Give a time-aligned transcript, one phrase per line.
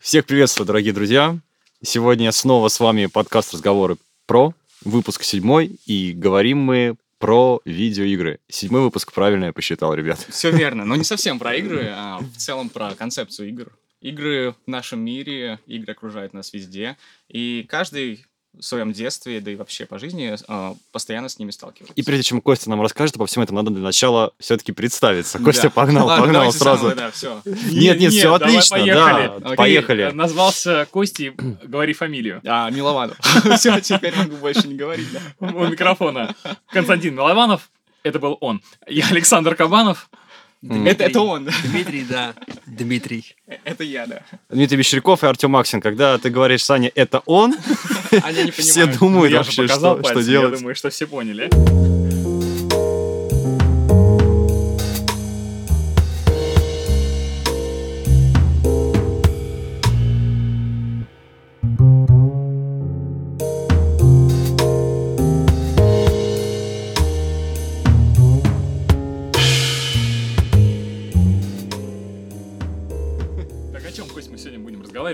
[0.00, 1.38] Всех приветствую, дорогие друзья.
[1.82, 8.40] Сегодня снова с вами подкаст «Разговоры про», выпуск седьмой, и говорим мы про видеоигры.
[8.48, 10.26] Седьмой выпуск правильно я посчитал, ребят.
[10.30, 13.76] Все верно, но не совсем про игры, а в целом про концепцию игр.
[14.00, 16.96] Игры в нашем мире, игры окружают нас везде,
[17.28, 18.24] и каждый
[18.58, 21.94] в своем детстве, да и вообще по жизни, э, постоянно с ними сталкивается.
[21.94, 25.38] И прежде чем Костя нам расскажет обо всем этом, надо для начала все-таки представиться.
[25.38, 25.70] Костя Да.
[25.70, 26.88] погнал, Ладно, погнал сразу.
[26.88, 27.40] заново, да, все.
[27.44, 29.26] Нет, нет, все отлично, поехали.
[29.26, 30.10] да, Окей, поехали.
[30.12, 31.30] Назвался Костей,
[31.62, 32.40] говори фамилию.
[32.44, 33.16] А, Милованов.
[33.56, 35.08] Все, теперь могу больше не говорить.
[35.38, 36.34] У микрофона.
[36.70, 37.70] Константин Милованов,
[38.02, 38.62] это был он.
[38.88, 40.10] Я Александр Кабанов.
[40.62, 42.34] Это, это он, Дмитрий, да.
[42.66, 43.34] Дмитрий.
[43.64, 44.22] это я, да.
[44.50, 45.80] Дмитрий Бещеряков и Артем Максин.
[45.80, 47.54] Когда ты говоришь, Саня, это он,
[48.58, 50.52] все думают же вообще, что, делать.
[50.52, 51.48] Я думаю, что все поняли.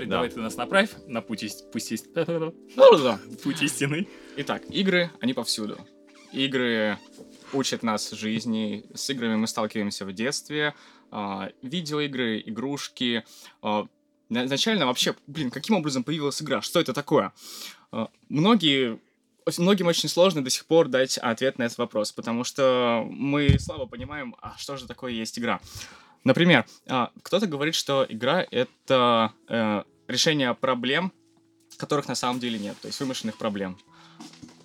[0.07, 0.15] Да.
[0.17, 2.07] Давай ты нас направь на путь, ист- пусть есть...
[2.15, 2.53] Ну,
[3.43, 4.07] путь истины.
[4.37, 5.77] Итак, игры, они повсюду.
[6.31, 6.97] Игры
[7.53, 10.73] учат нас жизни, с играми мы сталкиваемся в детстве,
[11.11, 13.23] а, видеоигры, игрушки.
[13.61, 13.87] а,
[14.29, 16.61] на- Изначально вообще, блин, каким образом появилась игра?
[16.61, 17.33] Что это такое?
[17.91, 18.99] А, Многие
[19.57, 23.85] Многим очень сложно до сих пор дать ответ на этот вопрос, потому что мы слабо
[23.85, 25.61] понимаем, а что же такое есть игра.
[26.25, 26.65] Например,
[27.23, 31.11] кто-то говорит, что игра— это э, решение проблем,
[31.77, 33.77] которых на самом деле нет, то есть вымышленных проблем.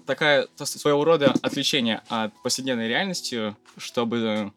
[0.06, 4.52] Такая своего рода отвлечение от повседневной реальности, чтобы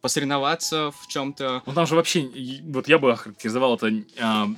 [0.00, 1.62] посоревноваться в чем-то.
[1.64, 2.28] Ну там же вообще,
[2.64, 4.48] вот я бы охарактеризовал это, а,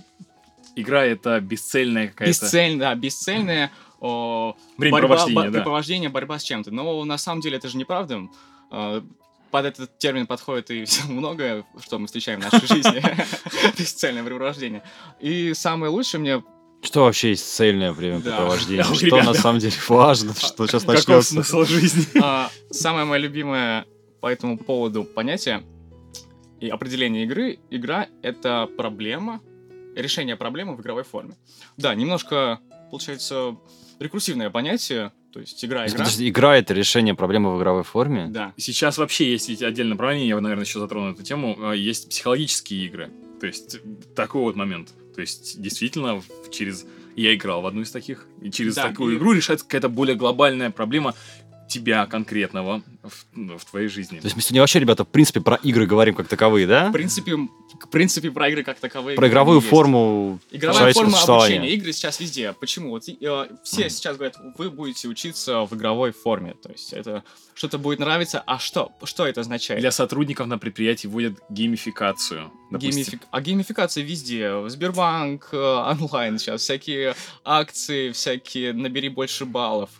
[0.74, 2.30] игра это бесцельная какая-то...
[2.30, 5.26] Бесцельно, да, бесцельное о, борьба, да.
[5.26, 6.70] времяпровождение, борьба с чем-то.
[6.70, 8.28] Но на самом деле это же неправда.
[9.54, 13.00] А, Под этот термин подходит и всё многое, что мы встречаем в нашей жизни.
[13.78, 14.82] Бесцельное времяпровождение.
[15.20, 16.42] И самое лучшее мне
[16.82, 18.84] Что вообще есть цельное времяпрепровождение?
[18.84, 18.94] Да.
[18.94, 19.26] Что Ребята.
[19.26, 21.30] на самом деле важно, что сейчас Каков начнется?
[21.34, 22.04] смысл жизни?
[22.20, 23.84] А, самое мое любимое
[24.20, 25.62] по этому поводу понятие
[26.60, 27.60] и определение игры.
[27.70, 29.40] Игра— это проблема,
[29.94, 31.36] решение проблемы в игровой форме.
[31.76, 32.58] Да, немножко,
[32.90, 33.56] получается,
[34.00, 35.98] рекурсивное понятие, то есть игра-игра.
[35.98, 38.28] Подожди, игра— это решение проблемы в игровой форме?
[38.28, 38.54] Да.
[38.56, 42.86] Сейчас вообще есть ведь отдельное направление, я, наверное, еще затрону эту тему, а, есть психологические
[42.86, 43.10] игры.
[43.40, 43.80] То есть
[44.14, 44.90] такой вот момент.
[45.16, 46.22] То есть действительно
[46.52, 46.86] через...
[47.16, 50.14] Я играл в одну из таких, и через Да, такую и- игру решается какая-то более
[50.14, 51.14] глобальная проблема
[51.68, 54.18] тебя конкретного в, ну, в твоей жизни.
[54.18, 56.88] То есть мы сегодня вообще, ребята, в принципе, про игры говорим как таковые, да?
[56.88, 59.16] В принципе, в принципе, про игры как таковые.
[59.16, 59.68] Про игровую есть.
[59.68, 61.70] форму Игровая форма обучения.
[61.70, 62.54] Игры сейчас везде.
[62.58, 62.90] Почему?
[62.90, 66.54] Вот э, все сейчас говорят, вы будете учиться в игровой форме.
[66.62, 67.22] То есть это
[67.54, 68.42] что-то будет нравиться.
[68.46, 68.92] А что?
[69.02, 69.80] Что это означает?
[69.80, 72.50] Для сотрудников на предприятии вводят геймификацию.
[72.70, 74.68] Геймифик- А геймификация везде.
[74.68, 79.90] Сбербанк, э, онлайн сейчас, всякие акции, всякие набери больше баллов.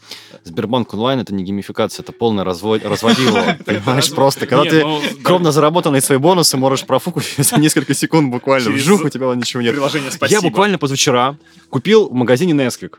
[0.43, 2.83] Сбербанк онлайн это не геймификация, это полное развод...
[2.95, 3.57] разводило.
[3.65, 4.17] Понимаешь, развод.
[4.17, 4.47] просто.
[4.47, 8.71] Когда Нет, ты ну, кровно заработанные свои бонусы можешь профукать за несколько секунд буквально.
[8.71, 9.73] Вжух, у тебя ничего нет.
[9.73, 10.43] Приложение Я спасибо.
[10.43, 11.37] буквально позавчера
[11.71, 12.95] купил в магазине Nesquik.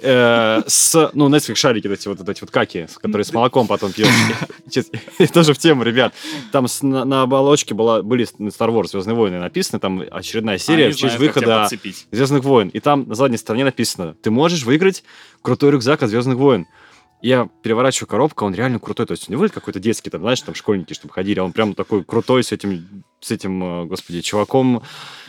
[0.00, 3.92] э, с, ну, Nesquik шарики, вот эти вот, эти вот каки, которые с молоком потом
[3.92, 4.08] пьешь.
[5.32, 6.14] Тоже в тему, ребят.
[6.52, 11.18] Там на, оболочке была, были Star Wars Звездные войны написано, там очередная серия в честь
[11.18, 11.68] выхода.
[12.10, 12.68] Звездных войн.
[12.68, 15.04] И там на задней стороне написано: ты можешь выиграть
[15.42, 16.66] крутой рюкзак от Звездных войн.
[17.26, 19.04] Я переворачиваю коробку, он реально крутой.
[19.04, 21.50] То есть он не выглядит какой-то детский, там, знаешь, там школьники, чтобы ходили, а он
[21.50, 24.84] прям такой крутой с этим, с этим, э, господи, чуваком.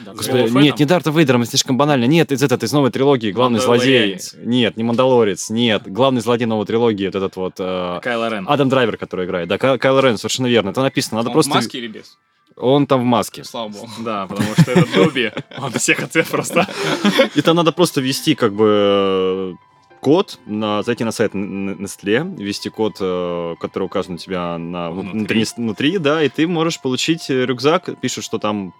[0.06, 2.06] Да, Господи, нет, не Дарта Вейдером, это слишком банально.
[2.06, 4.20] Нет, из этой, из новой трилогии главный злодей.
[4.44, 5.92] Нет, не Мандалорец, нет.
[5.92, 8.46] Главный злодей новой трилогии, вот этот вот э, Кайло Рен.
[8.48, 9.50] Адам Драйвер, который играет.
[9.50, 10.70] Да, Кай- Кайло Рен, совершенно верно.
[10.70, 11.18] Это написано.
[11.18, 11.52] Надо Он просто...
[11.52, 12.16] в маске или без?
[12.58, 13.44] Он там в маске.
[13.44, 13.90] Слава богу.
[14.06, 15.32] Да, потому что это Добби.
[15.58, 16.68] Он всех ответ просто.
[17.36, 19.56] И там надо просто ввести как бы
[20.08, 25.46] код, на, зайти на сайт Nestle, ввести код, э, который указан у тебя на, Внутри.
[25.58, 25.98] внутри.
[25.98, 27.90] да, и ты можешь получить э, рюкзак.
[28.00, 28.74] Пишут, что там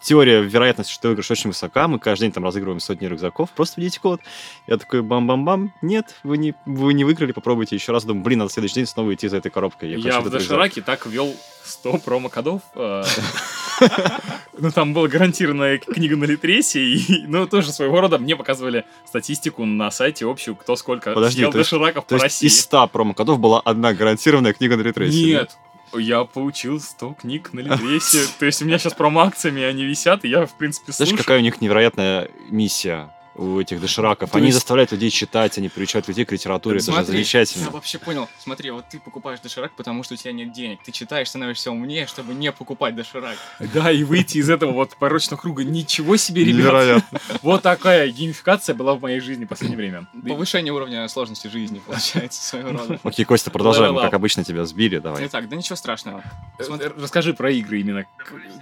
[0.00, 1.88] теория вероятности, что ты выиграешь, очень высока.
[1.88, 3.50] Мы каждый день там разыгрываем сотни рюкзаков.
[3.50, 4.20] Просто введите код.
[4.68, 5.74] Я такой бам-бам-бам.
[5.82, 8.04] Нет, вы не, вы не выиграли, попробуйте еще раз.
[8.04, 9.90] Думаю, блин, в следующий день снова идти за этой коробкой.
[9.90, 10.30] Я хочу в.
[10.30, 11.34] Дошираке так ввел
[11.64, 12.62] 100 промокодов.
[14.60, 19.64] Ну, там была гарантированная книга на Литресе, и, ну, тоже своего рода мне показывали статистику
[19.64, 22.46] на сайте общую, кто сколько Подожди, съел дошираков по России.
[22.48, 25.24] из 100 промокодов была одна гарантированная книга на ретрейсе.
[25.24, 25.56] Нет,
[25.94, 28.26] Я получил 100 книг на Литресе.
[28.40, 31.18] То есть у меня сейчас промакциями они висят, и я, в принципе, Знаешь, слушаю.
[31.24, 34.30] какая у них невероятная миссия у этих дошираков?
[34.30, 37.64] То Они есть- заставляют людей читать, они приучают людей к литературе, это же Смотри, замечательно.
[37.64, 38.28] Я вообще понял.
[38.38, 40.80] Смотри, вот ты покупаешь доширак, потому что у тебя нет денег.
[40.84, 43.36] Ты читаешь, становишься умнее, чтобы не покупать доширак.
[43.72, 45.64] Да, и выйти из этого вот порочного круга.
[45.64, 46.58] Ничего себе, ребят.
[46.58, 47.20] Невероятно.
[47.42, 50.06] Вот такая геймификация была в моей жизни в последнее время.
[50.28, 52.98] Повышение уровня сложности жизни, получается, своего рода.
[53.02, 53.96] Окей, Костя, продолжаем.
[53.96, 55.26] Как обычно тебя сбили, давай.
[55.26, 56.22] Итак, да ничего страшного.
[56.60, 58.04] Смотри, Э, Расскажи про игры именно.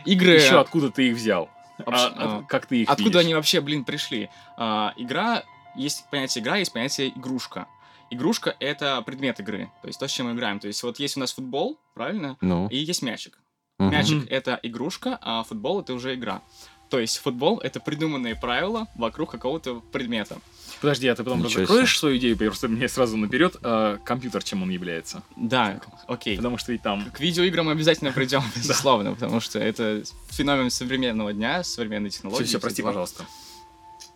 [0.04, 0.32] Игры...
[0.32, 1.48] Еще откуда ты их взял?
[1.78, 3.20] Вообще, А, а, от- как ты их Откуда видишь?
[3.24, 4.30] они вообще, блин, пришли?
[4.56, 5.42] А, игра,
[5.74, 7.66] есть понятие игра, есть понятие игрушка.
[8.10, 10.60] Игрушка— это предмет игры, то есть то, с чем мы играем.
[10.60, 12.36] То есть вот есть у нас футбол, правильно?
[12.40, 12.68] Ну.
[12.68, 13.38] И есть мячик.
[13.78, 16.40] Мячик Мгм.— это игрушка, а футбол— это уже игра.
[16.88, 20.38] То есть футбол— это придуманные правила вокруг какого-то предмета.
[20.80, 24.62] Подожди, а ты потом Ничего закроешь свою идею, просто мне сразу наперед а, компьютер, чем
[24.62, 25.22] он является.
[25.36, 26.36] Да, окей.
[26.36, 27.10] Потому что ведь там...
[27.10, 32.44] К видеоиграм обязательно придем, безусловно, потому что это феномен современного дня, современной технологии.
[32.44, 33.24] Все, все, прости, пожалуйста.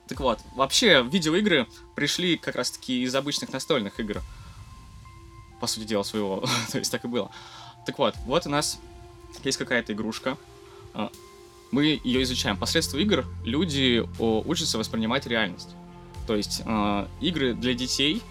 [0.06, 4.20] Так вот, вообще, видеоигры пришли как раз-таки из обычных настольных игр.
[5.60, 6.44] По сути дела, своего.
[6.72, 7.30] То есть так и было.
[7.86, 8.78] Так вот, вот у нас
[9.44, 10.36] есть какая-то игрушка.
[11.70, 12.56] Мы ее изучаем.
[12.56, 15.70] Посредством игр люди учатся воспринимать реальность.
[16.26, 18.22] То есть а, игры для детей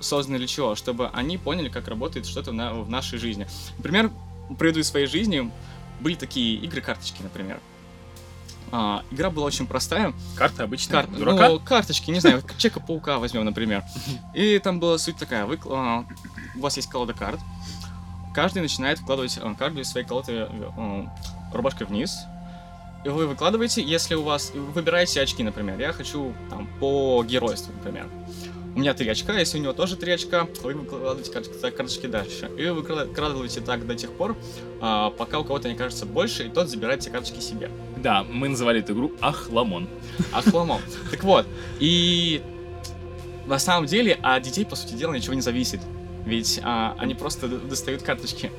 [0.00, 0.74] созданы для чего?
[0.74, 3.46] Чтобы они поняли, как работает что-то на- в нашей жизни.
[3.76, 4.10] Например,
[4.58, 5.50] приведу из своей жизни.
[6.00, 7.60] Были такие игры-карточки, например.
[8.72, 10.14] А, игра была очень простая.
[10.36, 11.02] Карта обычная.
[11.02, 11.48] Кар- Дурака?
[11.50, 13.82] Ну, карточки, не знаю, вот Человека-паука возьмем, например.
[14.34, 16.04] И там была суть такая, вы, а,
[16.56, 17.38] у вас есть колода карт,
[18.34, 21.06] каждый начинает вкладывать а, карты из своей колоды а,
[21.52, 22.16] рубашкой вниз,
[23.04, 28.08] вы выкладываете, если у вас, вы выбираете очки, например, я хочу там по геройству, например.
[28.74, 32.50] У меня три очка, если у него тоже три очка, вы выкладываете кар- карточки дальше.
[32.56, 34.34] И вы выкладываете так до тех пор,
[34.80, 37.70] а, пока у кого-то не кажется больше, и тот забирает эти карточки себе.
[37.98, 39.88] Да, мы называли эту игру Ахламон.
[40.32, 40.80] Ахламон.
[41.10, 41.46] Так вот,
[41.80, 42.40] и
[43.46, 45.80] на самом деле от детей, по сути дела, ничего не зависит.
[46.24, 48.52] Ведь а, они просто достают карточки.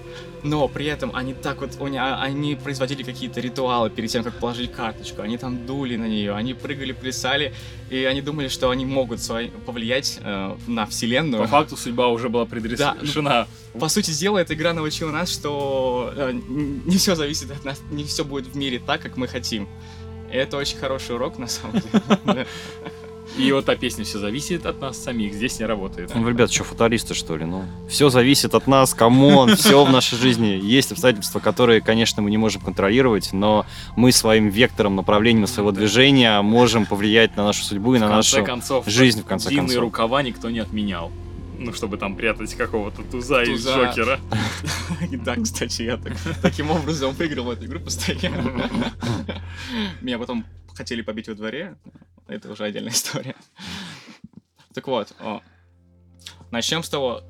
[0.44, 4.38] Но при этом они так вот, они, а, они производили какие-то ритуалы перед тем, как
[4.40, 5.22] положить карточку.
[5.22, 7.54] Они там дули на нее, они прыгали, плясали,
[7.90, 11.44] и они думали, что они могут свои- повлиять э, на вселенную.
[11.44, 13.48] По факту судьба уже была предрешена.
[13.80, 18.04] По сути дела, эта игра научила нас, что э, не все зависит от нас, не
[18.04, 19.70] все будет в мире так, как мы хотим.
[20.32, 22.48] И это очень хороший урок, на самом деле.
[23.38, 26.12] И вот та песня «Все зависит от нас самих» здесь не работает.
[26.14, 27.46] Ну, ребят, что, футуристы, что ли?
[27.46, 30.60] Ну, все зависит от нас, come on, все в нашей жизни.
[30.62, 33.66] Есть обстоятельства, которые, конечно, мы не можем контролировать, но
[33.96, 35.80] мы своим вектором, направлением своего Да.
[35.80, 39.68] движения можем повлиять на нашу судьбу и В на нашу концов, жизнь, в конце длинные
[39.68, 39.82] концов.
[39.84, 41.12] рукава никто не отменял.
[41.58, 43.86] Ну, чтобы там прятать какого-то туза, из Туза.
[43.96, 44.20] Джокера.
[45.24, 48.70] Да, кстати, я так- таким образом выиграл в эту игру постоянно.
[50.02, 51.78] Меня потом хотели побить во дворе.
[52.28, 53.36] Это уже отдельная история.
[54.74, 55.42] Так вот, о,
[56.52, 57.22] начнем с того,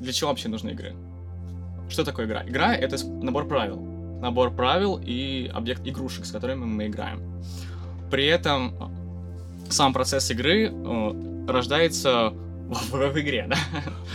[0.00, 0.94] для чего вообще нужны игры?
[1.88, 2.44] Что такое игра?
[2.46, 3.80] Игра— это набор правил.
[4.20, 7.42] Набор правил и объект игрушек, с которыми мы играем.
[8.10, 8.74] При этом
[9.70, 10.72] сам процесс игры
[11.48, 12.32] рождается
[12.70, 13.56] в, в игре, да?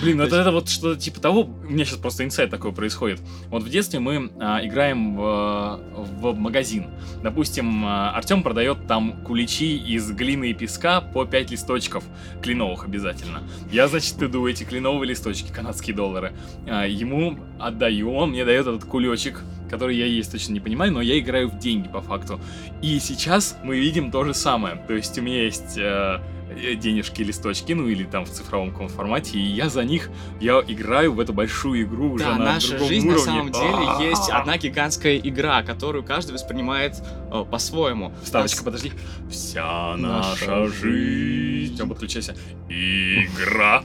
[0.01, 2.71] Блин, ну То это, это вот что-то типа того, у меня сейчас просто инсайт такой
[2.71, 3.21] происходит.
[3.49, 5.79] Вот в детстве мы а, играем в,
[6.21, 6.87] в магазин.
[7.21, 12.03] Допустим, а, Артем продает там куличи из глины и песка по 5 листочков,
[12.41, 13.43] кленовых обязательно.
[13.71, 16.33] Я, значит, иду эти кленовые листочки, канадские доллары,
[16.67, 21.01] а, ему отдаю, он мне дает этот кулечек, который я есть точно не понимаю, но
[21.01, 22.39] я играю в деньги по факту.
[22.81, 24.81] И сейчас мы видим то же самое.
[24.87, 26.19] То есть у меня есть э,
[26.55, 30.09] денежки, листочки, ну или там в цифровом формате, и я за них,
[30.39, 33.11] я играю в эту большую игру уже Да, на наша жизнь уровне.
[33.11, 36.95] на самом деле есть одна гигантская игра, которую каждый воспринимает
[37.31, 38.13] э, по-своему.
[38.23, 38.91] Вставочка, Нас- подожди.
[39.29, 41.75] Вся Наша наша жизнь.
[41.75, 42.35] Все, подключайся.
[42.69, 43.83] Игра.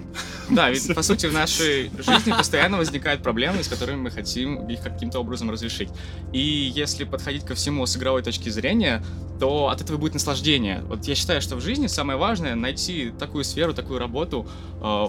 [0.50, 4.82] Да, ведь по сути в нашей жизни постоянно возникают проблемы, с которыми мы хотим их
[4.82, 5.88] каким-то образом разрешить.
[6.32, 6.40] И
[6.74, 9.02] если подходить ко всему с игровой точки зрения,
[9.38, 10.82] то от этого будет наслаждение.
[10.84, 14.48] Вот я считаю, что в жизни самое важное найти такую сферу, такую работу
[14.82, 15.06] э,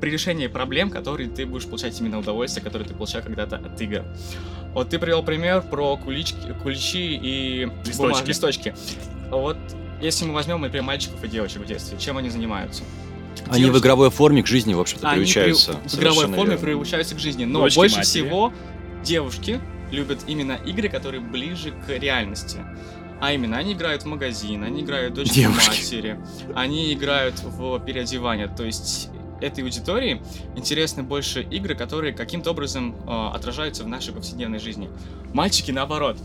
[0.00, 4.04] при решении проблем, которые ты будешь получать именно удовольствие, которое ты получал когда-то от игр.
[4.74, 7.98] Вот ты привел пример про кулички, куличи и Листочки.
[8.00, 8.74] бумаг- листочки.
[9.30, 9.58] Вот
[10.00, 12.82] если мы возьмем, например, мальчиков и девочек в детстве, чем они занимаются?
[13.48, 15.72] Они в игровой форме к жизни, в общем-то, они приучаются.
[15.74, 16.58] при- в игровой форме верно.
[16.58, 17.44] приучаются к жизни.
[17.44, 18.10] Но Дочки больше матери.
[18.10, 18.52] всего
[19.04, 19.60] девушки
[19.90, 22.58] любят именно игры, которые ближе к реальности.
[23.20, 25.68] А именно, они играют в магазин, они играют в дочки Девушки.
[25.68, 26.20] матери,
[26.56, 28.48] они играют в переодевание.
[28.48, 29.10] То есть
[29.40, 30.20] этой аудитории
[30.56, 34.88] интересны больше игры, которые каким-то образом э, отражаются в нашей повседневной жизни.
[35.32, 36.16] Мальчики, наоборот,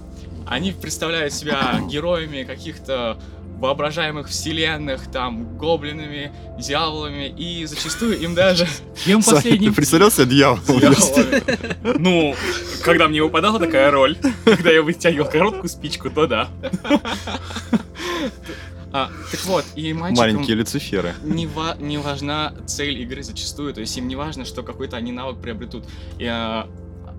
[0.48, 3.20] они представляют себя героями каких-то
[3.60, 8.68] воображаемых вселенных, там, гоблинами, дьяволами, и зачастую им даже...
[9.04, 9.72] Кем последним...
[9.72, 10.26] ты представлял себе?
[10.26, 11.98] Дьяволами.
[11.98, 12.36] Ну,
[12.84, 16.50] когда мне выпадала такая роль, когда я вытягивал короткую спичку, то да.
[18.94, 21.14] А, так вот, и мальчикам Маленькие Люциферы.
[21.24, 25.12] не, ва- не важна цель игры зачастую, то есть им не важно, что какой-то они
[25.12, 25.84] навык приобретут.
[26.18, 26.70] И, а,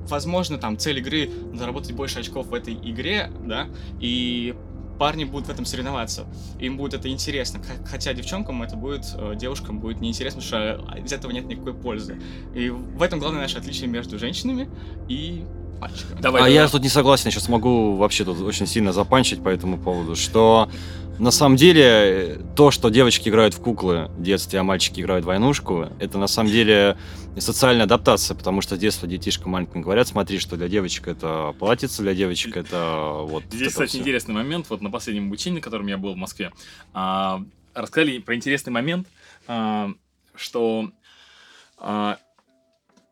[0.09, 3.68] возможно, там цель игры заработать больше очков в этой игре, да,
[4.00, 4.54] и
[4.99, 6.26] парни будут в этом соревноваться.
[6.59, 7.61] Им будет это интересно.
[7.87, 12.21] Хотя девчонкам это будет, э, девушкам будет неинтересно, потому что из этого нет никакой пользы.
[12.55, 14.69] И в этом главное наше отличие между женщинами
[15.09, 15.45] и
[15.81, 16.21] мальчиками.
[16.21, 16.52] Давай, а давай.
[16.52, 20.69] я тут не согласен, сейчас могу вообще тут очень сильно запанчить по этому поводу, что
[21.18, 25.28] на самом деле то, что девочки играют в куклы в детстве, а мальчики играют в
[25.28, 26.96] войнушку, это на самом деле
[27.38, 32.02] социальная адаптация, потому что с детства детишкам маленьким говорят, смотри, что для девочек это платьице,
[32.02, 34.66] для девочек это вот Здесь, это кстати, интересный момент.
[34.70, 36.52] Вот на последнем обучении, на котором я был в Москве,
[36.92, 37.42] а,
[37.75, 39.08] рассказали про интересный момент,
[39.46, 39.90] а,
[40.34, 40.90] что
[41.78, 42.18] а,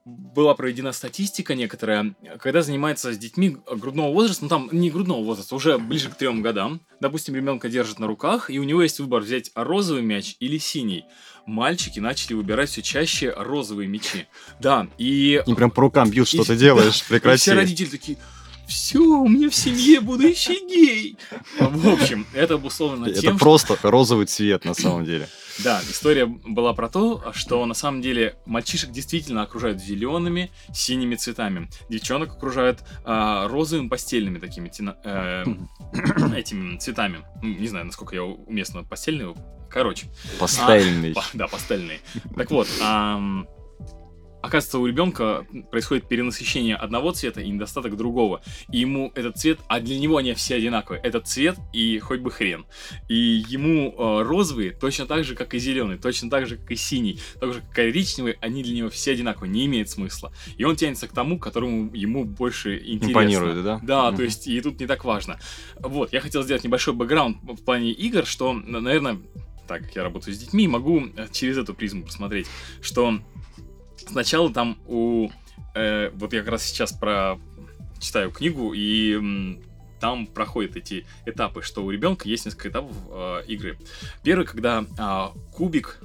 [0.06, 5.56] была проведена статистика некоторая, когда занимается с детьми грудного возраста, ну там не грудного возраста,
[5.56, 6.80] уже ближе к трем годам.
[7.00, 11.04] Допустим, ребенка держат на руках, и у него есть выбор взять розовый мяч или синий.
[11.44, 14.26] Мальчики начали выбирать все чаще розовые мячи.
[14.60, 17.40] Да, и Они прям по рукам бьют, что И- ты делаешь, и прекрати.
[17.40, 18.16] все родители такие,
[18.66, 21.16] все, у меня в семье будущий гей.
[21.58, 23.44] В общем, это обусловлено Это тем, что...
[23.44, 25.28] просто розовый цвет на самом деле.
[25.64, 31.68] Да, история была про то, что на самом деле мальчишек действительно окружают зелеными, синими цветами.
[31.88, 34.70] Девчонок окружают а, розовыми постельными такими
[35.04, 35.44] э,
[36.37, 37.25] этими цветами.
[37.42, 39.35] Ну, Не знаю, насколько я уместно постельные.
[39.70, 40.06] Короче.
[40.38, 41.14] Пастельный.
[41.14, 42.00] Па- Да, пастельные.
[42.37, 43.46] Так вот, ам,
[44.46, 48.42] оказывается, у ребенка происходит перенасыщение одного цвета и недостаток другого.
[48.72, 51.02] И ему этот цвет, а для него они все одинаковые.
[51.02, 52.64] Этот цвет и хоть бы хрен.
[53.08, 56.76] И ему э, розовые точно так же, как и зеленый, точно так же, как и
[56.76, 60.32] синий, так же, как и коричневый, они для него все одинаковые, не имеет смысла.
[60.56, 63.06] И он тянется к тому, которому ему больше интересно.
[63.10, 63.80] Импонирует, да?
[63.82, 64.16] Да, Мгм.
[64.16, 65.38] то есть и тут не так важно.
[65.78, 69.18] Вот, я хотел сделать небольшой бэкграунд в плане игр, что, наверное,
[69.66, 72.46] так как я работаю с детьми, могу э, через эту призму посмотреть,
[72.80, 73.18] что
[73.96, 75.28] сначала там у...
[75.74, 77.38] э, вот я как раз сейчас про
[77.98, 79.58] читаю книгу, и
[80.00, 83.78] там проходят эти этапы, что у ребенка есть несколько этапов э, игры.
[84.22, 86.00] Первый, когда а, кубик,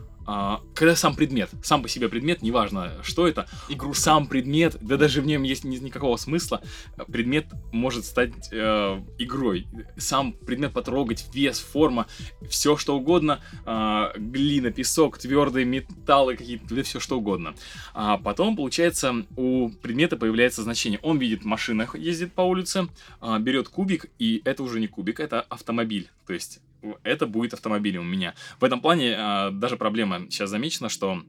[0.73, 5.21] когда сам предмет, сам по себе предмет, неважно, что это, игру сам предмет, да даже
[5.21, 6.61] в нем есть ни- никакого смысла,
[6.97, 9.67] э, предмет может стать э, игрой.
[9.97, 12.07] Сам предмет потрогать, вес, форма,
[12.49, 17.53] все что угодно, а, глина, песок, твердые металлы какие-то, да все что угодно.
[17.93, 20.99] А потом, получается, у предмета появляется значение.
[21.01, 22.87] Он видит машина ездит по улице,
[23.19, 26.09] а, берет кубик, и это уже не кубик, это автомобиль.
[26.25, 26.59] То есть
[27.03, 28.33] это будет автомобилем у меня.
[28.59, 31.21] В этом плане а, даже проблема сейчас замечена, что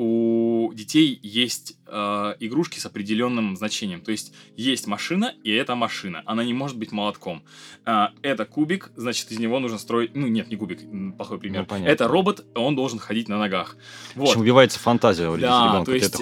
[0.00, 4.00] у детей есть э, игрушки с определенным значением.
[4.00, 6.22] То есть есть машина, и это машина.
[6.24, 7.42] Она не может быть молотком.
[7.84, 10.14] А, это кубик, значит, из него нужно строить...
[10.14, 10.80] Ну, нет, не кубик,
[11.16, 11.62] плохой пример.
[11.62, 11.90] Ну, понятно.
[11.90, 13.76] это робот, он должен ходить на ногах.
[14.14, 14.28] В Вот.
[14.28, 16.20] общем, убивается фантазия у Да, ребенка, то есть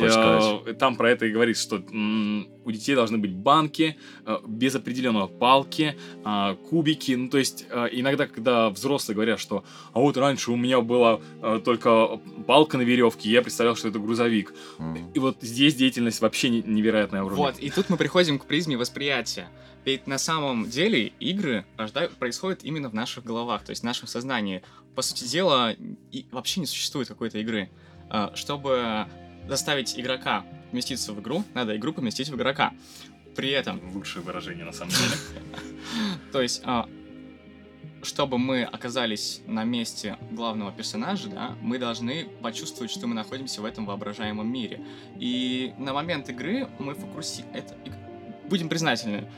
[0.68, 3.96] э, там про это и говорит, что м, у детей должны быть банки,
[4.26, 7.12] э, без определенного палки, а, кубики.
[7.12, 11.20] Ну, то есть э, иногда, когда взрослые говорят, что а вот раньше у меня была
[11.42, 14.52] э, только палка на веревке, я представлял, что это грузовик.
[14.78, 15.12] М.
[15.14, 17.44] И вот здесь деятельность вообще не- невероятная уровня.
[17.44, 19.48] Вот, и тут мы приходим к призме восприятия.
[19.84, 24.08] Ведь на самом деле игры рождают, происходят именно в наших головах, то есть в нашем
[24.08, 24.62] сознании.
[24.96, 25.76] По сути дела,
[26.10, 27.70] и вообще не существует какой-то игры.
[28.34, 29.06] Чтобы
[29.48, 32.72] заставить игрока вместиться в игру, надо игру поместить в игрока.
[33.34, 35.14] При этом Лучшее выражение, на самом деле.
[36.32, 36.88] То есть, а,
[38.02, 43.64] чтобы мы оказались на месте главного персонажа, да, мы должны почувствовать, что мы находимся в
[43.64, 44.80] этом воображаемом мире.
[45.18, 47.44] И на момент игры мы фокуси...
[47.52, 47.74] Это...
[48.48, 49.30] Будем признательны.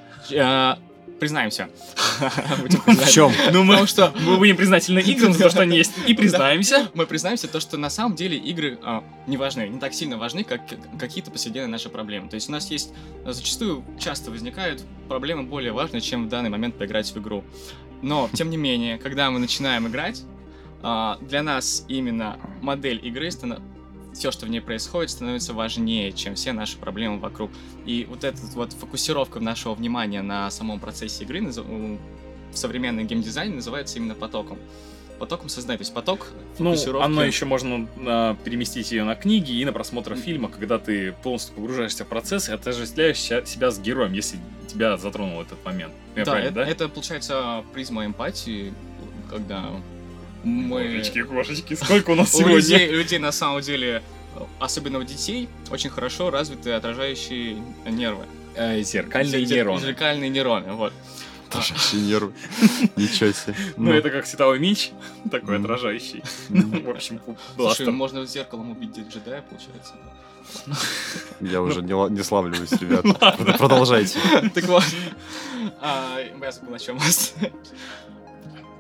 [1.19, 1.69] Признаемся.
[2.87, 3.33] В чем?
[3.53, 6.91] Ну, мы, что мы будем признательны играм за то, что они есть, и признаемся.
[6.95, 10.45] мы признаемся то, что на самом деле игры а, не важны, не так сильно важны,
[10.45, 10.61] как
[10.99, 12.29] какие-то повседневные наши проблемы.
[12.29, 12.93] То есть у нас есть
[13.27, 17.45] зачастую часто возникают проблемы более важные, чем в данный момент поиграть в игру.
[18.01, 20.23] Но, тем не менее, когда мы начинаем играть,
[20.83, 23.31] а, для нас именно модель игры
[24.19, 27.51] все, что в ней происходит, становится важнее, чем все наши проблемы вокруг.
[27.87, 33.99] И вот эта вот фокусировка нашего внимания на самом процессе игры в современном геймдизайне называется
[33.99, 34.59] именно потоком.
[35.19, 35.79] потоком сознания.
[35.79, 36.29] То есть поток
[36.61, 40.79] Ну, фокусировки- оно еще можно а, переместить ее на книги и на просмотр фильма, когда
[40.79, 45.93] ты полностью погружаешься в процесс и отождествляешь себя с героем, если тебя затронул этот момент.
[46.15, 46.67] Я Да, это, да?
[46.69, 48.73] это получается призма эмпатии,
[49.29, 49.71] когда
[50.45, 50.85] мы...
[50.99, 52.57] Кошечки, кошечки, сколько у нас У сегодня?
[52.57, 54.03] людей, людей на самом деле,
[54.59, 58.25] особенно у детей, очень хорошо развиты отражающие нервы.
[58.55, 59.81] Э, Зеркальные Зер- нейроны.
[59.81, 60.93] Зеркальные нейроны, вот.
[61.49, 62.33] Отражающие нервы.
[62.97, 63.55] Ничего себе.
[63.77, 64.91] Ну, это как световой меч,
[65.31, 65.65] такой Мгм.
[65.65, 66.23] отражающий.
[66.49, 67.21] В общем,
[67.57, 69.95] Слушай, можно зеркалом убить джедая, получается.
[71.41, 73.05] Я уже не, ла- не славливаюсь, ребят.
[73.59, 74.19] Продолжайте.
[74.55, 74.83] Так вот.
[75.81, 77.35] А, Я забыл, о чем вас.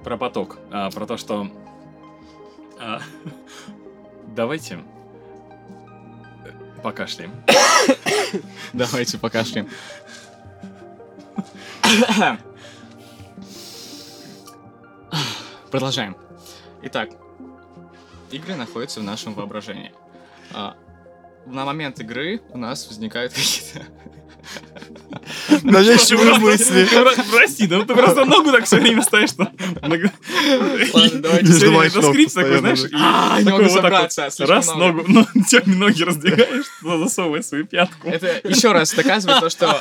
[0.04, 0.58] Про поток.
[0.70, 1.48] А, про то, что...
[2.78, 3.00] а,
[4.34, 4.80] давайте
[6.44, 6.52] э,
[6.82, 7.32] покашляем.
[8.72, 9.68] Давайте покашляем.
[15.70, 16.16] Продолжаем.
[16.82, 17.10] Итак,
[18.30, 19.92] игры находятся в нашем воображении.
[20.52, 20.76] А,
[21.46, 23.86] на момент игры у нас возникают какие-то...
[25.62, 26.88] Навязчивые мысли.
[27.30, 29.50] Прости, да ты просто ногу так все время ставишь, что...
[29.82, 31.52] Ладно, давайте.
[31.52, 35.26] Время моих это скрипт такой, знаешь, А, не могу вот так собраться, Раз, ногу, ну,
[35.48, 38.08] темные ноги раздвигаешь, засовывай свою пятку.
[38.08, 39.80] Это еще раз доказывает то, что...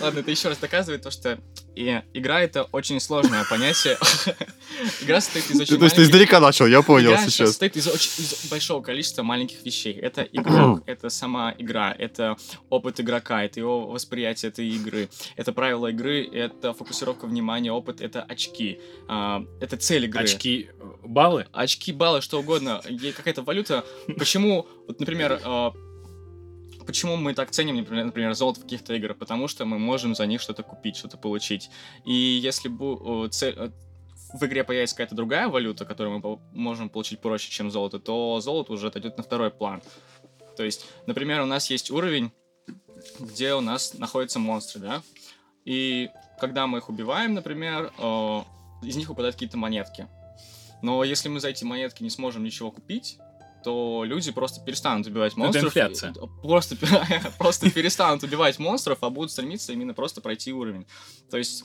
[0.00, 1.38] Ладно, это еще раз доказывает то, что
[1.76, 3.98] и игра это очень сложное понятие.
[5.02, 7.48] Игра состоит из очень То есть ты маленьких- издалека начал, я понял Игра сейчас.
[7.50, 9.92] состоит из, очень, большого количества маленьких вещей.
[9.92, 12.36] Это игрок, это сама игра, это
[12.70, 18.22] опыт игрока, это его восприятие этой игры, это правила игры, это фокусировка внимания, опыт, это
[18.22, 20.22] очки, а, это цель игры.
[20.24, 21.46] Очки, э, баллы?
[21.52, 22.82] Очки, баллы, что угодно.
[23.16, 23.84] Какая-то валюта.
[24.18, 25.72] Почему, вот, например, а,
[26.86, 29.18] Почему мы так ценим, например, например, золото в каких-то играх?
[29.18, 31.70] Потому что мы можем за них что-то купить, что-то получить.
[32.04, 33.70] И если бу- э,
[34.32, 38.72] в игре появится какая-то другая валюта, которую мы можем получить проще, чем золото, то золото
[38.72, 39.82] уже отойдет на второй план.
[40.56, 42.32] То есть, например, у нас есть уровень,
[43.20, 45.02] где у нас находятся монстры, да?
[45.64, 47.92] И когда мы их убиваем, например,
[48.82, 50.06] из них выпадают какие-то монетки.
[50.82, 53.18] Но если мы за эти монетки не сможем ничего купить,
[53.66, 55.64] то люди просто перестанут убивать монстров.
[55.64, 56.14] инфляция.
[56.40, 56.76] Просто,
[57.38, 60.86] просто перестанут убивать монстров, а будут стремиться именно просто пройти уровень.
[61.28, 61.64] То есть...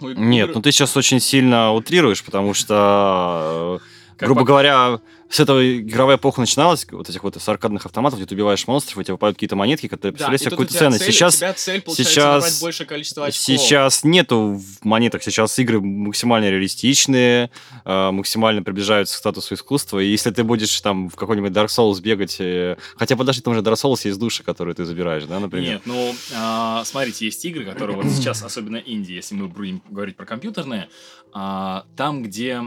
[0.00, 3.80] Нет, ну ты сейчас очень сильно утрируешь, потому что,
[4.16, 8.18] Как грубо по- говоря, с этого игровая эпоха начиналась, вот этих вот с аркадных автоматов,
[8.20, 10.74] где ты убиваешь монстров, и тебе выпадают какие-то монетки, которые Да, представляют и себе какую-то
[10.74, 11.04] ценность.
[11.04, 13.40] цель- Сейчас у тебя цель, сейчас- набрать большее количество очков.
[13.42, 17.50] Сейчас нету в монетах, сейчас игры максимально реалистичные,
[17.84, 22.00] э, максимально приближаются к статусу искусства, и если ты будешь там в какой-нибудь Dark Souls
[22.00, 25.74] бегать, э, хотя подожди, там же Dark Souls есть души, которые ты забираешь, да, например?
[25.74, 30.16] Нет, ну, а, смотрите, есть игры, которые вот сейчас, особенно инди, если мы будем говорить
[30.16, 30.88] про компьютерные,
[31.32, 32.60] а, там, где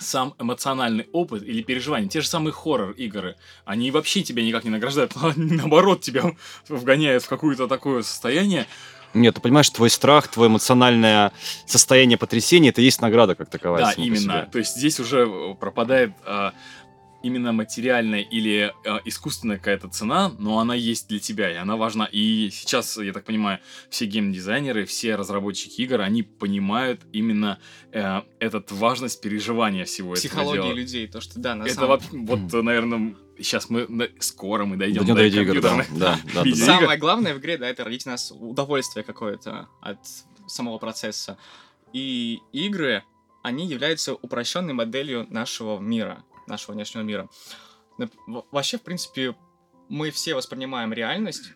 [0.00, 5.12] сам эмоциональный опыт или переживания, те же самые хоррор-игры, они вообще тебя никак не награждают,
[5.36, 6.32] наоборот тебя
[6.68, 8.66] вгоняют в какое-то такое состояние.
[9.14, 11.32] Нет, ты понимаешь, твой страх, твое эмоциональное
[11.66, 13.84] состояние потрясения, это и есть награда как таковая.
[13.84, 14.48] Да, именно.
[14.52, 16.52] То есть здесь уже э, пропадает а,
[17.22, 22.08] именно материальная или а, искусственная какая-то цена, но она есть для тебя, и она важна.
[22.10, 23.58] И сейчас, я так понимаю,
[23.90, 27.58] все геймдизайнеры, все разработчики игр, они понимают именно
[27.92, 30.72] э, этот важность переживания всего этого Психология дела.
[30.74, 35.04] людей, то, что да, на Это самом вообще- вот, наверное, сейчас мы скоро мы дойдем
[35.04, 35.98] Дойдем до да, компьютерных.
[35.98, 36.56] да, да, да, да.
[36.56, 39.98] Самое главное в игре, да, это родить у нас удовольствие какое-то от
[40.46, 41.36] самого процесса.
[41.92, 43.02] И игры,
[43.42, 47.28] они являются упрощенной моделью нашего мира, нашего внешнего мира.
[48.26, 49.34] Вообще, в принципе,
[49.88, 51.52] мы все воспринимаем реальность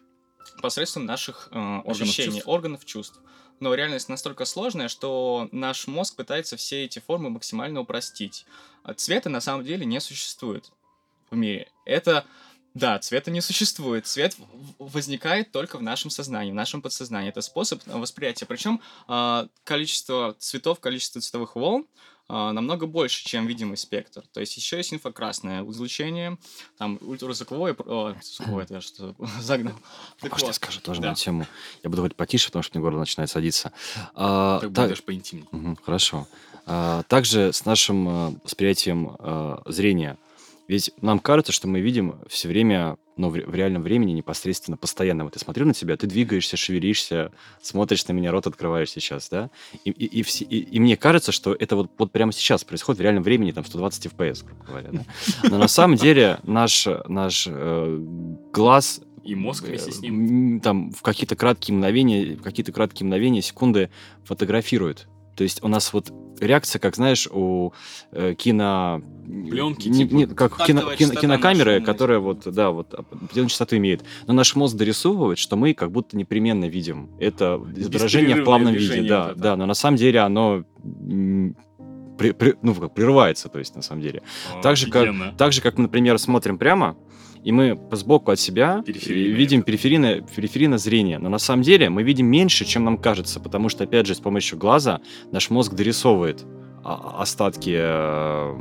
[0.60, 2.48] посредством наших э, ощущений, чувств.
[2.48, 3.20] органов чувств.
[3.60, 8.44] Но реальность настолько сложная, что наш мозг пытается все эти формы максимально упростить.
[8.82, 10.72] А цвета на самом деле не существует
[11.30, 11.70] в мире.
[11.84, 12.26] Это
[12.74, 14.06] да, цвета не существует.
[14.06, 14.34] Цвет
[14.78, 17.28] возникает только в нашем сознании, в нашем подсознании.
[17.28, 18.46] Это способ восприятия.
[18.46, 21.86] Причем а, количество цветов, количество цветовых волн
[22.28, 24.22] намного больше, чем видимый спектр.
[24.32, 26.38] То есть еще есть инфракрасное излучение,
[26.78, 29.74] там ультразвуковое, пр- о, звуковое, это я что загнал.
[30.20, 30.54] Так Может, я вот.
[30.56, 31.10] скажу тоже Да.
[31.10, 31.46] на тему.
[31.82, 33.72] Я буду говорить потише, потому что мне горло начинает садиться.
[34.14, 35.48] А, Так так- будешь поинтимнее.
[35.52, 36.26] Мгм, Хорошо.
[36.66, 40.16] А, Также с нашим э, восприятием э, зрения.
[40.68, 45.24] Ведь нам кажется, что мы видим все время, ну, в в реальном времени, непосредственно, постоянно.
[45.24, 49.50] Вот я смотрю на тебя, ты двигаешься, шевелишься, смотришь на меня, рот открываешь сейчас, да?
[49.84, 53.00] И, и, и, все- и- и мне кажется, что это вот, вот прямо сейчас происходит
[53.00, 55.04] в реальном времени, там, 120 FPS, грубо говоря, да?
[55.48, 57.98] Но на самом деле наш, наш э,
[58.52, 60.54] глаз И мозг вместе с ним.
[60.54, 63.90] м, там в какие-то краткие мгновения, в какие-то краткие мгновения, секунды
[64.24, 65.06] фотографирует.
[65.34, 67.72] То есть у нас вот реакция, как знаешь, у
[68.10, 69.02] э, кино...
[69.24, 70.14] Пленки, не- типа.
[70.14, 74.02] не- как Тактовая кино, кино- кинокамеры, которая вот, да, вот определенную частоту имеет.
[74.26, 79.02] Но наш мозг дорисовывает, что мы как будто непременно видим это изображение в плавном виде.
[79.02, 79.40] Да, это.
[79.40, 80.64] да, но на самом деле оно
[82.18, 84.22] при- при- ну, как, прерывается, то есть, на самом деле.
[84.54, 86.96] О, Так же, как, так же, как мы, например, смотрим прямо,
[87.44, 91.18] и мы сбоку от себя Периферийное видим периферийное, периферийное зрение.
[91.18, 94.20] Но на самом деле мы видим меньше, чем нам кажется, потому что, опять же, с
[94.20, 95.00] помощью глаза
[95.32, 96.44] наш мозг дорисовывает
[96.84, 97.74] а- остатки...
[97.76, 98.54] э,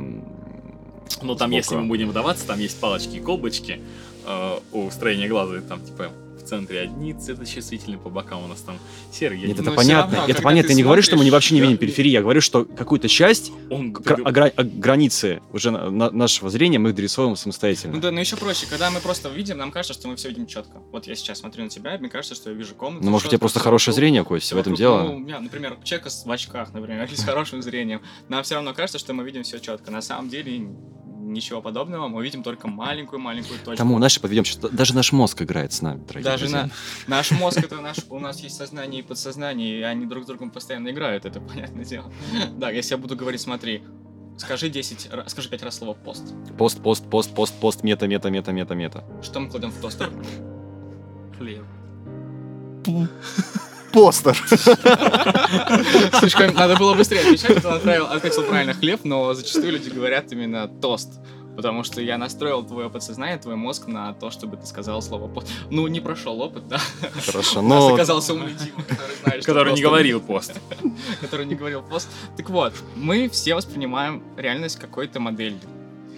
[1.22, 1.56] Ну, там, сбоку.
[1.56, 3.80] если мы будем вдаваться, там есть палочки и колбочки
[4.26, 6.10] э, у строения глаза, там, типа,
[6.52, 8.78] центре одни цветочувствительные, по бокам у нас там
[9.10, 9.40] серые.
[9.40, 10.02] Нет, не это Но всё понятно.
[10.02, 10.68] равно, это когда понятно.
[10.70, 12.10] Я не говорю, что мы не вообще не видим периферии.
[12.10, 16.90] Я говорю, что какую-то часть Он гра- о- границы уже на- на- нашего зрения мы
[16.90, 17.94] их дорисовываем самостоятельно.
[17.94, 20.46] Ну да, но еще проще, когда мы просто видим, нам кажется, что мы все видим
[20.46, 20.78] четко.
[20.92, 23.04] Вот я сейчас смотрю на тебя, мне кажется, что я вижу комнату.
[23.04, 24.78] Ну, может, у тебя просто хорошее зрение, Всё в этом вокруг.
[24.78, 25.02] дело.
[25.04, 28.02] Ну, у меня, например, человека в очках, например, или с хорошим зрением.
[28.28, 29.90] Нам все равно кажется, что мы видим все четко.
[29.90, 30.68] На самом деле
[31.32, 33.76] ничего подобного, мы видим только маленькую-маленькую точку.
[33.76, 34.44] Тому дальше подведем.
[34.44, 34.58] сейчас.
[34.70, 36.70] Даже наш мозг играет с нами, дорогие Даже друзья.
[37.06, 40.26] на, наш мозг, это наш, у нас есть сознание и подсознание, и они друг с
[40.26, 42.12] другом постоянно играют, это понятное дело.
[42.56, 43.82] Да, если я буду говорить, смотри,
[44.38, 46.34] скажи 10, ра- скажи 5 раз слово пост.
[46.58, 49.04] Пост, пост, пост, пост, пост, мета, мета, мета, мета, мета.
[49.22, 50.10] Что мы кладем в тостер?
[51.38, 51.64] Хлеб.
[53.92, 54.36] Постер.
[56.18, 60.68] Слишком надо было быстрее отвечать, он отправил, ответил правильно хлеб, но зачастую люди говорят именно
[60.68, 61.20] тост.
[61.56, 65.48] Потому что я настроил твое подсознание, твой мозг на то, чтобы ты сказал слово пост.
[65.70, 66.80] Ну, не прошел опыт, да?
[67.26, 67.94] Хорошо, У нас но...
[67.94, 70.58] оказался умный Дима, который знает, что который не говорил пост.
[71.20, 72.08] который не говорил пост.
[72.38, 75.60] Так вот, мы все воспринимаем реальность какой-то моделью,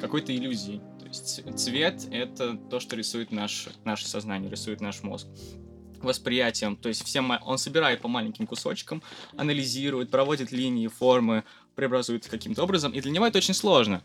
[0.01, 0.81] какой-то иллюзией.
[1.01, 5.27] То есть цвет— это то, что рисует наш, наше сознание, рисует наш мозг
[6.05, 9.03] восприятием, то есть все ма- он собирает по маленьким кусочкам,
[9.37, 14.03] анализирует, проводит линии, формы, преобразует каким-то образом, и для него это очень сложно.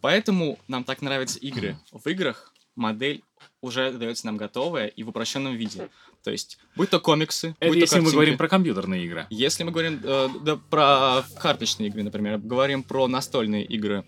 [0.00, 1.78] Поэтому нам так нравятся игры.
[1.92, 3.22] В играх модель
[3.60, 5.88] уже дается нам готовая и в упрощенном виде.
[6.22, 8.14] То есть, будь то комиксы, Это будь то если мы картинки.
[8.14, 9.26] говорим про компьютерные игры.
[9.30, 14.04] Если мы говорим э, да, про карточные игры, например, говорим про настольные игры,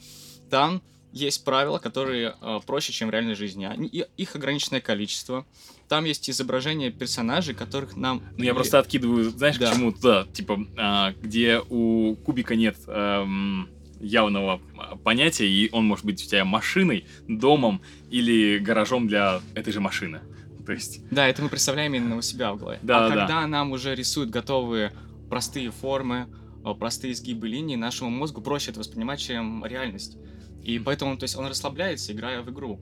[0.51, 3.64] там есть правила, которые э, проще, чем в реальной жизни.
[3.64, 5.46] Они, их ограниченное количество.
[5.88, 8.22] Там есть изображения персонажей, которых нам...
[8.37, 9.70] Ну, я просто откидываю, знаешь, Да.
[9.70, 13.68] к чему туда, типа, а, где у кубика нет эм,
[14.01, 19.72] явного а, понятия, и он может быть у тебя машиной, домом или гаражом для этой
[19.72, 20.20] же машины.
[20.66, 22.81] То есть, Да, это мы представляем именно у себя в голове.
[22.83, 23.14] Да, а да.
[23.14, 24.92] когда нам уже рисуют готовые
[25.31, 26.27] простые формы,
[26.64, 30.16] э, простые изгибы линий, нашему мозгу проще это воспринимать, чем реальность.
[30.64, 32.81] И поэтому, то есть, он расслабляется, играя в игру.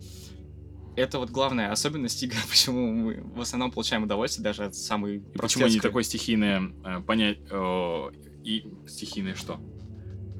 [0.96, 5.18] Это вот главная особенность игры, почему мы в основном получаем удовольствие даже от самой и
[5.18, 5.80] почему не простецкой.
[5.80, 8.10] такое стихийное э, понять э,
[8.44, 9.60] и стихийное что?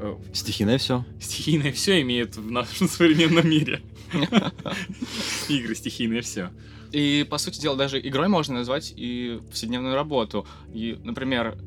[0.01, 1.05] Э, Стихийное все.
[1.21, 3.83] стихийное все имеет в нашем современном мире.
[5.49, 6.51] Игры стихийное все.
[6.93, 10.47] И, по сути дела, даже игрой можно назвать и повседневную работу.
[10.73, 11.59] И, например,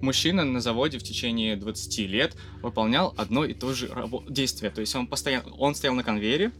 [0.00, 4.70] мужчина на заводе в течение 20 лет выполнял одно и то же рабо- действие.
[4.70, 6.52] То есть он постоянно, он стоял на конвейере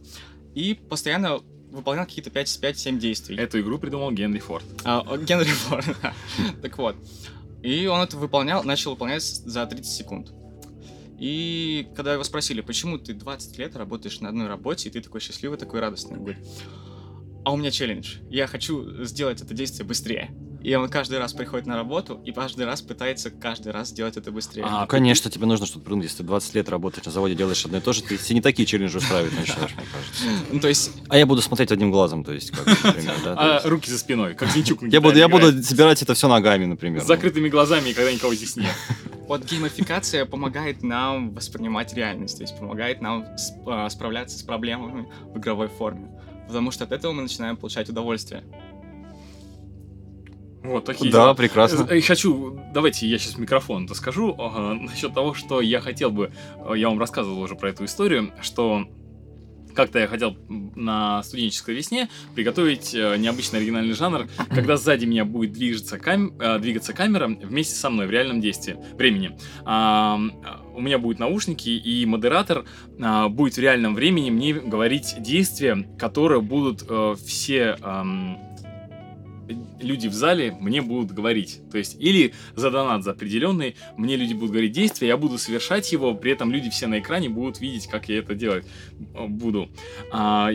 [0.53, 1.39] и постоянно
[1.71, 3.37] выполнял какие-то 5-7 действий.
[3.37, 4.65] Эту игру придумал Генри Форд.
[4.83, 6.13] А, Генри Форд, да.
[6.61, 6.95] Так вот.
[7.63, 10.33] И он это выполнял, начал выполнять за 30 секунд.
[11.19, 15.21] И когда его спросили, почему ты 20 лет работаешь на одной работе, и ты такой
[15.21, 16.43] счастливый, такой радостный, он говорит,
[17.45, 18.17] а у меня челлендж.
[18.29, 20.31] Я хочу сделать это действие быстрее.
[20.63, 24.31] И он каждый раз приходит на работу и каждый раз пытается каждый раз сделать это
[24.31, 24.63] быстрее.
[24.65, 26.05] А, Ну, конечно, тебе нужно что-то придумать.
[26.05, 28.41] Если ты 20 лет работаешь на заводе, делаешь одно и то же, ты себе не
[28.41, 30.23] такие челленджи устраивать начинаешь, мне кажется.
[30.51, 33.35] Ну, то есть, А я буду смотреть одним глазом, то есть, как, например, да.
[33.37, 33.65] А есть.
[33.65, 37.01] руки за спиной, как Зинчук Я буду, я буду собирать это все ногами, например.
[37.01, 38.71] С закрытыми глазами, и когда никого здесь нет.
[39.27, 43.25] вот геймификация помогает нам воспринимать реальность, то есть помогает нам
[43.65, 46.09] а, справляться с проблемами в игровой форме.
[46.47, 48.43] Потому что от этого мы начинаем получать удовольствие.
[50.63, 51.87] Вот такие Да, прекрасно.
[51.89, 56.73] Э, Хочу, давайте я сейчас микрофон скажу э, насчет того, что я хотел бы, э,
[56.77, 58.85] я вам рассказывал уже про эту историю, что
[59.73, 60.35] как-то я хотел
[60.75, 66.93] на студенческой весне приготовить э, необычный оригинальный жанр, когда сзади меня будет движется кам- двигаться
[66.93, 69.37] камера вместе со мной в реальном действии, времени.
[69.63, 70.19] А,
[70.73, 72.65] у меня будут наушники, и модератор
[73.01, 78.37] а, будет в реальном времени мне говорить действия, которые будут э, все ам,
[79.81, 81.61] люди в зале мне будут говорить.
[81.71, 85.91] То есть, или за донат за определенный, мне люди будут говорить действия, я буду совершать
[85.91, 88.65] его, при этом люди все на экране будут видеть, как я это делать
[89.13, 89.69] э, буду.
[90.11, 90.51] А,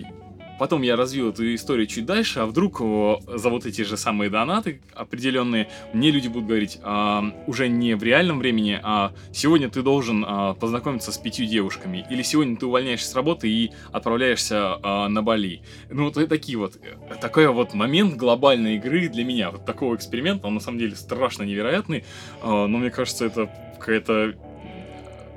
[0.59, 4.31] потом я развил эту историю чуть дальше, а вдруг о, за вот эти же самые
[4.31, 9.83] донаты определенные мне люди будут говорить а, уже не в реальном времени, а сегодня ты
[9.83, 15.09] должен а, познакомиться с пятью девушками, или сегодня ты увольняешься с работы и отправляешься а,
[15.09, 15.63] на Бали.
[15.91, 20.47] Ну, вот такие вот, э, такой вот момент глобальной игры для меня, вот такого эксперимента,
[20.47, 22.05] он на самом деле страшно невероятный,
[22.43, 24.35] а, но мне кажется, это какая-то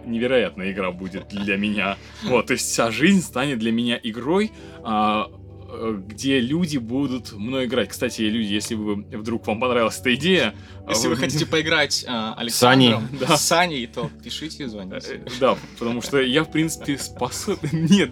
[0.05, 1.97] невероятная игра будет для меня.
[2.23, 4.51] Вот, то есть вся жизнь станет для меня игрой,
[4.83, 5.29] а,
[5.71, 7.89] э, где люди будут мной играть.
[7.89, 10.55] Кстати, люди, если вы вдруг вам понравилась эта идея...
[10.85, 12.93] а Если вы хотите поиграть а, Саней.
[12.93, 13.37] Александром, Да.
[13.37, 15.21] с Саней, то пишите и звоните.
[15.25, 17.69] Э, Да, потому что я, в принципе, способен...
[17.85, 18.11] Нет,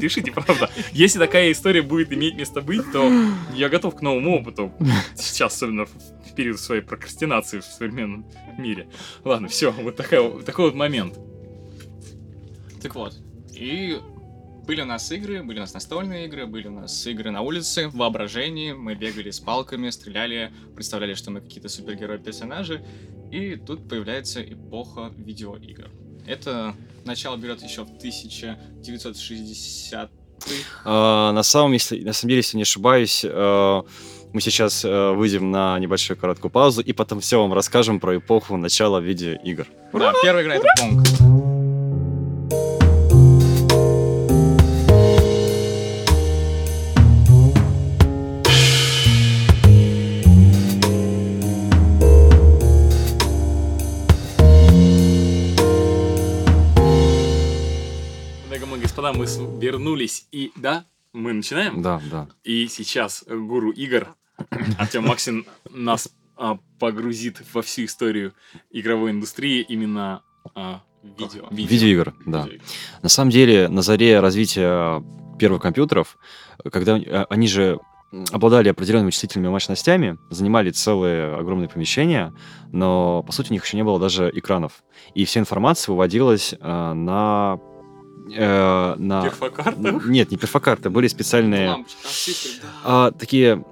[0.00, 0.70] пишите, правда.
[0.92, 3.10] Если такая история будет иметь место быть, то
[3.54, 4.72] я готов к новому опыту.
[5.14, 5.90] Сейчас, особенно в
[6.36, 8.26] период своей прокрастинации в современном
[8.58, 8.88] мире.
[9.24, 11.18] Ладно, все, вот такая, такой вот момент.
[12.82, 13.14] Так вот,
[13.52, 13.98] и
[14.66, 17.88] были у нас игры, были у нас настольные игры, были у нас игры на улице,
[17.88, 22.84] в воображении, мы бегали с палками, стреляли, представляли, что мы какие-то супергерои-персонажи,
[23.30, 25.90] и тут появляется эпоха видеоигр.
[26.26, 30.10] Это начало берет еще в 1960
[30.84, 33.82] А, на, самом, если, на самом деле, если не ошибаюсь, э,
[34.32, 38.56] мы сейчас э, выйдем на небольшую короткую паузу и потом все вам расскажем про эпоху
[38.56, 39.66] начала видеоигр.
[39.92, 41.06] Да, первая игра это Понг.
[58.96, 59.26] Господа, мы
[59.60, 60.52] вернулись и...
[60.56, 61.82] Да, мы начинаем?
[61.82, 62.28] Да, да.
[62.44, 64.14] И сейчас гуру игр
[64.78, 68.34] Артем Максин нас а, погрузит во всю историю
[68.70, 70.22] игровой индустрии именно
[70.54, 71.46] а, видео.
[71.50, 72.42] Видеоигр, да.
[72.42, 72.64] Видеоигр.
[73.02, 75.02] На самом деле, на заре развития
[75.38, 76.18] первых компьютеров,
[76.70, 77.78] когда они же
[78.30, 82.32] обладали определенными вычислительными мощностями, занимали целые огромные помещения,
[82.72, 84.84] но, по сути, у них еще не было даже экранов.
[85.14, 87.58] И вся информация выводилась э, на...
[88.34, 89.22] э, на...
[89.24, 90.06] Перфокартах?
[90.06, 91.70] Нет, не перфокарты, были специальные...
[91.70, 92.08] Лампочка,
[92.84, 93.64] а такие,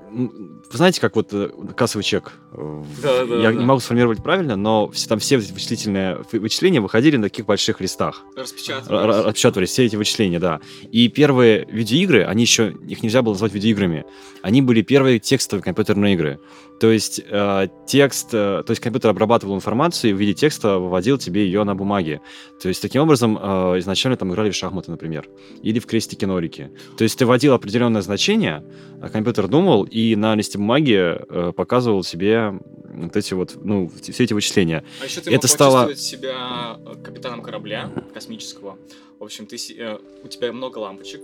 [0.73, 2.33] знаете, как вот э, кассовый чек?
[2.53, 3.53] э, Да, да, Я да.
[3.53, 7.81] не могу сформировать правильно, но все, там все вычислительные вы- вычисления выходили на таких больших
[7.81, 8.23] листах.
[8.37, 9.17] Распечатывались.
[9.17, 10.61] р- Отпечатывались все эти вычисления, да.
[10.91, 14.05] И первые видеоигры, они еще, их нельзя было назвать видеоиграми,
[14.43, 16.39] они были первые текстовые компьютерные игры.
[16.81, 21.19] То есть э, текст, э, то есть компьютер обрабатывал информацию и в виде текста выводил
[21.19, 22.21] тебе ее на бумаге.
[22.61, 25.29] То есть таким образом э, изначально там играли в шахматы, например,
[25.63, 26.71] или в крестики-норики.
[26.99, 28.65] То есть ты вводил определенное значение,
[29.01, 32.59] а компьютер думал и на листе бумаги э, показывал себе
[32.95, 34.85] вот эти вот, ну, все эти вычисления.
[35.01, 38.79] А еще ты Это стало- себя э, капитаном корабля космического.
[39.19, 41.21] В общем, ты, э, у тебя много лампочек,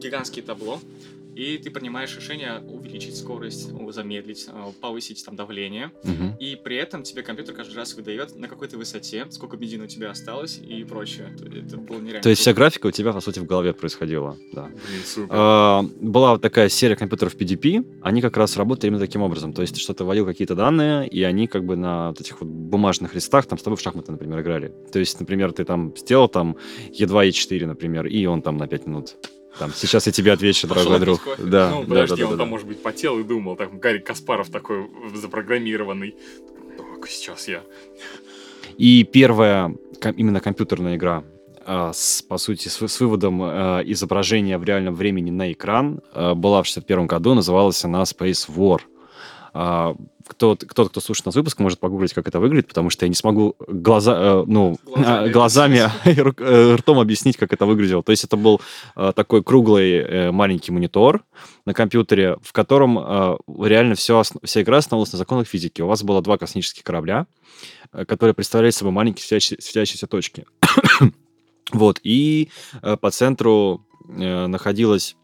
[0.00, 0.78] гигантские табло,
[1.34, 5.90] и ты принимаешь решение увеличить скорость, замедлить, э, повысить там давление.
[6.04, 6.36] Мгм.
[6.40, 9.86] И при этом тебе компьютер каждый раз выдает на какой то высоте, сколько бензина у
[9.86, 11.34] тебя осталось и прочее.
[11.38, 12.22] То- Это было нереально.
[12.22, 14.64] То есть вся графика у тебя, по сути, в голове происходила, да.
[14.64, 15.28] Блин, супер.
[15.30, 19.52] А, была вот такая серия компьютеров PDP, они как раз работали именно таким образом.
[19.52, 22.48] То есть ты что-то вводил какие-то данные, и они как бы на вот этих вот
[22.48, 24.72] бумажных листах там с тобой в шахматы, например, играли.
[24.92, 26.56] То есть, например, ты там сделал там
[26.90, 29.16] Е2, Е4, например, и он там на 5 минут.
[29.58, 31.22] Там, сейчас я тебе отвечу, Пошел дорогой друг.
[31.22, 31.42] кофе.
[31.42, 32.50] Да, ну, да, подожди, да, да, он да, там, да.
[32.50, 36.14] может быть, потел и думал, так, Гарри Каспаров такой запрограммированный.
[36.76, 37.62] Так, сейчас я...
[38.76, 39.74] И первая
[40.16, 41.22] именно компьютерная игра
[41.64, 46.34] а, с, по сути, с, с выводом а, изображения в реальном времени на экран а,
[46.34, 48.80] была в 61 году, называлась она Space War.
[50.26, 53.14] Кто, кто-то, кто слушает нас выпуск, может погуглить, как это выглядит, потому что я не
[53.14, 58.02] смогу глаза, э, ну, Глазами глазами и рук- э, ртом объяснить, как это выглядело.
[58.02, 58.60] То есть это был
[58.94, 61.24] а, такой круглый э, маленький монитор
[61.64, 65.82] на компьютере, в котором а, реально все, вся игра основывалась на законах физики.
[65.82, 67.26] У вас было два космических корабля,
[67.92, 70.46] э, которые представляли собой маленькие светящиеся, светящиеся точки.
[71.72, 72.50] вот, и
[72.82, 75.23] э, по центру э, находилась э,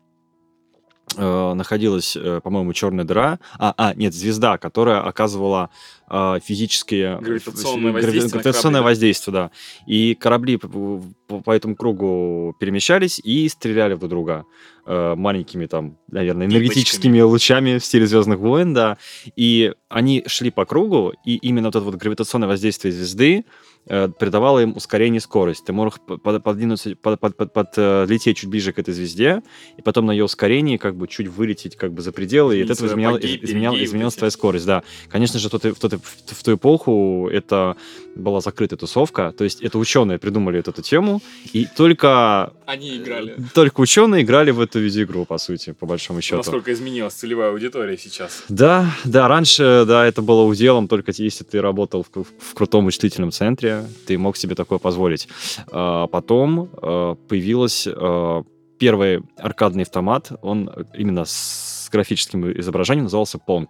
[1.54, 3.38] находилась, э, по-моему, черная дыра.
[3.58, 5.70] А, а, нет, звезда, которая оказывала
[6.08, 7.18] э, физические...
[7.20, 8.82] Гравитационное грави- воздействие Гравитационное корабли, да?
[8.82, 9.50] воздействие, да.
[9.86, 11.02] И корабли по,
[11.44, 14.44] по- этому кругу перемещались и стреляли друг друга
[14.86, 18.98] э, маленькими там, наверное, энергетическими лучами в стиле Звездных войн, да.
[19.36, 24.60] И они шли по кругу, и именно вот это вот гравитационное воздействие звезды э, придавало
[24.60, 25.64] им ускорение и скорость.
[25.64, 29.42] Ты мог подвинуться, под, под, под- подлететь чуть ближе к этой звезде,
[29.76, 32.70] и потом на ее ускорении как бы чуть вылететь как бы за пределы, и от
[32.70, 34.82] Изменить этого свои изменял, апогеи, изменял- перигеи, изменялась твоя скорость, да.
[35.08, 37.76] Конечно же, в, тот- в, тот- в, в ту эпоху это
[38.14, 41.20] была закрытая тусовка, то есть это ученые придумали вот эту тему,
[41.52, 43.36] и только Они играли.
[43.54, 46.36] Только ученые играли в эту видеоигру, по сути, по большому счету.
[46.38, 48.44] Насколько изменилась целевая аудитория сейчас.
[48.48, 53.30] Да, да, раньше, да, это было уделом только если ты работал в, в крутом вычислительном
[53.32, 55.28] центре, ты мог себе такое позволить.
[55.70, 58.44] А, потом а, появилась а,
[58.78, 63.68] первый аркадный автомат, он именно с графическим изображением назывался Pong.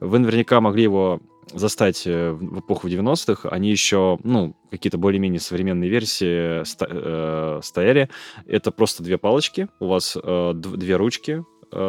[0.00, 1.20] Вы наверняка могли его
[1.52, 8.08] застать э, в эпоху 90-х, они еще, ну, какие-то более-менее современные версии ста- э, стояли.
[8.46, 11.42] Это просто две палочки, у вас э, две ручки, э,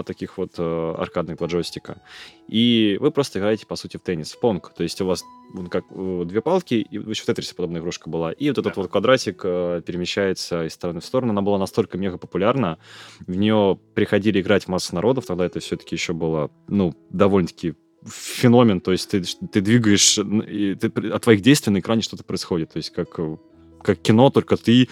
[0.06, 2.02] таких вот э, аркадных два джойстика.
[2.48, 4.74] И вы просто играете, по сути, в теннис, в понг.
[4.76, 8.10] То есть у вас ну, как э, две палки, и еще в Тетрисе подобная игрушка
[8.10, 8.32] была.
[8.32, 8.82] И вот этот да.
[8.82, 11.32] вот квадратик э, перемещается из стороны в сторону.
[11.32, 12.78] Она была настолько мега популярна.
[13.26, 15.26] В нее приходили играть масса народов.
[15.26, 20.88] Тогда это все-таки еще было, ну, довольно-таки феномен, то есть ты, ты двигаешь, и ты,
[21.10, 23.19] от твоих действий на экране что-то происходит, то есть как,
[23.82, 24.89] как кино, только ты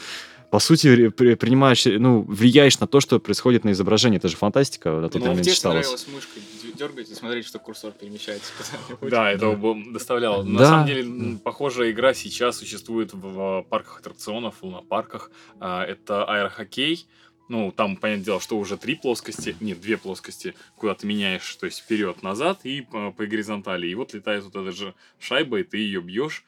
[0.53, 4.17] по сути, принимаешь, ну, влияешь на то, что происходит на изображении.
[4.17, 6.43] Это же фантастика на тот ну, момент нравилось мышкой
[6.77, 8.51] дергать и смотреть, что курсор перемещается
[9.01, 9.57] Да, это
[9.91, 10.43] доставляло.
[10.43, 15.31] На самом деле, похожая игра сейчас существует в парках аттракционов, в лунопарках.
[15.59, 17.07] А, это аэрохоккей.
[17.49, 21.65] Ну, там, понятное дело, что уже три плоскости, нет, две плоскости, куда ты меняешь, то
[21.65, 23.87] есть вперед-назад и по, по горизонтали.
[23.87, 26.45] И вот летает вот эта же шайба, и ты ее бьешь.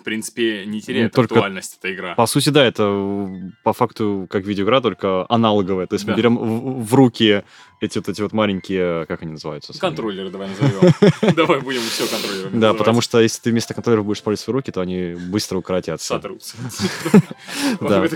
[0.00, 2.14] В принципе, не теряет ну, актуальность эта игра.
[2.14, 3.28] По сути, да, это
[3.62, 5.86] по факту как видеоигра, только аналоговая.
[5.86, 6.12] То есть да.
[6.12, 7.44] мы берем в, в руки
[7.80, 9.78] эти вот эти вот маленькие, как они называются?
[9.78, 11.34] Контроллеры давай назовем.
[11.34, 14.70] Давай будем все контроллерами Да, потому что если ты вместо контроллера будешь использовать свои руки,
[14.70, 16.06] то они быстро укоротятся.
[16.06, 16.56] Сотрутся.
[17.80, 18.06] Да.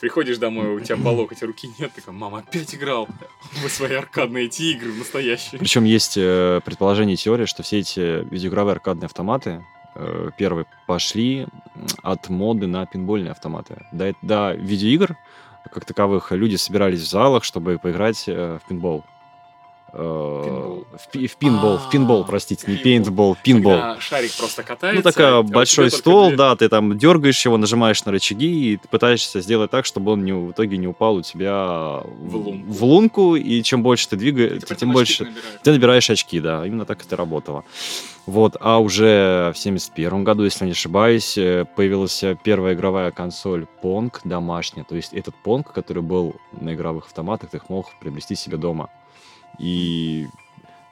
[0.00, 3.08] Приходишь домой, у тебя по локоть руки нет, такой, мама опять играл
[3.52, 5.58] в свои аркадные эти игры настоящие.
[5.58, 11.46] Причем есть э, предположение и теория, что все эти видеоигровые аркадные автоматы э, первые пошли
[12.02, 13.86] от моды на пинбольные автоматы.
[13.92, 15.16] До, до видеоигр
[15.70, 19.04] как таковых люди собирались в залах, чтобы поиграть э, в пинбол.
[19.96, 23.78] Э, в, в пинбол, в пинбол, простите, не пейнтбол, пинбол.
[24.00, 24.96] шарик просто катается.
[24.96, 29.70] Ну, такая большой стол, да, ты там дергаешь его, нажимаешь на рычаги и пытаешься сделать
[29.70, 32.72] так, чтобы он не, в итоге не упал у тебя в лунку.
[32.72, 37.02] В лунку и чем больше ты двигаешь, тем больше ты набираешь очки, да, именно так
[37.02, 37.64] это работало.
[38.26, 44.12] Вот, а уже в 71 году, если не ошибаюсь, э, появилась первая игровая консоль Pong
[44.24, 44.82] домашняя.
[44.84, 48.88] То есть этот Pong, который был на игровых автоматах, ты их мог приобрести себе дома.
[49.58, 50.26] И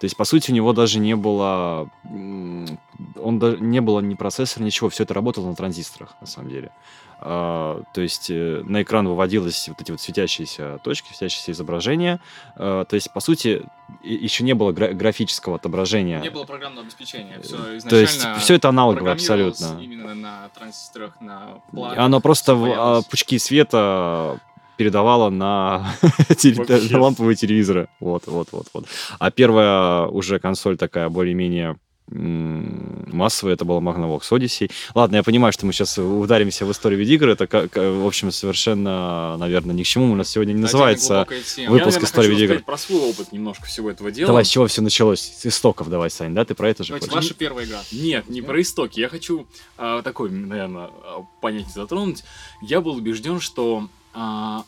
[0.03, 1.89] то есть, по сути, у него даже не было...
[2.03, 4.91] Он даже не было ни процессора, ничего.
[4.91, 6.73] Все это работало на транзисторах, на самом деле.
[7.21, 12.19] А, то есть, э, на экран выводились вот эти вот светящиеся точки, светящиеся изображения.
[12.57, 13.63] А, то есть, по сути,
[14.03, 16.21] еще не было гра- графического отображения.
[16.21, 17.39] Не было программного обеспечения.
[17.41, 19.79] Все изначально То есть, все это аналогово абсолютно.
[19.81, 21.99] именно на транзисторах, на платах.
[22.01, 24.41] Оно просто в, а, пучки света
[24.83, 25.95] передавала на
[26.93, 27.89] ламповые телевизоры.
[28.01, 28.87] Вот, вот, вот, вот.
[29.21, 31.77] А первая уже консоль такая более-менее
[32.11, 34.71] массовая, это была Magnavox Odyssey.
[34.95, 39.75] Ладно, я понимаю, что мы сейчас ударимся в историю видеоигр, это, в общем, совершенно, наверное,
[39.75, 41.27] ни к чему у нас сегодня не называется
[41.69, 42.65] выпуск я, истории видеоигр.
[42.65, 44.27] про свой опыт немножко всего этого дела.
[44.27, 45.21] Давай, с чего все началось?
[45.21, 46.45] С истоков давай, Сань, да?
[46.45, 47.81] Ты про это же Давайте, ваша первая игра.
[47.93, 49.01] Нет, не про истоки.
[49.01, 49.47] Я хочу
[49.79, 50.91] а, такой, наверное,
[51.41, 52.25] понятие затронуть.
[52.61, 54.65] Я был убежден, что а,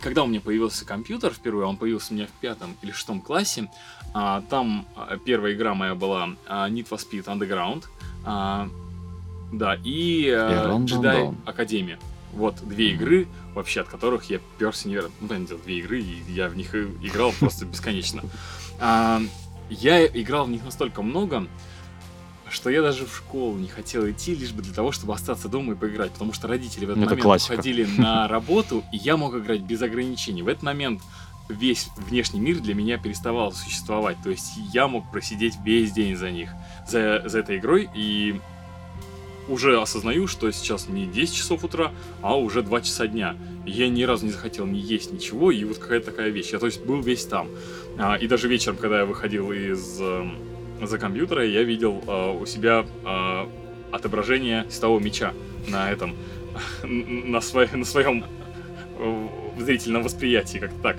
[0.00, 3.70] когда у меня появился компьютер впервые, он появился у меня в пятом или шестом классе,
[4.12, 7.84] а, там а, первая игра моя была а, Need for Speed Underground,
[8.24, 8.68] а,
[9.52, 11.98] да, и а, Jedi Academia.
[12.32, 15.16] Вот две игры, вообще от которых я перся невероятно.
[15.20, 18.22] Ну, понятно, две игры, и я в них играл просто бесконечно.
[18.80, 19.20] А,
[19.70, 21.46] я играл в них настолько много,
[22.54, 25.72] что я даже в школу не хотел идти, лишь бы для того, чтобы остаться дома
[25.72, 27.52] и поиграть, потому что родители в этот Это момент классика.
[27.54, 30.42] уходили на работу, и я мог играть без ограничений.
[30.42, 31.02] В этот момент
[31.48, 36.30] весь внешний мир для меня переставал существовать, то есть я мог просидеть весь день за
[36.30, 36.50] них,
[36.88, 38.40] за, за этой игрой, и
[39.48, 43.36] уже осознаю, что сейчас не 10 часов утра, а уже 2 часа дня.
[43.66, 46.52] я ни разу не захотел ни есть ничего, и вот какая-то такая вещь.
[46.52, 47.48] Я, то есть, был весь там.
[47.98, 50.38] А, и даже вечером, когда я выходил из эм,
[50.86, 53.46] за компьютера, я видел э, у себя э,
[53.92, 55.32] отображение силового меча
[55.68, 56.14] на этом,
[56.82, 58.24] на, свой, на своем
[58.98, 60.96] э, зрительном восприятии, как-то так.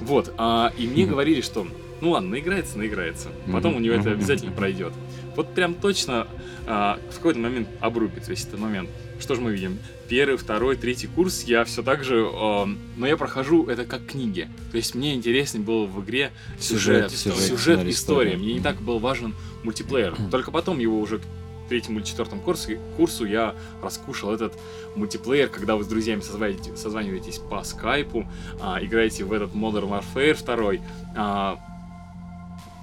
[0.00, 1.06] Вот, э, и мне mm-hmm.
[1.06, 1.66] говорили, что
[2.00, 3.76] ну ладно, наиграется, наиграется, потом mm-hmm.
[3.76, 4.92] у него это обязательно пройдет.
[5.36, 6.26] Вот прям точно
[6.66, 8.88] э, в какой-то момент обрубит весь этот момент.
[9.20, 9.78] Что же мы видим?
[10.08, 12.66] Первый, второй, третий курс я все так же, э,
[12.96, 14.48] но я прохожу это как книги.
[14.70, 17.90] То есть мне интереснее было в игре сюжет, сюжет, сюжет, сюжет история.
[17.90, 18.36] история.
[18.36, 20.16] Мне не так был важен мультиплеер.
[20.30, 21.20] Только потом его уже
[21.68, 24.54] третьему или четвертом курсе, курсу я раскушал этот
[24.96, 28.26] мультиплеер, когда вы с друзьями созваниваетесь, созваниваетесь по скайпу,
[28.60, 30.84] а, играете в этот Modern Warfare 2,
[31.16, 31.58] а,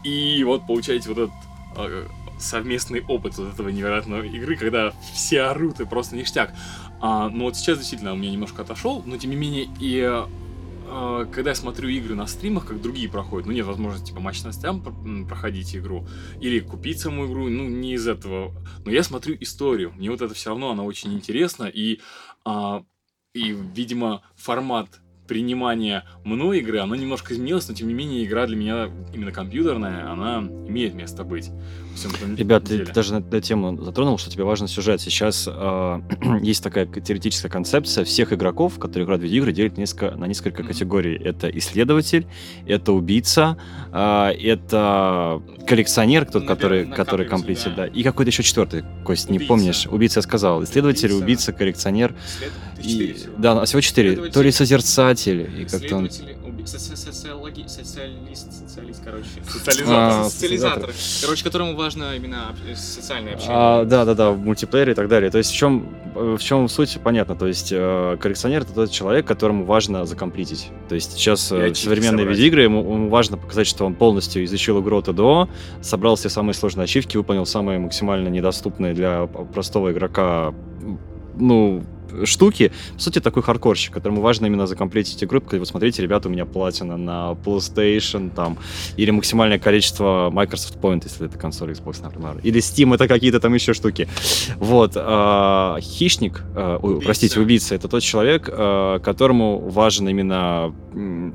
[0.03, 1.35] и вот получаете вот этот
[1.75, 2.07] а,
[2.39, 6.53] совместный опыт вот этого невероятной игры, когда все орут и просто ништяк.
[7.01, 10.01] А, но вот сейчас действительно у меня немножко отошел, но тем не менее и
[10.87, 14.81] а, когда я смотрю игры на стримах, как другие проходят, ну нет возможности по мощностям
[15.27, 16.07] проходить игру
[16.39, 18.53] или купить саму игру, ну не из этого.
[18.85, 21.99] Но я смотрю историю, мне вот это все равно она очень интересна и
[22.43, 22.83] а,
[23.33, 28.55] и видимо формат принимание мной игры, оно немножко изменилось, но тем не менее игра для
[28.55, 31.51] меня именно компьютерная, она имеет место быть.
[32.37, 34.99] Ребят, ты даже на эту тему затронул, что тебе важен сюжет.
[34.99, 36.01] Сейчас э,
[36.41, 40.67] есть такая теоретическая концепция всех игроков, которые играют в видеоигры, делят несколько, на несколько mm-hmm.
[40.67, 41.15] категорий.
[41.15, 42.27] Это исследователь,
[42.67, 43.57] это убийца,
[43.93, 47.83] э, это коллекционер, тот, который, который комплитит, да.
[47.83, 47.87] да.
[47.87, 49.43] И какой-то еще четвертый, Кость, убийца.
[49.43, 49.87] не помнишь?
[49.87, 50.63] Убийца я сказал.
[50.63, 52.15] Исследователь, убийца, убийца коллекционер.
[52.83, 54.29] И, да, всего четыре.
[54.29, 54.51] То ли
[55.15, 56.09] созерцатель, и как-то он...
[56.65, 57.65] Социологи...
[57.67, 59.27] Социалист, социалист, короче.
[59.47, 59.95] Социализатор.
[59.95, 60.91] А, социализатор.
[61.21, 63.55] Короче, которому важно именно социальное общение.
[63.57, 65.29] А, да, да, да, в мультиплеере и так далее.
[65.29, 67.35] То есть в чем, в чем суть, понятно.
[67.35, 70.69] То есть э, коллекционер это тот человек, которому важно закомплитить.
[70.89, 74.97] То есть сейчас э, современные видеоигры, ему, ему важно показать, что он полностью изучил игру
[74.97, 75.49] от до,
[75.81, 80.53] собрал все самые сложные ачивки, выполнил самые максимально недоступные для простого игрока
[81.37, 81.83] ну,
[82.23, 82.71] штуки.
[82.95, 86.45] По сути, такой хардкорщик, которому важно именно закомплетить игру, потому вот смотрите, ребята, у меня
[86.45, 88.57] платина на PlayStation, там,
[88.97, 92.39] или максимальное количество Microsoft Point, если это консоль Xbox, например.
[92.43, 94.07] Или Steam, это какие-то там еще штуки.
[94.57, 94.93] Вот.
[94.95, 97.05] А, хищник, а, убийца.
[97.05, 100.73] простите, убийца, это тот человек, а, которому важен именно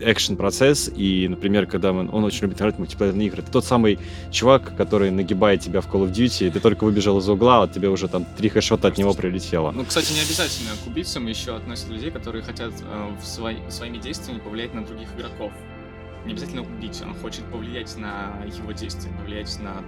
[0.00, 3.42] экшен процесс и, например, когда он, он очень любит играть в мультиплеерные игры.
[3.42, 3.98] Это тот самый
[4.30, 7.68] чувак, который нагибает тебя в Call of Duty, и ты только выбежал из угла, а
[7.68, 9.70] тебе уже там три хэшота от него прилетело.
[9.70, 13.98] Ну, кстати, не обязательно к убийцам еще относят людей, которые хотят э, в свои, своими
[13.98, 15.52] действиями повлиять на других игроков.
[16.24, 19.82] Не обязательно убить, он хочет повлиять на его действия, повлиять на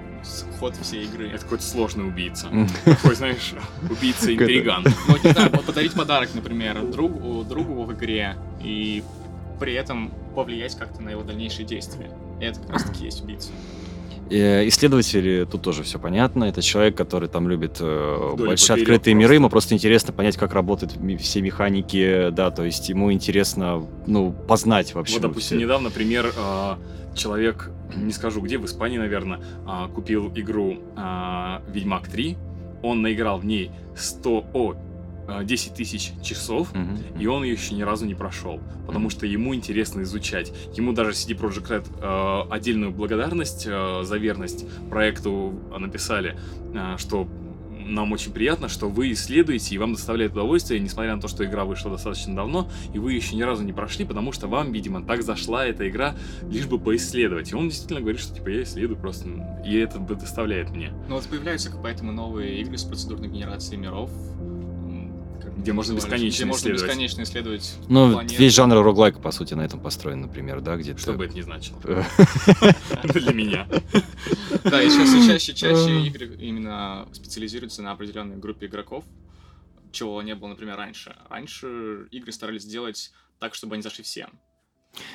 [0.59, 1.28] ход всей игры.
[1.28, 2.49] Это какой-то сложный убийца.
[2.85, 3.53] Такой, знаешь,
[3.91, 4.85] убийца-интриган.
[5.09, 9.05] Вот, не знаю, подарить подарок, например, другу, другу в игре, и
[9.61, 12.11] при этом повлиять как-то на его дальнейшие действия.
[12.41, 13.51] И это как раз-таки есть убийца.
[14.33, 16.45] Э, исследователи, тут тоже все понятно.
[16.45, 19.35] Это человек, который там любит э, большие открытые миры.
[19.35, 24.95] Ему просто интересно понять, как работают все механики, да, то есть ему интересно, ну, познать
[24.95, 25.14] вообще.
[25.14, 25.64] Вот, допустим, все.
[25.64, 26.76] недавно, например, э,
[27.14, 29.41] человек, не скажу где, в Испании, наверное,
[29.95, 30.78] купил игру
[31.68, 32.37] Ведьмак 3.
[32.83, 34.74] Он наиграл в ней 100, о,
[35.45, 37.20] 10 э, тысяч часов, mm-hmm.
[37.20, 40.53] и он ее еще ни разу не прошел, потому что ему интересно изучать.
[40.77, 46.37] Ему даже CD Projekt Red э, отдельную благодарность э, за верность проекту написали,
[46.75, 47.29] э, что
[47.87, 51.64] нам очень приятно, что вы исследуете, и вам доставляет удовольствие, несмотря на то, что игра
[51.64, 55.23] вышла достаточно давно, и вы еще ни разу не прошли, потому что вам, видимо, так
[55.23, 56.14] зашла эта игра,
[56.49, 57.53] лишь бы поисследовать.
[57.53, 59.29] И он действительно говорит, что типа я исследую просто,
[59.64, 60.93] и это доставляет мне.
[61.09, 64.11] Ну вот появляются поэтому новые игры с процедурной генерацией миров,
[65.57, 69.80] где можно бесконечно где можно бесконечно исследовать Ну, весь жанр роглайка, по сути, на этом
[69.80, 71.78] построен, например, да, где Что бы это ни значило.
[73.05, 73.68] Для меня.
[74.64, 79.05] Да, и сейчас все чаще чаще игры именно специализируются на определенной группе игроков,
[79.90, 81.14] чего не было, например, раньше.
[81.28, 84.30] Раньше игры старались сделать так, чтобы они зашли всем.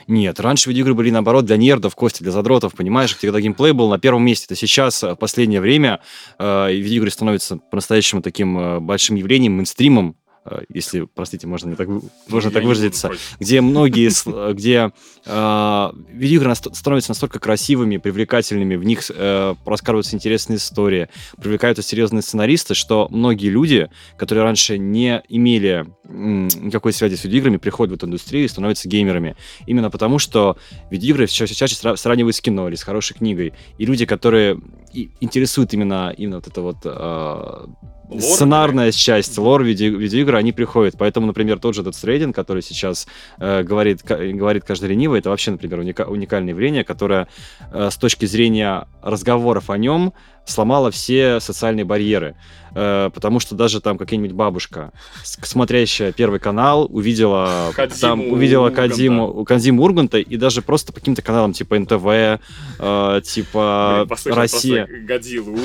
[0.07, 3.99] Нет, раньше видеоигры были, наоборот, для нердов, кости, для задротов, понимаешь, когда геймплей был на
[3.99, 4.45] первом месте.
[4.45, 6.01] Это сейчас, э, в последнее время,
[6.39, 10.26] э, видеоигры становятся по-настоящему таким э, большим явлением, мейнстримом, Э,
[10.70, 11.88] если, простите, можно, так,
[12.28, 14.12] можно так выразиться, где многие,
[14.54, 14.91] где
[15.26, 21.10] э, видеоигры становятся настолько красивыми, привлекательными, в них э, рассказываются интересные истории,
[21.41, 27.91] привлекаются серьезные сценаристы, что многие люди, которые раньше не имели никакой связи с видеоиграми, приходят
[27.91, 29.36] в эту индустрию и становятся геймерами.
[29.66, 30.58] Именно потому, что
[30.89, 33.54] видеоигры чаще, чаще сравнивают с кино или с хорошей книгой.
[33.78, 34.60] И люди, которые
[34.93, 37.68] интересуют именно, именно вот это вот э,
[38.10, 40.95] лор, сценарная часть, лор видео, видеоигры, они приходят.
[40.97, 43.08] Поэтому, например, тот же этот Stranding, который сейчас
[43.39, 47.28] э, говорит, говорит каждый ленивый, это вообще, например, уника, уникальное явление, которое
[47.72, 50.14] э, с точки зрения разговоров о нем
[50.48, 52.36] сломало все социальные барьеры.
[52.80, 54.91] Э, потому что даже там какая-нибудь бабушка,
[55.24, 61.22] смотрящая Первый канал, увидела Кадзиму там увидела Кадзиму, Кадзиму Урганта, и даже просто по каким-то
[61.22, 64.88] каналам типа НТВ, э, типа Блин, Россия.
[65.08, 65.58] Годзиллу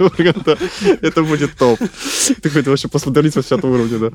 [0.00, 0.58] Урганта.
[1.00, 1.78] Это будет топ.
[2.42, 4.10] Ты хоть вообще посмотреть во всяком уровне, да.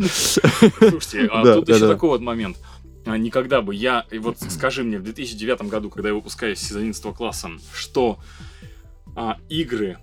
[0.79, 2.57] Слушайте, а тут еще такой вот момент
[3.05, 6.75] а, никогда бы я, и вот скажи мне, в 2009 году, когда я выпускаюсь из
[6.75, 8.19] 11 класса, что
[9.15, 9.97] а, игры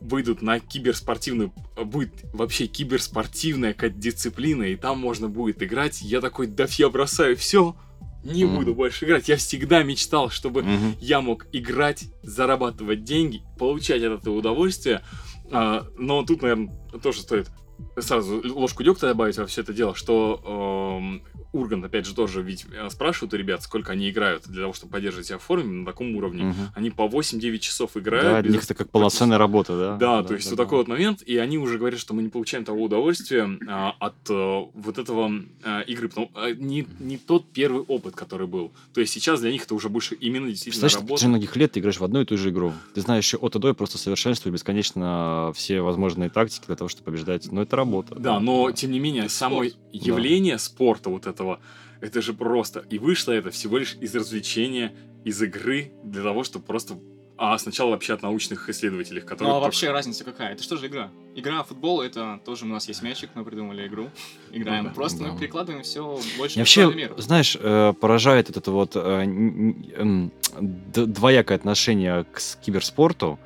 [0.00, 6.48] выйдут на киберспортивную, будет вообще киберспортивная какая-то дисциплина, и там можно будет играть, я такой,
[6.48, 7.76] да я бросаю все,
[8.24, 8.56] не Мгм.
[8.56, 9.28] буду больше играть.
[9.28, 10.96] Я всегда мечтал, чтобы Мгм.
[11.00, 15.02] я мог играть, зарабатывать деньги, получать от этого удовольствие.
[15.50, 17.48] А, но тут, наверное, тоже стоит
[17.98, 21.22] сразу ложку дегтя добавить во все это дело, что эм,
[21.52, 24.92] Ургант, опять же, тоже ведь э, спрашивают у ребят, сколько они играют для того, чтобы
[24.92, 26.44] поддерживать себя в форме на таком уровне.
[26.44, 26.70] Мгм.
[26.74, 28.24] Они по 8-9 часов играют.
[28.24, 29.96] Да, для без них это как полноценная работа, да?
[29.96, 32.64] да, то есть вот такой вот момент, и они уже говорят, что мы не получаем
[32.64, 35.30] того удовольствия а, от э, вот этого
[35.64, 38.72] а, игры, потому а, не, не тот первый опыт, который был.
[38.92, 41.14] То есть сейчас для них это уже больше именно действительно в работа.
[41.16, 42.72] течение многих лет ты играешь в одну и ту же игру.
[42.94, 47.04] Ты знаешь еще от и до просто совершенствуешь бесконечно все возможные тактики для того, чтобы
[47.04, 47.50] побеждать.
[47.50, 48.14] Но это работа.
[48.16, 49.76] Да, но тем не менее, Это само спорт.
[49.92, 51.47] явление спорта вот этого,
[52.00, 52.84] это же просто.
[52.90, 54.92] И вышло это всего лишь из развлечения,
[55.24, 56.94] из игры, для того, чтобы просто...
[57.40, 59.48] А сначала вообще от научных исследователей, которые...
[59.48, 60.54] Ну а только- вообще разница какая?
[60.54, 61.10] Это что же игра?
[61.36, 64.10] Игра в футбол это тоже у нас есть мячик, мы придумали игру,
[64.50, 64.82] играем.
[64.84, 64.94] Ну да.
[64.96, 65.32] Просто Да.
[65.32, 67.14] мы перекладываем все больше вообще, мир.
[67.16, 70.28] знаешь, э, поражает вот это вот э,
[70.96, 73.38] двоякое отношение к киберспорту.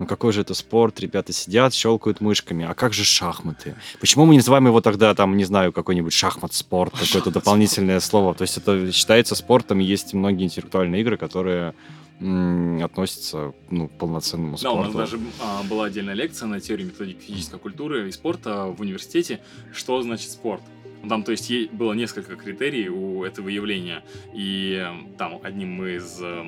[0.00, 0.98] Ну какой же это спорт?
[1.00, 2.64] Ребята сидят, щелкают мышками.
[2.64, 3.76] А как же шахматы?
[4.00, 8.34] Почему мы не называем его тогда, там, не знаю, какой-нибудь шахмат-спорт, какое-то дополнительное слово?
[8.34, 11.74] То есть это считается спортом, есть многие интеллектуальные игры, которые
[12.20, 14.98] м, относятся ну, к полноценному Да, у спорту.
[14.98, 19.40] нас даже а, была отдельная лекция на теорию методики физической культуры и спорта в университете,
[19.72, 20.62] что значит спорт.
[21.02, 24.84] Ну, Там, то есть, было несколько критерий у этого явления, и
[25.18, 26.44] там одним из э,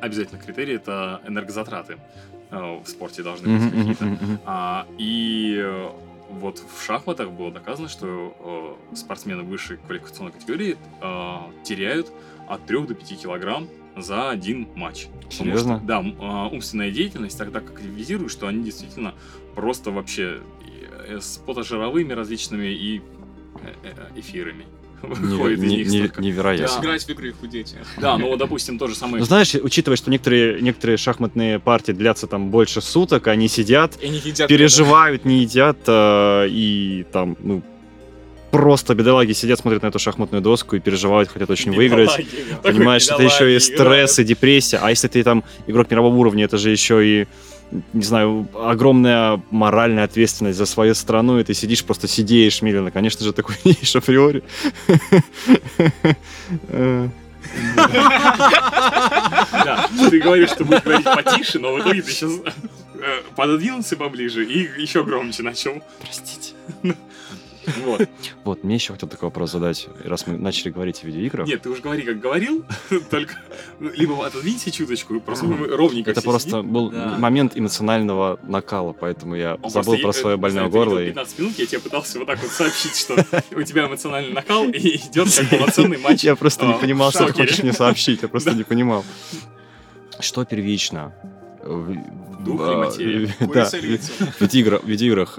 [0.00, 1.96] обязательных критерий это энергозатраты
[2.50, 4.40] в спорте должны быть какие-то.
[4.44, 5.90] А, и э,
[6.30, 12.10] вот в шахматах было доказано, что э, спортсмены высшей квалификационной категории э, теряют
[12.46, 15.06] от 3 до 5 килограмм за один матч.
[15.06, 15.76] Потому Серьезно?
[15.78, 19.14] что, да, а, умственная деятельность так, так активизирует, что они действительно
[19.54, 20.40] просто вообще
[21.06, 23.00] э, с потожировыми различными и
[23.62, 24.66] э, э, эфирами
[25.02, 26.76] Выходит из не- них не- невероятно.
[26.80, 26.86] Да.
[26.86, 27.74] Играть в игры и худеть.
[28.00, 29.18] Да, ну, допустим, то же самое.
[29.20, 34.08] Ну, знаешь, учитывая, что некоторые, некоторые шахматные партии длятся там больше суток, они сидят, И
[34.08, 34.48] не едят.
[34.48, 37.62] переживают, не едят, э, и там, ну,
[38.50, 42.08] просто бедолаги сидят, смотрят на эту шахматную доску и переживают, хотят очень выиграть.
[42.18, 42.50] Бедолаги.
[42.56, 44.78] Такой Понимаешь, это еще и стресс, и депрессия.
[44.82, 47.26] А если ты там игрок мирового уровня, это же еще и,
[47.92, 52.90] не знаю, огромная моральная ответственность за свою страну, и ты сидишь, просто сидеешь медленно.
[52.90, 54.42] Конечно же, ты хуйнеешь априори.
[56.68, 57.08] Э,
[59.64, 62.32] Да, ты говоришь, что будешь говорить потише, но в итоге ты сейчас
[63.34, 65.82] пододвинулся поближе и еще громче начал.
[66.00, 66.54] Простите.
[67.84, 68.08] Вот.
[68.44, 71.46] Вот, мне еще хотел такой вопрос задать, раз мы начали говорить о видеоиграх.
[71.48, 72.64] Нет, ты уже говори, как говорил,
[73.10, 73.34] только
[73.80, 76.72] либо отодвинься чуточку, просто мы ровненько Это просто сидим.
[76.72, 77.16] был Да.
[77.18, 80.98] момент эмоционального накала, поэтому я Он забыл просто про свое э, больное горло.
[81.00, 83.14] видел и- 15 минут я тебе пытался вот так вот сообщить, что
[83.56, 86.22] у тебя эмоциональный накал и идет как полноценный матч.
[86.24, 89.04] Я просто не а, понимал, что ты хочешь мне сообщить, я просто не понимал.
[90.20, 91.12] Что первично?
[91.64, 93.34] Дух или материя?
[93.40, 93.74] Да, в
[94.40, 95.38] видеоигра- в видеоиграх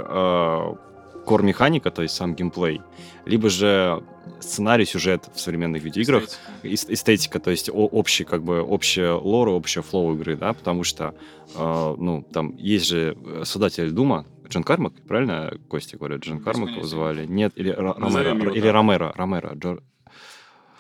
[1.28, 2.82] core механика, то есть сам геймплей,
[3.26, 4.02] либо же
[4.40, 6.24] сценарий, сюжет в современных видеоиграх,
[6.64, 11.14] эс- эстетика, то есть общий, как бы, общая лора, общая flow игры, да, потому что,
[11.56, 16.22] э, ну, там есть же э, создатель Дума, Джон Кармак, правильно Костя говорит?
[16.24, 17.26] Джон Кармак его звали?
[17.28, 18.68] Нет, или Ромеро, или.
[18.68, 19.82] Ромеро, Ромеро, Джо-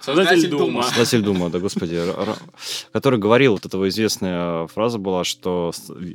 [0.01, 0.83] Создатель Создатель Дума.
[0.83, 2.01] Создатель Дума, да, господи,
[2.91, 5.71] который говорил, вот этого известная фраза была, что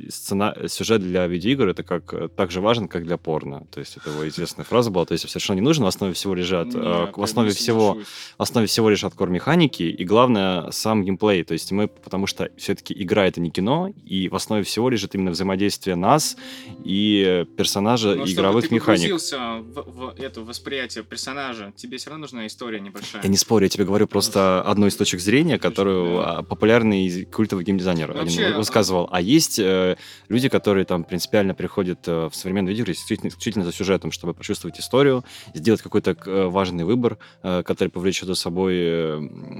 [0.09, 3.67] сцена, сюжет для видеоигр это как э, так же важен, как для порно.
[3.71, 5.05] То есть это его известная фраза была.
[5.05, 7.99] То есть совершенно не нужно, в основе всего лежат, э, в основе всего,
[8.37, 11.43] в основе всего лежат кор-механики, и главное сам геймплей.
[11.43, 15.15] То есть мы, потому что все-таки игра это не кино, и в основе всего лежит
[15.15, 16.37] именно взаимодействие нас
[16.83, 19.13] и персонажа Но чтобы игровых ты механик.
[19.13, 23.21] в, в это восприятие персонажа, тебе все равно нужна история небольшая.
[23.23, 28.13] Я не спорю, тебе говорю просто одну из точек зрения, которую а, популярный культовый геймдизайнер
[28.13, 29.09] Вообще, высказывал.
[29.11, 29.97] А есть э,
[30.29, 34.79] люди, которые там принципиально приходят э, в современные видеоигры исключительно, исключительно за сюжетом, чтобы почувствовать
[34.79, 36.15] историю, сделать какой-то
[36.49, 38.75] важный выбор, э, который повлечет за собой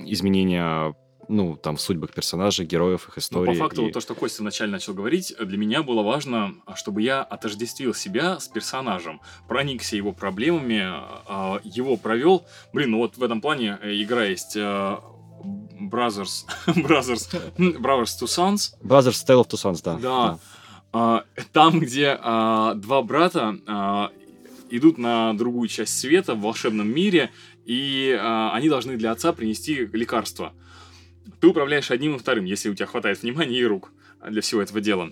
[0.08, 0.96] изменения
[1.34, 3.50] ну, там, в судьбах персонажей, героев, их Но истории.
[3.50, 6.76] Ну, по факту, и- то, что Костя вначале начал говорить, для меня было важно, а,
[6.76, 12.46] чтобы я отождествил себя с персонажем, проникся его проблемами, а, его провел.
[12.72, 14.60] Блин, ну вот в этом плане э, игра есть э,
[15.92, 19.98] Brothers, Brothers, Brothers Two Sons, Brothers Tale of Two Sons, да.
[19.98, 20.40] Да.
[20.92, 24.12] А, там, где два брата
[24.70, 27.32] идут на другую часть света в волшебном мире,
[27.66, 28.16] и
[28.54, 30.54] они должны для отца принести лекарство.
[31.44, 33.92] Ты управляешь одним и вторым, если у тебя хватает внимания и рук
[34.26, 35.12] для всего этого дела.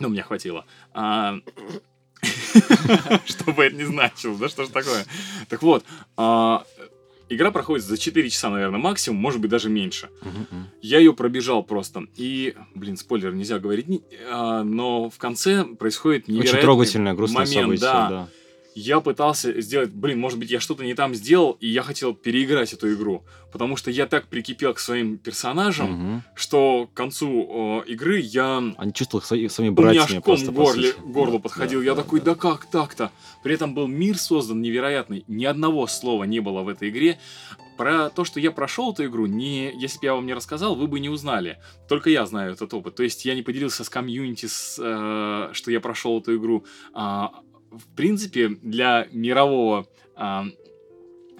[0.00, 0.66] Ну, мне хватило.
[0.92, 1.38] А,
[3.24, 5.06] Что бы это ни значило, да что ж такое.
[5.48, 5.82] Так вот,
[6.18, 6.66] а,
[7.30, 10.10] игра проходит за 4 часа, наверное, максимум, может быть, даже меньше.
[10.82, 12.02] Я ее пробежал просто.
[12.16, 13.86] И, блин, спойлер нельзя говорить,
[14.30, 18.28] а, но в конце происходит невероятный Очень трогательное, грустное момент, событие, да.
[18.74, 22.72] Я пытался сделать, блин, может быть, я что-то не там сделал, и я хотел переиграть
[22.72, 23.22] эту игру.
[23.52, 26.22] Потому что я так прикипел к своим персонажам, Мгм.
[26.34, 30.52] что к концу э, игры я Они чувствовали свои- своими у меня братьями ком в
[30.52, 31.80] горле, горло Да, подходил.
[31.80, 32.26] да, я да, такой, да.
[32.32, 33.10] да как так-то?
[33.42, 35.24] При этом был мир создан невероятный.
[35.28, 37.18] Ни одного слова не было в этой игре.
[37.76, 40.86] Про то, что я прошел эту игру, не, если бы я вам не рассказал, вы
[40.86, 41.58] бы не узнали.
[41.88, 42.94] Только я знаю этот опыт.
[42.94, 46.64] То есть я не поделился с комьюнити, с, э, что я прошел эту игру.
[46.94, 47.32] А,
[47.72, 50.46] в принципе, для мирового а,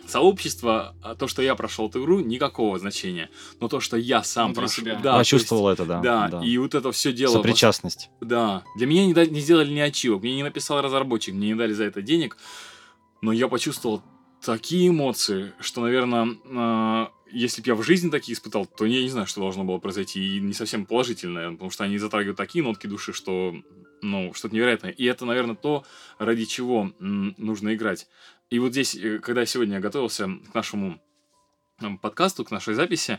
[0.06, 3.30] сообщества а, то, что я прошел эту игру, никакого значения.
[3.60, 4.82] Но то, что я сам прошел...
[4.82, 4.94] себя.
[4.96, 6.00] Да, то есть- Почувствовал это, да.
[6.00, 7.32] да, и вот это все дело...
[7.32, 8.10] Сопричастность.
[8.20, 11.54] Да, для меня не, дали- не сделали ни ачивок, мне не написал разработчик, мне не
[11.54, 12.36] дали за это денег,
[13.20, 14.02] но я почувствовал
[14.44, 19.26] такие эмоции, что, наверное, если бы я в жизни такие испытал, то я не знаю,
[19.26, 22.86] что должно было произойти, и не совсем положительно, наверное, потому что они затрагивают такие нотки
[22.86, 23.54] души, что,
[24.02, 24.90] ну, что-то невероятное.
[24.90, 25.84] И это, наверное, то,
[26.18, 28.08] ради чего нужно играть.
[28.50, 31.00] И вот здесь, э, когда сегодня я готовился к нашему
[32.00, 33.18] подкасту, к нашей записи,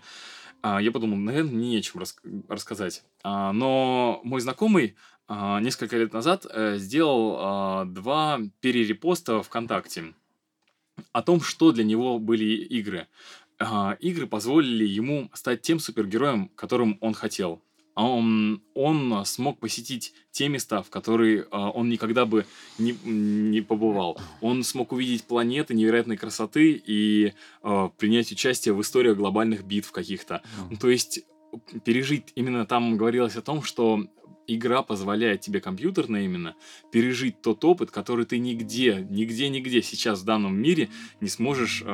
[0.62, 3.04] а, я подумал, наверное, мне нечем рас- рассказать.
[3.24, 4.96] А, Но мой знакомый
[5.28, 10.14] а, несколько лет назад э, сделал два перерепоста ВКонтакте
[11.12, 13.08] о том, что для него были игры.
[14.00, 17.62] Игры позволили ему стать тем супергероем, которым он хотел.
[17.96, 22.46] А Он, он смог посетить те места, в которые а, он никогда бы
[22.80, 24.20] не, не побывал.
[24.42, 30.42] Он смог увидеть планеты невероятной красоты и а, принять участие в историях глобальных битв каких-то.
[30.72, 31.24] Ну, То есть
[31.86, 34.08] пережить, именно там говорилось о том, что
[34.48, 36.56] игра позволяет тебе компьютерно именно
[36.92, 40.90] пережить тот опыт, который ты нигде, нигде, нигде сейчас в данном мире
[41.22, 41.92] не сможешь э,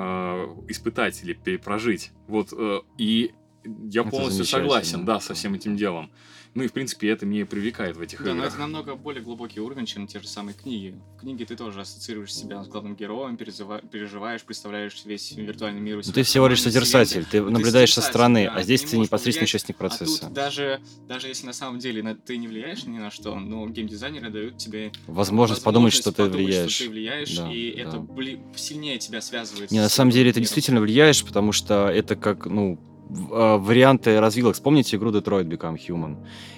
[0.68, 2.12] испытать или перепрожить.
[2.28, 3.32] Вот, э, и
[3.64, 6.12] я Это полностью согласен, да, со всем этим делом.
[6.56, 8.50] Ну и, в принципе, это меня и привлекает в этих Да, но играх.
[8.54, 10.96] это намного более глубокий уровень, чем те же самые книги.
[11.18, 15.96] В книге ты тоже ассоциируешь себя с главным героем, пережива- переживаешь, представляешь весь виртуальный мир.
[15.96, 18.82] у Ну, себя ты всего лишь созерцатель, ты ты наблюдаешь со стороны, да, а здесь
[18.82, 19.50] ты не ты можешь непосредственный повлиять.
[19.56, 20.22] участник А процесса.
[20.26, 23.68] тут даже, даже если на самом деле на- ты не влияешь ни на что, но
[23.70, 26.72] геймдизайнеры дают тебе Возможность подумать, что ты подумать, влияешь.
[26.72, 27.82] Что ты влияешь, Да, и да.
[27.84, 29.70] это бли- сильнее тебя связывает.
[29.70, 30.46] Не, на самом деле это миром.
[30.46, 34.56] действительно влияешь, потому что это как, ну, а, варианты развилок.
[34.56, 36.18] Вспомните игру Detroit Become Human.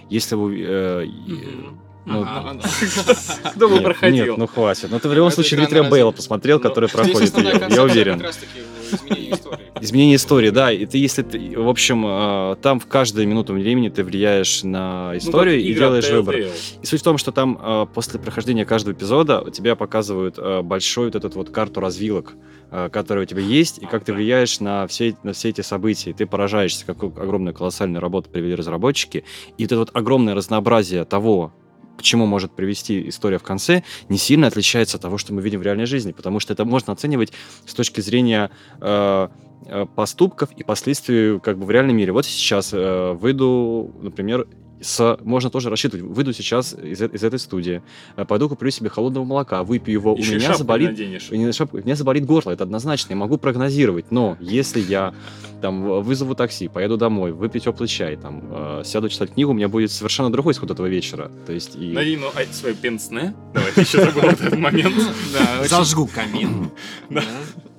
[0.09, 0.61] Если вы...
[0.61, 1.05] э,
[2.05, 2.57] ну, А,
[3.55, 4.25] Кто бы нет, проходил?
[4.25, 4.89] Нет, ну хватит.
[4.91, 8.23] Но ты в любом случае Дмитрия Бейла посмотрел, Ну, который проходит ее, я уверен.
[8.93, 9.59] Изменении истории.
[9.81, 13.89] Изменение истории, да, и ты, если ты, в общем, э, там в каждую минуту времени
[13.89, 16.35] ты влияешь на Ну, историю как и делаешь выбор.
[16.35, 21.11] И суть в том, что там э, после прохождения каждого эпизода тебя показывают э, большую
[21.11, 22.33] вот эту вот карту развилок,
[22.91, 26.11] которая у тебя есть, и как ты влияешь на все, на все эти события.
[26.11, 29.25] И ты поражаешься, какую огромную колоссальную работу привели разработчики.
[29.57, 31.51] И вот это вот огромное разнообразие того,
[32.01, 35.59] к чему может привести история в конце, не сильно отличается от того, что мы видим
[35.59, 37.31] в реальной жизни, потому что это можно оценивать
[37.65, 38.49] с точки зрения
[38.81, 39.27] э,
[39.67, 42.11] э, поступков и последствий как бы в реальном мире.
[42.11, 44.47] Вот сейчас э, выйду, например,
[44.81, 47.81] с, можно тоже рассчитывать, выйду сейчас из, э- из этой студии,
[48.15, 51.81] э, пойду куплю себе холодного молока, выпью его, Еще у меня заболит не шапку, у
[51.81, 55.13] меня заболит горло, это однозначно, я могу прогнозировать, но если я
[55.61, 59.53] там в- вызову такси, поеду домой, выпью теплый чай, там, э, сяду читать книгу, у
[59.53, 61.31] меня будет совершенно другой исход этого вечера.
[61.45, 61.91] То есть и...
[61.93, 63.33] Надень ну, а, свое пенсне.
[63.53, 64.95] Давай, ты еще забыл этот момент.
[65.69, 66.71] Зажгу камин.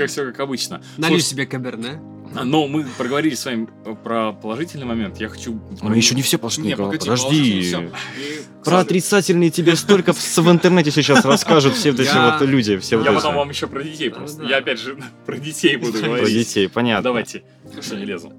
[0.00, 0.82] Как все как обычно.
[0.96, 2.00] Налью Слушай, себе каберне.
[2.42, 3.68] Но мы проговорили с вами
[4.02, 5.20] про положительный момент.
[5.20, 5.60] Я хочу...
[5.82, 7.88] Мы еще не все Не, положительные погоди, Подожди.
[8.64, 13.04] Про отрицательные тебе столько в, интернете сейчас расскажут все вот эти вот люди, все вот
[13.04, 14.42] Я потом вам еще про детей просто.
[14.44, 16.28] Я опять же про детей буду Про говорить.
[16.34, 17.02] детей, понятно.
[17.02, 17.42] Давайте.
[17.82, 18.32] Что не лезу.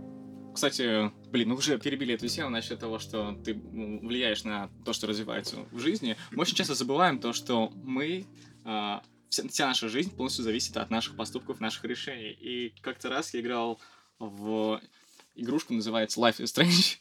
[0.56, 4.94] Кстати, блин, мы уже перебили эту тему насчет того, что ты м, влияешь на то,
[4.94, 6.18] что развивается в жизни.
[6.32, 8.26] Мы очень часто забываем то, что мы,
[8.66, 9.02] а,
[9.32, 12.32] вся, вся наша жизнь полностью зависит от наших поступков, наших решений.
[12.32, 13.80] И как-то раз я играл
[14.20, 14.80] в
[15.36, 16.98] игрушку, называется Life is Strange.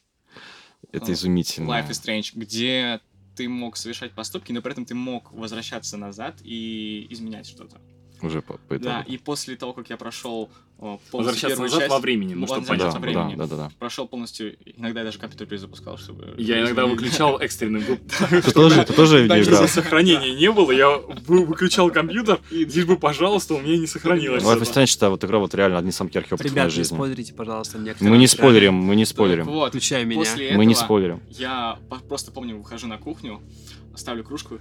[0.93, 1.69] Это изумительно.
[1.69, 3.01] Life is Strange, где
[3.37, 7.81] ты мог совершать поступки, но при этом ты мог возвращаться назад и изменять что-то.
[8.23, 8.85] Уже по, по итогу.
[8.85, 10.51] Да, и после того, как я прошел
[10.81, 12.87] полностью Возвращаться первую назад часть, во времени, ну, чтобы понять.
[12.87, 13.35] во да, времени.
[13.35, 13.71] да, да, да.
[13.79, 16.35] прошел полностью, иногда я даже компьютер перезапускал, чтобы...
[16.39, 18.01] Я иногда выключал экстренный веб.
[18.31, 18.87] Ты тоже,
[19.29, 19.69] Да, видеоиграл?
[19.69, 20.97] Сохранения не было, я
[21.27, 24.43] вы- выключал компьютер, лишь бы, пожалуйста, у меня не сохранилось.
[24.43, 24.61] Вот это.
[24.61, 26.95] представляете, что вот игра вот реально одни из самых ярких опытов в Ребят, не жизни.
[26.95, 28.11] спойлерите, пожалуйста, некоторые.
[28.13, 29.45] Мы не спойлерим, мы не спойлерим.
[29.45, 30.57] Вот, Включая меня.
[30.57, 31.21] Мы не спойлерим.
[31.29, 33.43] я просто помню, выхожу на кухню,
[33.95, 34.59] ставлю кружку,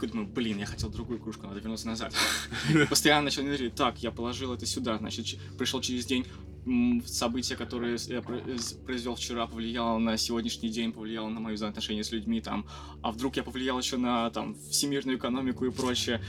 [0.00, 2.14] такой думаю, блин, я хотел другую кружку, надо вернуться назад.
[2.88, 6.26] Постоянно начал так, я положил это сюда, значит, пришел через день,
[6.66, 8.22] м, события, которые с- я
[8.58, 12.66] с- произвел вчера, повлияло на сегодняшний день, повлияло на мои взаимоотношения с людьми, там,
[13.02, 16.20] а вдруг я повлиял еще на, там, всемирную экономику и прочее.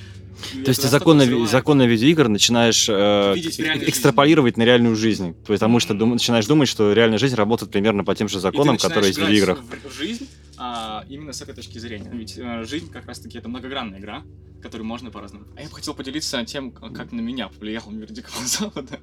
[0.63, 1.49] То есть ты настолько взрывает.
[1.49, 2.93] законы видеоигр начинаешь э,
[3.36, 5.34] э- экстраполировать на реальную жизнь.
[5.45, 9.09] Потому что дум- начинаешь думать, что реальная жизнь работает примерно по тем же законам, которые
[9.09, 9.59] есть в видеоиграх.
[9.61, 10.27] В, жизнь
[10.57, 12.09] а, именно с этой точки зрения.
[12.13, 14.23] Ведь э, жизнь как раз-таки это многогранная игра,
[14.61, 15.45] которую можно по-разному.
[15.57, 18.99] А я бы хотел поделиться тем, как на меня повлиял мир Дикого Запада.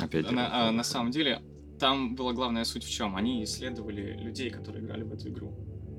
[0.00, 0.30] Опять.
[0.30, 1.42] На, а, на самом деле,
[1.78, 3.16] там была главная суть в чем?
[3.16, 5.52] Они исследовали людей, которые играли в эту игру.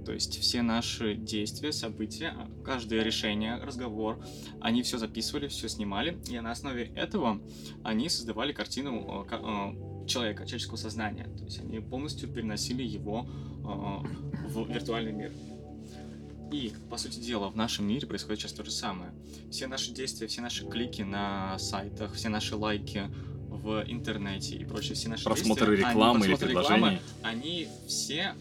[0.05, 4.23] То есть все наши действия, события, каждое решение, разговор,
[4.59, 7.41] они все записывали, все снимали, и на основе этого
[7.83, 11.29] они создавали картину э, э, человека, человеческого сознания.
[11.37, 15.31] То есть они полностью переносили его э, в виртуальный мир.
[16.51, 19.11] И, по сути дела, в нашем мире происходит сейчас то же самое.
[19.49, 23.09] Все наши действия, все наши клики на сайтах, все наши лайки
[23.63, 27.01] в интернете и прочее, все наши Просмотры действия, они- рекламы или просмотры рекламы, предложений.
[27.23, 28.35] они все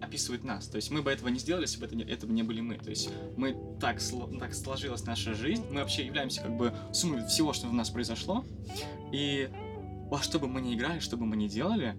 [0.00, 0.66] описывают нас.
[0.68, 2.60] То есть мы бы этого не сделали, если бы это не, это бы не были
[2.60, 2.76] мы.
[2.76, 7.26] То есть мы так, сло- так сложилась наша жизнь, мы вообще являемся как бы суммой
[7.26, 8.44] всего, что в нас произошло.
[9.12, 9.48] И
[10.10, 11.96] во что бы мы ни играли, что бы мы ни делали,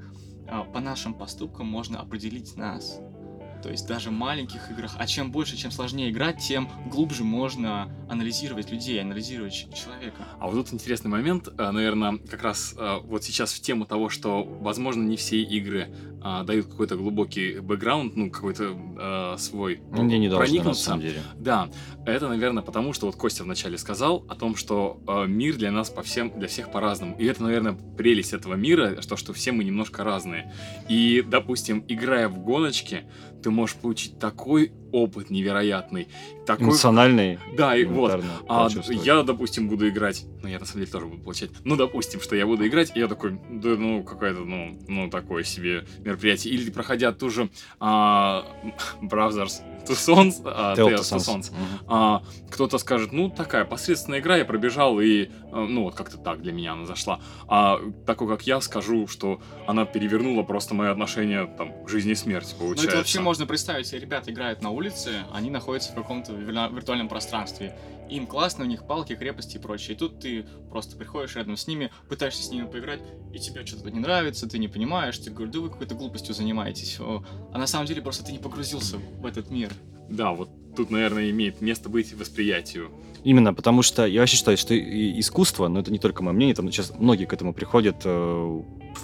[0.47, 2.99] а, по нашим поступкам можно определить нас.
[3.63, 4.93] То есть даже в маленьких играх.
[4.97, 10.27] А чем больше, чем сложнее играть, тем глубже можно анализировать людей, анализировать человека.
[10.37, 14.43] А вот тут интересный момент, наверное, как раз э, вот сейчас в тему того, что,
[14.43, 15.95] возможно, не все игры
[16.25, 20.83] а, дают какой-то глубокий бэкграунд, ну, какой-то э, свой Мне не должно, на проникнуться.
[20.83, 21.21] самом деле.
[21.35, 21.69] Да,
[22.05, 25.89] это, наверное, потому что вот Костя вначале сказал о том, что э, мир для нас
[25.89, 27.17] по всем, для всех по-разному.
[27.17, 30.53] И это, наверное, прелесть этого мира, что, что все мы немножко разные.
[30.87, 33.03] И, допустим, играя в гоночки,
[33.43, 36.07] ты можешь получить такой опыт невероятный.
[36.45, 36.67] Такой...
[36.67, 37.39] Эмоциональный.
[37.57, 38.23] Да, и вот.
[38.47, 40.25] А я, допустим, буду играть.
[40.41, 41.51] Ну, я на самом деле тоже буду получать.
[41.63, 45.43] Ну, допустим, что я буду играть, и я такой, да, ну, какое-то, ну, ну, такое
[45.43, 46.53] себе мероприятие.
[46.53, 48.45] Или проходя ту же а,
[49.01, 51.17] Brothers to Sons, а, Tale Sons.
[51.17, 51.63] Sons, Мгм.
[51.87, 56.41] а, кто-то скажет, ну, такая посредственная игра, я пробежал, и, э, ну, вот как-то так
[56.41, 57.19] для меня она зашла.
[57.47, 62.15] А такой, как я, скажу, что она перевернула просто мое отношение, там, к жизни и
[62.15, 62.87] смерти, Ну, получается.
[62.89, 67.75] это вообще можно представить ребята играют на улице, они находятся в каком-то виртуа- виртуальном пространстве.
[68.09, 69.95] Им классно, у них палки, крепости и прочее.
[69.95, 73.01] И тут ты просто приходишь рядом с ними, пытаешься с ними поиграть,
[73.33, 76.97] и тебе что-то не нравится, ты не понимаешь, ты говоришь, да вы какой-то глупостью занимаетесь.
[76.99, 79.71] А на самом деле просто ты не погрузился в этот мир.
[80.09, 82.91] Да, вот тут, наверное, имеет место быть восприятию.
[83.23, 86.69] Именно, потому что я вообще считаю, что искусство, но это не только мое мнение, там
[86.71, 88.05] сейчас многие к этому приходят.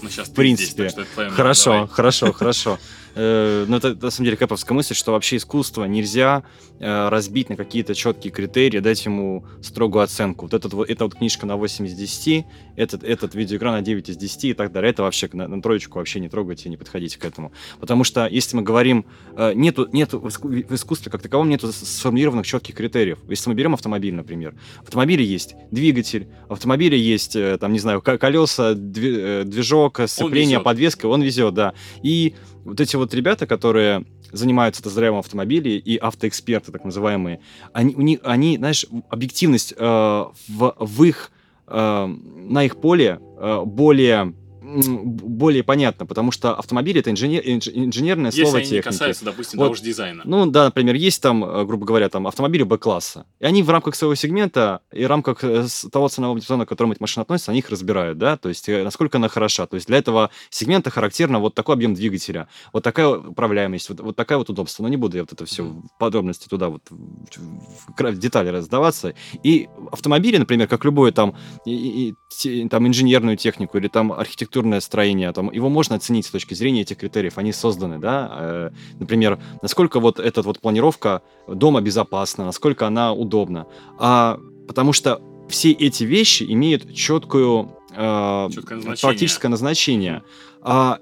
[0.01, 0.89] Но сейчас В принципе.
[0.89, 1.87] здесь, мнение, Хорошо, давай.
[1.87, 2.79] хорошо, хорошо.
[3.15, 6.43] Э, Но это на самом деле кэповская мысль, что вообще искусство нельзя
[6.79, 10.45] э, разбить на какие-то четкие критерии, дать ему строгую оценку.
[10.45, 12.45] Вот, этот, вот эта вот книжка на 8 из 10,
[12.77, 14.91] этот, этот видеоигра на 9 из 10 и так далее.
[14.91, 17.51] Это вообще на, на троечку вообще не трогайте, не подходите к этому.
[17.79, 21.71] Потому что если мы говорим, э, нету, нету в иску- в искусстве как таковом нету
[21.73, 23.17] с- сформулированных четких критериев.
[23.27, 28.01] Если мы берем автомобиль, например, в автомобиле есть двигатель, в автомобиле есть, там, не знаю,
[28.03, 29.43] ко- колеса, дви- э,
[29.87, 30.63] движок, сцепление, везет.
[30.63, 31.73] подвеска, он везет, да.
[32.03, 37.39] И вот эти вот ребята, которые занимаются тест-драйвом автомобилей и автоэксперты, так называемые,
[37.73, 41.31] они, у них, они знаешь, объективность э, в, в их,
[41.67, 44.33] э, на их поле э, более
[44.75, 48.85] более понятно, потому что автомобиль это инженер, инж- инженерное Если слово они не техники.
[48.85, 49.65] касаются, допустим, Вот.
[49.65, 50.21] того же дизайна.
[50.25, 53.25] Ну да, например, есть там, э, грубо говоря, там автомобили Б-класса.
[53.39, 56.93] И они в рамках своего сегмента и в рамках э, того ценового диапазона, к которому
[56.93, 59.65] эти машины относятся, они их разбирают, да, то есть э, насколько она хороша.
[59.65, 64.15] То есть для этого сегмента характерно вот такой объем двигателя, вот такая управляемость, вот, вот
[64.15, 64.83] такая вот удобство.
[64.83, 68.49] Но не буду я вот это все в подробности туда вот в, в- в детали
[68.49, 69.13] раздаваться.
[69.43, 72.13] И автомобили, например, как любое там, и-
[72.43, 74.11] и- и там инженерную технику или там
[74.59, 77.37] архитектурное строение, там, его можно оценить с точки зрения этих критериев.
[77.37, 83.65] Они созданы, да, э, например, насколько вот эта вот планировка дома безопасна, насколько она удобна.
[83.97, 84.37] А,
[84.67, 88.95] потому что все эти вещи имеют четкую, э, назначение.
[89.01, 90.21] практическое назначение.
[90.61, 90.99] А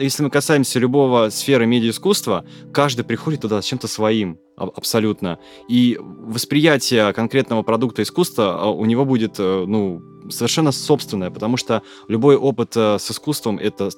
[0.00, 5.38] если мы касаемся любого сферы медиаискусства, каждый приходит туда с чем-то своим абсолютно.
[5.68, 11.82] И восприятие конкретного продукта искусства а, у него будет, э, ну, совершенно собственное, потому что
[12.08, 13.90] любой опыт э, с искусством это,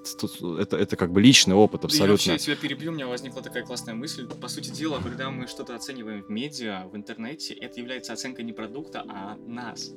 [0.59, 2.31] это, это как бы личный опыт абсолютно.
[2.31, 4.27] Я вообще тебя перебью, у меня возникла такая классная мысль.
[4.27, 8.53] По сути дела, когда мы что-то оцениваем в медиа, в интернете, это является оценкой не
[8.53, 9.93] продукта, а нас.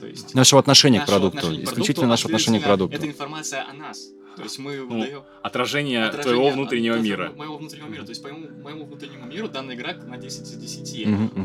[0.00, 2.64] То есть Нашего отношения к нашего продукту, отношения к исключительно продукту, нашего а, отношения к
[2.64, 2.96] продукту.
[2.96, 4.10] Это информация о нас.
[4.36, 7.32] То есть мы Ну, выдаем Отражение, отражение твоего внутреннего от мира.
[7.36, 8.04] Моего внутреннего мира.
[8.04, 11.06] То есть по моему, моему внутреннему миру данная игра на 10 из 10.
[11.06, 11.44] Мгм, мгм.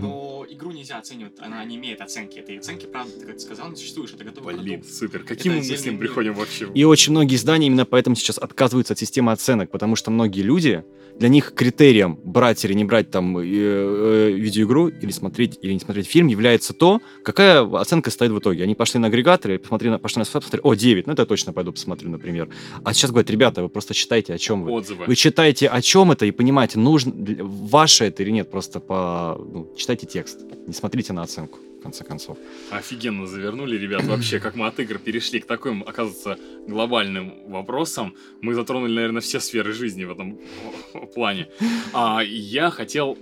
[0.50, 2.40] Игру нельзя оценивать, она не имеет оценки.
[2.40, 4.94] Этой оценки, правда, ты как сказал, не существует, это готовый Блин, продукт.
[4.98, 5.24] супер.
[5.24, 6.02] Каким мы отдельный мыслям мир.
[6.04, 6.68] приходим вообще?
[6.74, 10.84] И очень многие издания именно поэтому сейчас отказываются от системы оценок, потому что многие люди,
[11.18, 15.80] для них критерием брать или не брать там э, э, видеоигру, или смотреть, или не
[15.80, 18.64] смотреть фильм, является то, какая оценка стоит в итоге.
[18.64, 21.26] Они пошли на агрегаторы, посмотрели, на- пошли на сайт, посмотрели, о, 9, ну это я
[21.26, 22.50] точно пойду посмотрю, например.
[22.84, 24.72] А сейчас говорят, ребята, вы просто читайте, о чем вы.
[24.72, 25.06] Отзывы.
[25.06, 29.74] Вы читаете, о чем это, и понимаете, нужно ваше это или нет, просто по ну,
[29.78, 30.35] читайте текст,
[30.68, 32.38] не смотрите на оценку, в конце концов.
[32.72, 38.16] Офигенно завернули, ребят, вообще, как мы от игр перешли к таким, оказывается, глобальным вопросам.
[38.42, 40.40] Мы затронули, наверное, все сферы жизни в этом
[41.14, 41.50] плане.
[41.94, 43.16] А я хотел,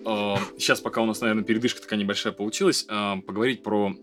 [0.57, 3.95] сейчас, пока у нас, наверное, передышка такая небольшая получилась, э, поговорить про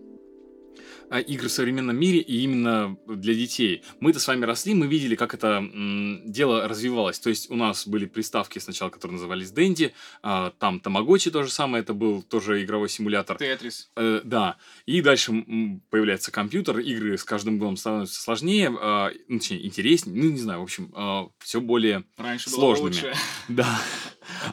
[1.11, 3.83] а, игры в современном мире и именно для детей.
[3.99, 7.19] Мы-то с вами росли, мы видели, как это м, дело развивалось.
[7.19, 9.93] То есть у нас были приставки сначала, которые назывались Дэнди,
[10.23, 13.37] а, там Тамагочи то же самое, это был тоже игровой симулятор.
[13.37, 13.91] Тетрис.
[13.97, 14.55] Э, да.
[14.85, 20.15] И дальше м, появляется компьютер, игры с каждым годом становятся сложнее, а, ну, точнее, интереснее,
[20.15, 20.93] ну, не знаю, в общем,
[21.39, 22.89] все более Раньше Сложными.
[22.89, 23.13] было лучше.
[23.49, 23.81] да.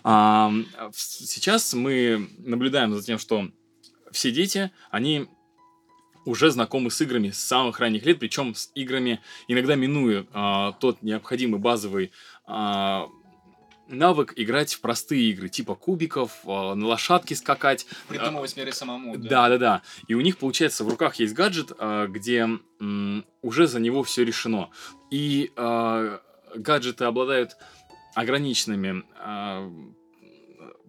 [0.02, 0.52] А,
[0.92, 3.48] сейчас мы наблюдаем за тем, что
[4.10, 5.28] все дети, они
[6.28, 11.02] уже знакомы с играми с самых ранних лет, причем с играми, иногда минуя а, тот
[11.02, 12.12] необходимый базовый
[12.46, 13.08] а,
[13.88, 17.86] навык играть в простые игры, типа кубиков, а, на лошадке скакать.
[18.08, 19.16] Придумывать меры самому.
[19.16, 19.82] Да, да, да.
[20.06, 22.46] И у них, получается, в руках есть гаджет, а, где
[22.80, 24.68] м, уже за него все решено.
[25.10, 26.20] И а,
[26.54, 27.56] гаджеты обладают
[28.14, 29.70] ограниченными а,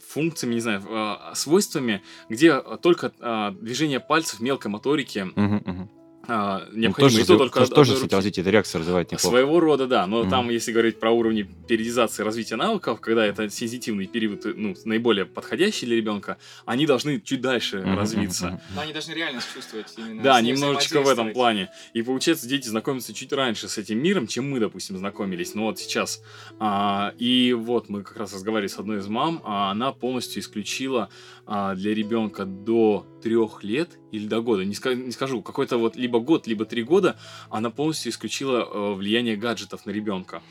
[0.08, 5.90] функциями, не знаю, а, свойствами, где только а, движение пальцев, мелкой моторики Мгм, мгм.
[6.28, 7.26] А, Ну, необходимо.
[7.26, 8.16] тоже, только тоже, тоже, руки.
[8.16, 9.36] развитие, это реакция развивает неплохо.
[9.36, 10.06] Своего рода, да.
[10.06, 10.30] Но Мгм.
[10.30, 15.86] там, если говорить про уровни периодизации развития навыков, когда это сенситивный период, ну, наиболее подходящий
[15.88, 18.62] для ребенка, они должны чуть дальше Мгм, развиться.
[18.76, 20.22] Но они должны реальность чувствовать именно.
[20.22, 21.70] Да, немножечко в этом плане.
[21.94, 25.56] И получается, дети знакомятся чуть раньше с этим миром, чем мы, допустим, знакомились.
[25.56, 26.22] Ну вот сейчас.
[26.60, 31.10] А, и вот мы как раз разговаривали с одной из мам, а она полностью исключила
[31.52, 35.96] а, для ребенка до трех лет или до года, не, ска- не скажу, какой-то вот
[35.96, 37.18] либо год, либо три года,
[37.50, 40.44] она полностью исключила э, влияние гаджетов на ребенка.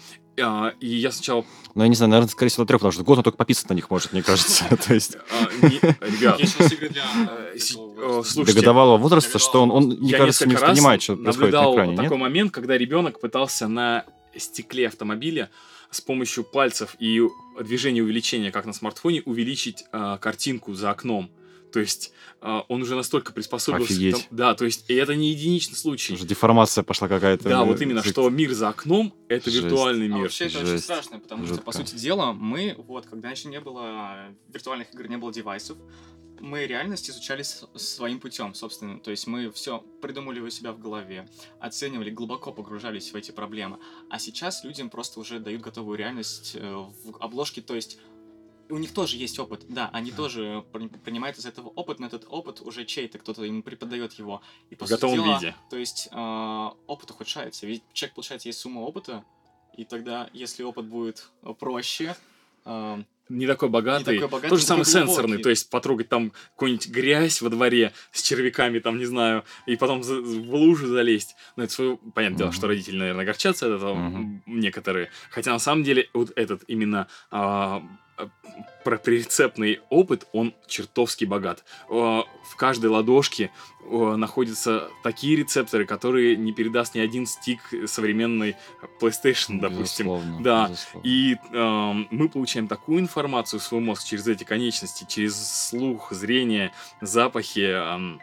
[0.42, 1.44] А, и я сначала...
[1.76, 3.70] Ну, я не знаю, наверное, скорее всего, до трех, потому что год он только пописать
[3.70, 4.64] на них может, мне кажется.
[4.88, 6.44] То есть а, ребят, э,
[7.54, 11.60] э, слушайте, до годовалого возраста, что он, мне я кажется, не воспринимает, что происходит на
[11.60, 12.20] наблюдал экране, такой нет?
[12.20, 14.04] момент, когда ребенок пытался на
[14.36, 15.48] стекле автомобиля
[15.90, 17.22] с помощью пальцев и
[17.62, 21.30] движения увеличения, как на смартфоне, увеличить а, картинку за окном.
[21.72, 23.88] То есть а, он уже настолько приспособился.
[23.88, 24.14] к Офигеть.
[24.14, 26.14] тому- да, то есть и это не единичный случай.
[26.14, 27.44] Уже деформация пошла какая-то.
[27.48, 29.64] Да, э, вот именно, за- что мир за окном это Жесть.
[29.64, 30.18] виртуальный А мир.
[30.22, 30.84] вообще это очень Жесть.
[30.84, 31.86] страшно, потому что, по Жутко.
[31.86, 35.76] сути дела, мы, вот, когда еще не было виртуальных игр, не было девайсов,
[36.40, 38.98] мы реальность изучали своим путем, собственно.
[39.00, 41.28] То есть мы все придумали у себя в голове,
[41.60, 43.78] оценивали, глубоко погружались в эти проблемы.
[44.10, 46.74] А сейчас людям просто уже дают готовую реальность э,
[47.04, 47.98] в обложке, то есть
[48.70, 52.26] у них тоже есть опыт, да, они тоже при- принимают из этого опыт, но этот
[52.28, 54.42] опыт уже чей-то, кто-то им преподает его.
[54.70, 55.54] И, по В готовом дела, виде.
[55.70, 59.24] То есть э, опыт ухудшается, ведь человек, получается, есть сумма опыта,
[59.76, 62.16] и тогда, если опыт будет э, проще,
[62.64, 64.14] э, Не такой богатый.
[64.14, 67.42] Не такой богатый, То же не самое такой сенсорный, то есть потрогать там какую-нибудь грязь
[67.42, 71.34] во дворе с червяками, там, не знаю, и потом за- в лужу залезть.
[71.56, 71.98] Ну, это свое...
[72.14, 72.56] Понятное дело, Мгм.
[72.56, 75.10] что родители, наверное, огорчатся от этого, м, некоторые.
[75.30, 77.82] Хотя на самом деле вот этот именно а,
[78.18, 78.28] а,
[78.84, 81.64] про прицепный опыт, он чертовски богат.
[81.88, 83.50] А, В каждой ладошке
[83.90, 88.56] а, находятся такие рецепторы, которые не передаст ни один стик современной
[89.00, 90.06] PlayStation, допустим.
[90.06, 91.06] Безусловно, Да, безусловно.
[91.06, 95.36] И эм, мы получаем такую информацию в свой мозг через эти конечности, через
[95.68, 98.20] слух, зрение, запахи, эм,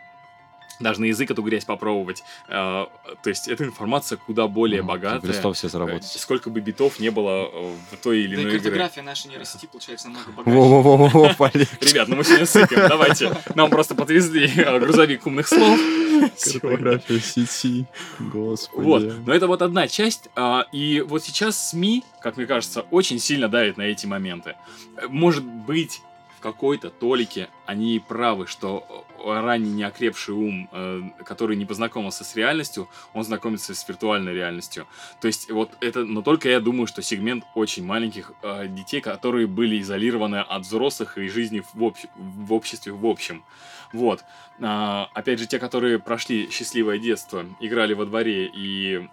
[0.80, 2.24] даже на язык эту грязь попробовать.
[2.48, 2.86] Э,
[3.24, 5.28] то есть эта информация куда более Мгм, богатая.
[5.28, 6.06] Листов все Э, заработать.
[6.06, 8.62] Сколько бы битов не было э, в той или да и иной игре.
[8.64, 10.58] картография нашей нейросети получается намного богаче.
[10.58, 11.28] Во-во-во-во.
[11.82, 13.36] Ребят, ну мы сегодня сыпем, давайте.
[13.56, 15.80] Нам просто подвезли э, грузовик умных слов.
[16.62, 17.86] Картография сети.
[18.20, 18.86] Господи.
[18.86, 23.20] Вот, но это вот одна часть, а, и вот сейчас СМИ, как мне кажется, очень
[23.20, 24.56] сильно давят на эти моменты.
[24.98, 26.02] Э, Может быть,
[26.46, 33.24] какой-то толике они правы, что ранее неокрепший ум, э, который не познакомился с реальностью, он
[33.24, 34.86] знакомится с виртуальной реальностью.
[35.22, 39.48] То есть вот это, но только я думаю, что сегмент очень маленьких э, детей, которые
[39.48, 43.44] были изолированы от взрослых и жизни в, общ- в обществе в общем.
[43.92, 44.24] Вот.
[44.62, 49.08] А, опять же, те, которые прошли счастливое детство, играли во дворе и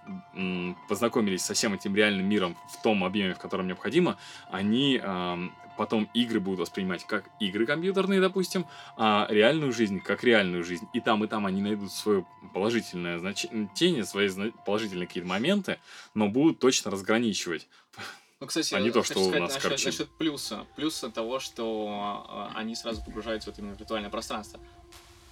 [0.89, 4.19] познакомились со всем этим реальным миром в том объеме, в котором необходимо,
[4.51, 5.01] они
[5.77, 8.67] потом игры будут воспринимать как игры компьютерные, допустим,
[8.97, 10.87] а реальную жизнь как реальную жизнь.
[10.93, 15.79] И там, и там они найдут свое положительное значение, свои зна- положительные какие-то моменты,
[16.15, 17.69] но будут точно разграничивать.
[18.41, 19.87] Ну, кстати, А не то, что у сказать нас, насчет, короче.
[19.87, 20.67] насчет плюса.
[20.75, 24.59] Плюса того, что э, они сразу погружаются вот именно в виртуальное пространство.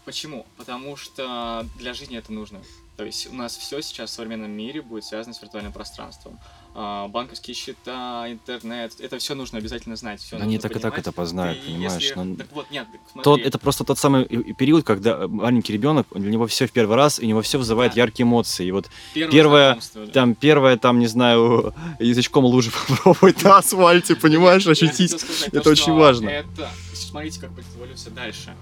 [0.04, 0.46] Почему?
[0.56, 2.62] Потому что для жизни это нужно.
[2.96, 6.38] То есть у нас все сейчас в современном мире будет связано с виртуальным пространством.
[6.72, 10.20] А, банковские счета, интернет, это все нужно обязательно знать.
[10.20, 12.00] Все они так и так это познают, И понимаешь?
[12.02, 13.24] если- но- Так вот, нет, так смотри.
[13.24, 17.18] Тот, это просто тот самый период, когда маленький ребенок, для него все в первый раз,
[17.18, 18.02] и у него все вызывает Да.
[18.02, 18.66] яркие эмоции.
[18.66, 20.06] И вот Первое первое, да.
[20.12, 25.12] там первое, там, не знаю, язычком лужи попробовать на асфальте, понимаешь, ощутить.
[25.48, 26.28] Это то, очень важно.
[26.28, 28.54] Это, смотрите, как эволюция дальше.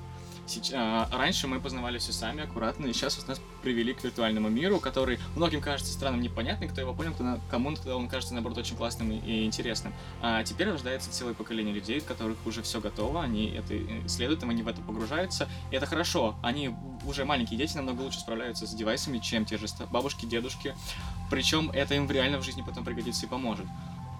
[0.48, 4.80] Сеч- а, раньше мы познавали все сами, аккуратно, и сейчас нас привели к виртуальному миру,
[4.80, 8.74] который многим кажется странным, непонятным, кто его понял, кто на- кому-то он кажется, наоборот, очень
[8.74, 9.92] классным и, и интересным.
[10.22, 13.76] А теперь рождается целое поколение людей, которых уже все готово, они это
[14.06, 16.36] исследуют, им они в это погружаются, и это хорошо.
[16.42, 16.74] Они
[17.04, 20.74] уже маленькие дети намного лучше справляются с девайсами, чем те же бабушки, дедушки.
[21.30, 23.66] Причем это им реально в жизни потом пригодится и поможет.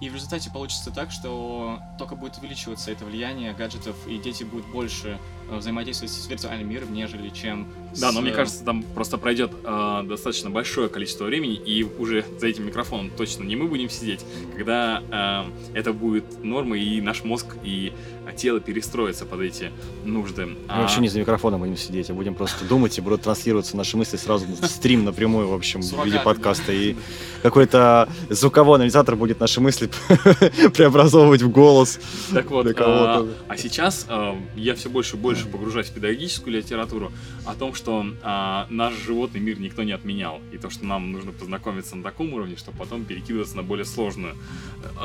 [0.01, 4.65] И в результате получится так, что только будет увеличиваться это влияние гаджетов, и дети будут
[4.67, 7.67] больше э, взаимодействовать с виртуальным миром, нежели чем
[7.97, 12.25] Да, но мне э, кажется, там просто пройдет а, достаточно большое количество времени, и уже
[12.39, 14.25] за этим микрофоном точно не мы будем сидеть,
[14.55, 17.93] когда а, это будет нормой, и наш мозг и
[18.35, 19.71] тело перестроится под эти
[20.05, 20.45] нужды.
[20.45, 23.75] Мы А, вообще не за микрофоном будем сидеть, а будем просто думать, и будут транслироваться
[23.75, 26.71] наши мысли сразу в стрим напрямую, в общем, в виде подкаста.
[26.71, 26.95] И
[27.41, 29.89] какой-то звуковой анализатор будет наши мысли
[30.73, 31.99] преобразовывать в голос.
[32.31, 34.07] Так вот, а, а сейчас
[34.55, 37.11] я все больше и больше погружаюсь в педагогическую литературу
[37.45, 41.31] о том, что а, наш животный мир никто не отменял, и то, что нам нужно
[41.31, 44.35] познакомиться на таком уровне, чтобы потом перекидываться на более сложную.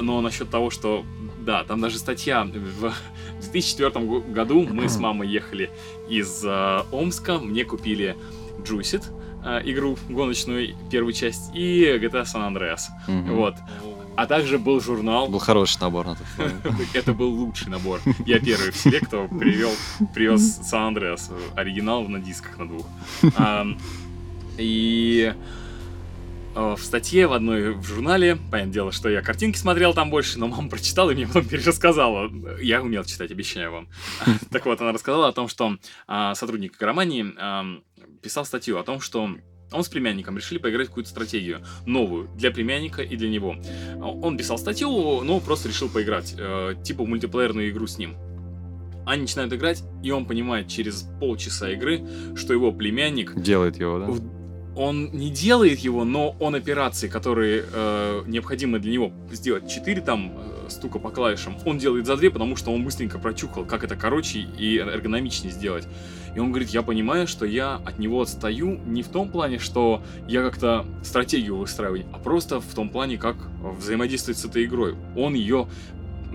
[0.01, 1.05] Но насчет того, что,
[1.41, 2.93] да, там даже статья в
[3.41, 5.71] 2004 го- году мы с мамой ехали
[6.09, 8.17] из а, Омска, мне купили
[8.59, 9.05] Juiced,
[9.45, 12.83] а, игру гоночную, первую часть, и GTA San Andreas.
[13.07, 13.35] Мгм.
[13.37, 13.55] Вот.
[14.17, 16.89] А также был журнал Был хороший набор на тот момент.
[16.95, 18.01] это был лучший набор.
[18.27, 19.71] Я первый в селе, кто привел,
[20.15, 22.87] привез Сан Андреас, оригинал на дисках на двух.
[23.37, 23.77] Ам,
[24.57, 25.35] И
[26.55, 30.39] э, в статье в одной в журнале, понятное дело, что я картинки смотрел там больше,
[30.39, 32.31] но мама прочитала и мне потом перерассказала.
[32.61, 33.89] Я умел читать, обещаю вам.
[34.51, 37.83] Так вот, она рассказала о том, что а, сотрудник игромании ам,
[38.23, 39.29] писал статью о том, что
[39.75, 43.57] он с племянником решили поиграть в какую-то стратегию новую для племянника и для него.
[44.01, 48.17] Он писал статью, но просто решил поиграть, э, типа мультиплеерную игру с ним.
[49.07, 52.03] Они начинают играть, и он понимает через полчаса игры,
[52.37, 54.07] что его племянник Делает его, да?
[54.07, 54.34] в-
[54.77, 60.33] он не делает его, но он операции, которые э, необходимы для него сделать 4 там
[60.37, 63.97] э, стука по клавишам, он делает за 2, потому что он быстренько прочухал, как это
[63.97, 65.87] короче и эргономичнее сделать.
[66.35, 70.03] И он говорит, я понимаю, что я от него отстаю не в том плане, что
[70.27, 74.97] я как-то стратегию выстраиваю, а просто в том плане, как взаимодействовать с этой игрой.
[75.17, 75.69] Он ее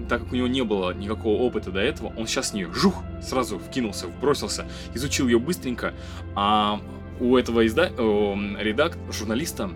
[0.08, 3.04] так как у него не было никакого опыта до этого, он сейчас в нее жух,
[3.22, 5.94] сразу вкинулся, вбросился, изучил ее быстренько,
[6.36, 6.80] а
[7.20, 7.91] у этого изда...
[7.97, 8.97] о, редак...
[9.11, 9.72] журналиста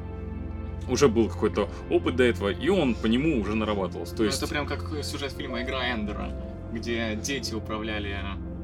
[0.89, 4.15] уже был какой-то опыт до этого, и он по нему уже нарабатывался.
[4.15, 4.41] То Ну, есть...
[4.41, 6.29] Это прям как сюжет фильма «Игра Эндера»,
[6.73, 8.17] где дети управляли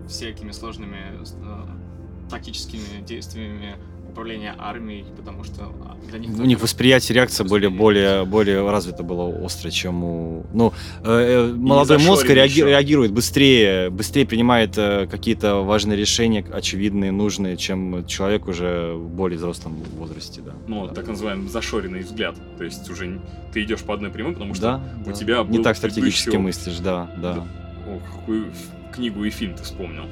[0.07, 3.75] всякими сложными э, тактическими действиями
[4.09, 6.29] управления армией, потому что а, для них...
[6.37, 8.25] У них восприятие, реакция более, Восприятие.
[8.25, 10.45] более, более развита была остро, чем у...
[10.53, 11.09] Ну, э,
[11.49, 18.05] э, молодой мозг реаги- реагирует быстрее, быстрее принимает э, какие-то важные решения, очевидные, нужные, чем
[18.05, 20.51] человек уже в более взрослом возрасте, да.
[20.67, 20.93] Ну, Да.
[20.93, 22.35] так называемый зашоренный взгляд.
[22.57, 23.19] То есть уже
[23.53, 25.13] ты идешь по одной прямой, потому что Да, у да.
[25.13, 27.47] тебя Не так стратегически предыдущий мыслишь, да, да, Да.
[27.87, 28.51] О, какую
[28.93, 30.03] книгу и фильм ты вспомнил.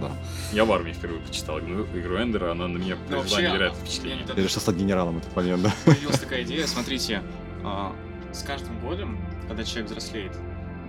[0.00, 0.10] Да.
[0.52, 3.86] Я в армии впервые почитал игру, игру Эндера, она на меня произвела вообще, невероятное а,
[3.86, 4.26] впечатление.
[4.36, 5.72] я решил стать генералом в этот момент, да?
[5.84, 7.22] появилась такая идея, смотрите,
[7.64, 7.94] а,
[8.32, 9.18] с каждым годом,
[9.48, 10.32] когда человек взрослеет,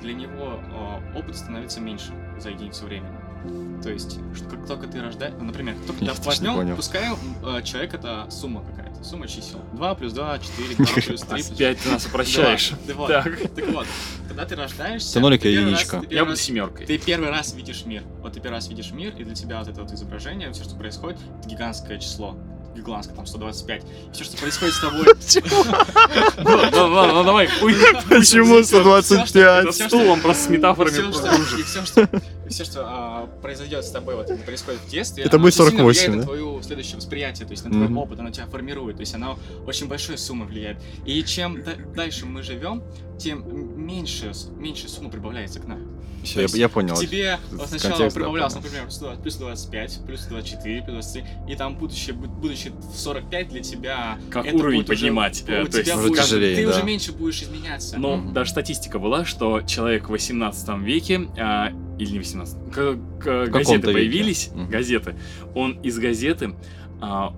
[0.01, 3.15] для него а, опыт становится меньше за единицу времени.
[3.83, 7.03] То есть, что как только ты рождаешь, например, как только не возьмем, пускай
[7.43, 9.59] э, человек это сумма какая-то, сумма чисел.
[9.73, 12.71] 2 плюс 2, 4, 2 плюс 3 плюс Опять ты нас упрощаешь.
[13.07, 13.25] Так.
[13.55, 13.85] Так вот,
[14.27, 15.19] когда ты рождаешься...
[15.19, 15.99] Нолик ты и раз- единичка.
[15.99, 16.85] ты первый Я буду раз- семеркой.
[16.87, 18.01] Ты первый раз видишь мир.
[18.21, 20.75] Вот ты первый раз видишь мир, и для тебя вот это вот изображение, все, что
[20.75, 22.35] происходит, это гигантское число.
[22.75, 23.83] Гигантское, там 125.
[24.13, 25.05] Все, что происходит с тобой...
[26.37, 27.47] Ну, ну, ну, ну, давай.
[28.09, 29.63] Почему Всё, 125?
[29.63, 30.91] Это всё, стулом просто с метафорами
[31.63, 32.09] все, что,
[32.49, 36.11] все, что, а, произойдет с тобой, вот, происходит в детстве, Это будет очень сильно 48,
[36.11, 36.17] влияет да?
[36.17, 37.97] на твое следующее восприятие, то есть на твой Мгм.
[37.97, 40.81] опыт, оно тебя формирует, то есть оно очень большой суммой влияет.
[41.05, 42.83] И чем да- дальше мы живем,
[43.17, 43.43] тем
[43.85, 45.91] меньше, меньше сумма прибавляется к нам.
[46.23, 46.95] Всё, я, я понял.
[46.95, 47.37] К тебе
[47.67, 48.63] сначала контекст, да, прибавлялось, понял.
[48.65, 52.95] например, плюс 20 плюс 25, плюс 24, плюс 23, и там будучи, бу- будучи в
[52.97, 54.17] 45 для тебя...
[54.31, 56.65] Как это уровень будет уже- поднимать, э, у то есть тебя уже будет- тяжелее, Ты
[56.65, 56.71] да.
[56.75, 57.99] уже меньше будешь изменяться.
[57.99, 58.33] Но Мгм.
[58.33, 61.69] даже статистика была, что человек в 18 веке, а,
[61.99, 63.93] или не в 18, к- к- газеты веке.
[63.93, 64.69] появились, Мгм.
[64.69, 65.15] газеты,
[65.53, 66.53] он из газеты,
[67.01, 67.33] а,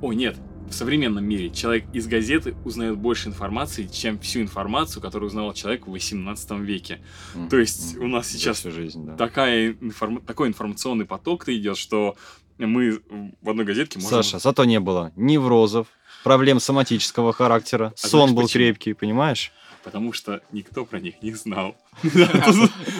[0.00, 0.36] о нет,
[0.68, 5.86] в современном мире человек из газеты узнает больше информации, чем всю информацию, которую узнавал человек
[5.86, 7.00] в 18 веке.
[7.34, 7.48] Мгм.
[7.50, 8.04] То есть Мгм.
[8.04, 9.16] у нас сейчас всю жизнь, да.
[9.16, 12.16] такая информ- такой информационный поток идет, что
[12.58, 13.00] мы
[13.42, 14.22] в одной газетке можем...
[14.22, 15.88] Саша, зато не было неврозов,
[16.24, 18.64] проблем соматического характера, сон знаешь был почему?
[18.64, 19.52] крепкий, понимаешь?
[19.84, 21.74] Потому что никто про них не знал.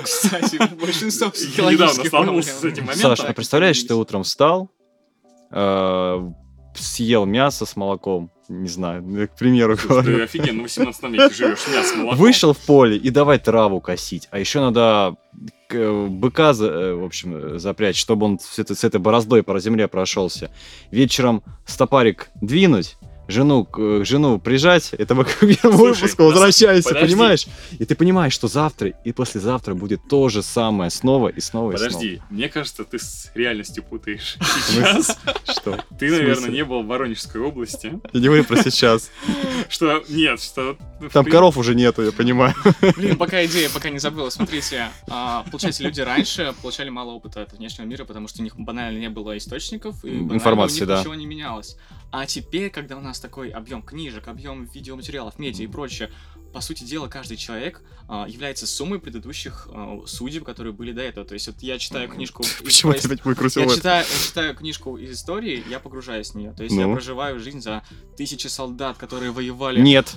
[0.02, 2.72] Кстати, большинство психологических столкнулся с проблем.
[2.72, 3.16] этим моментом.
[3.16, 4.70] Саша, а представляешь, ты утром встал,
[5.50, 6.30] э,
[6.74, 11.34] съел мясо с молоком, не знаю, ну, к примеру Ты говорю, офигенно в 18 веке
[11.34, 12.16] живешь, мясо, молоко.
[12.16, 15.16] вышел в поле и давай траву косить, а еще надо
[15.68, 19.58] к- быка, э, в общем, э, запрячь, чтобы он с этой, с этой бороздой по
[19.60, 20.50] земле прошелся.
[20.90, 22.96] Вечером стопарик двинуть,
[23.28, 27.14] жену, к- жену прижать, это мы к первому выпуску возвращаемся, подожди.
[27.14, 27.46] понимаешь?
[27.78, 31.74] И ты понимаешь, что завтра и послезавтра будет то же самое снова и снова и
[31.74, 34.36] Подожди, мне кажется, ты с реальностью путаешь.
[34.68, 35.38] Сейчас снова.
[35.44, 35.84] Что?
[35.98, 38.00] ты, наверное, не был в Воронежской области.
[38.12, 39.10] Я не говорю про сейчас.
[39.68, 40.76] Что нет, что...
[41.12, 42.54] Там коров уже нету, я понимаю.
[42.96, 44.30] Блин, пока идея, пока не забыла.
[44.30, 48.56] Смотрите, а, получается, люди раньше получали мало опыта от внешнего мира, потому что у них
[48.56, 51.00] банально не было источников, и Информации, да.
[51.00, 51.76] ничего не менялось.
[52.12, 56.10] А теперь, когда у нас такой объем книжек, объем видеоматериалов, медиа и прочее,
[56.52, 61.24] по сути дела, каждый человек а, является суммой предыдущих а, судеб, которые были до этого.
[61.26, 62.44] То есть вот я читаю книжку...
[62.62, 66.52] Почему ты опять выкрутил Я читаю, я читаю книжку из истории, я погружаюсь в нее.
[66.52, 66.92] То есть я Ну?
[66.92, 67.82] проживаю жизнь за
[68.18, 69.80] тысячи солдат, которые воевали.
[69.80, 70.14] Нет.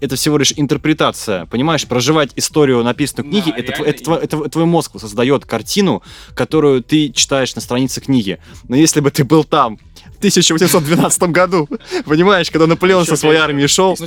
[0.00, 1.46] Это всего лишь интерпретация.
[1.46, 4.98] Понимаешь, проживать историю, написанную в Да, книге, это, тв- реально это тво- это твой мозг
[4.98, 6.02] создает картину,
[6.34, 8.40] которую ты читаешь на странице книги.
[8.66, 9.78] Но если бы ты был там
[10.18, 11.68] 1812 году,
[12.04, 14.06] понимаешь, когда Наполеон со своей армией шел, Ну,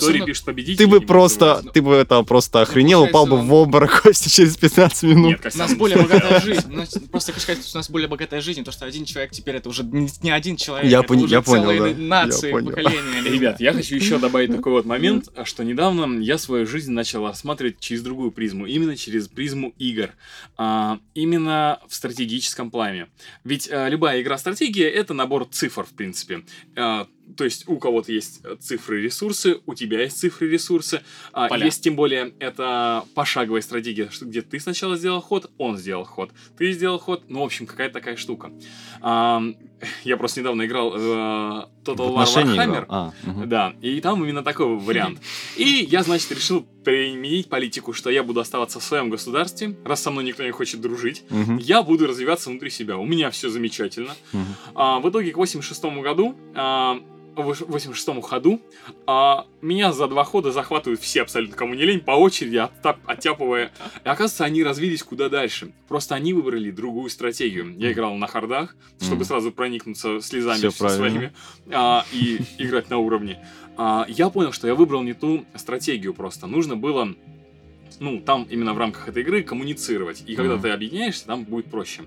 [0.75, 5.39] ты бы просто, ты бы там просто охренел, упал бы в обморок через 15 минут.
[5.41, 6.67] У нас сам более богатая жизнь.
[6.69, 9.55] Ну, просто хочу сказать, что у нас более богатая жизнь, то, что один человек теперь
[9.55, 12.01] это уже не, один человек, Я это уже я понял, целые да.
[12.01, 12.69] нации, Я понял.
[12.71, 13.21] поколения.
[13.29, 17.25] Ребят, я хочу еще добавить такой вот момент, а что недавно я свою жизнь начал
[17.25, 20.09] рассматривать через другую призму, именно через призму игр,
[20.57, 23.07] А, именно в стратегическом плане.
[23.43, 26.43] Ведь а, любая игра стратегия это набор цифр, в принципе.
[27.37, 31.01] То есть у кого-то есть э, цифры ресурсы, у тебя есть цифры ресурсы.
[31.33, 36.05] А, есть тем более это пошаговая стратегия, что где ты сначала сделал ход, он сделал
[36.05, 38.51] ход, ты сделал ход, ну в общем какая-то такая штука.
[39.01, 39.41] А,
[40.03, 42.55] я просто недавно играл в э, Total War Warhammer.
[42.55, 42.85] играл?
[42.89, 43.49] А, мгм.
[43.49, 45.19] Да, и там именно такой вариант.
[45.57, 50.11] И я, значит, решил применить политику, что я буду оставаться в своем государстве, раз со
[50.11, 51.23] мной никто не хочет дружить.
[51.29, 51.57] Мгм.
[51.57, 52.97] Я буду развиваться внутри себя.
[52.97, 54.15] У меня все замечательно.
[54.33, 54.45] Мгм.
[54.75, 57.01] А, в итоге к 86 году, а,
[57.35, 58.59] в 86 ходу,
[59.07, 63.71] а, меня за два хода захватывают все абсолютно, кому не лень, по очереди, оттап- оттяпывая.
[64.03, 65.71] И оказывается, они развились куда дальше.
[65.87, 67.73] Просто они выбрали другую стратегию.
[67.77, 69.25] Я играл на хардах, чтобы Мгм.
[69.25, 70.97] сразу проникнуться слезами правильно.
[71.09, 71.33] своими
[71.71, 73.39] а, и играть на уровне.
[73.77, 76.47] А, я понял, что я выбрал не ту стратегию просто.
[76.47, 77.15] Нужно было
[77.99, 80.23] ну, там именно в рамках этой игры коммуницировать.
[80.25, 80.63] И когда Мгм.
[80.63, 82.03] ты объединяешься, там будет проще.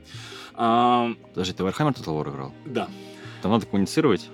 [0.55, 2.53] А, Подожди, ты Warhammer Total War играл?
[2.67, 2.89] да.
[3.43, 4.29] Там надо коммуницировать?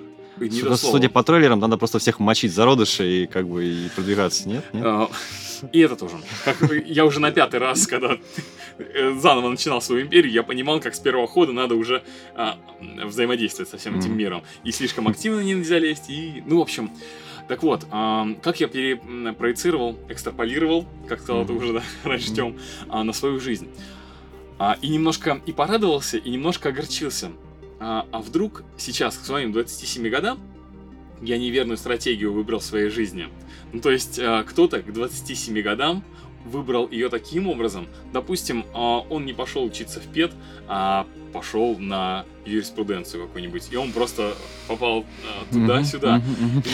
[0.48, 0.76] Судя-.
[0.76, 4.64] Судя по трейлерам, надо просто всех мочить зародыши и как бы и продвигаться, нет?
[4.72, 4.84] Нет?
[4.86, 5.10] А,
[5.72, 6.16] И это тоже.
[6.44, 8.16] Как я уже на пятый раз, когда
[8.78, 12.02] э, заново начинал свою империю, я понимал, как с первого хода надо уже
[12.34, 12.56] а,
[13.04, 14.42] взаимодействовать со всем этим миром.
[14.64, 16.08] И слишком активно нельзя лезть.
[16.08, 16.90] И, ну, в общем,
[17.48, 21.56] так вот, а, как я перепроецировал, экстраполировал, как сказал Мгм.
[21.56, 22.56] уже да, раньше Тём,
[22.88, 23.68] а, на свою жизнь.
[24.58, 27.32] А, и немножко и порадовался, и немножко огорчился.
[27.80, 30.38] А, а вдруг сейчас, к своим 27 годам,
[31.22, 33.28] я неверную стратегию выбрал в своей жизни.
[33.72, 36.04] Ну, то есть, а, кто-то к 27 годам
[36.44, 37.88] выбрал ее таким образом.
[38.12, 40.32] Допустим, а, он не пошел учиться в ПЕД,
[40.68, 44.34] а пошел на юриспруденцию какую-нибудь, и он просто
[44.66, 46.22] попал а, туда-сюда.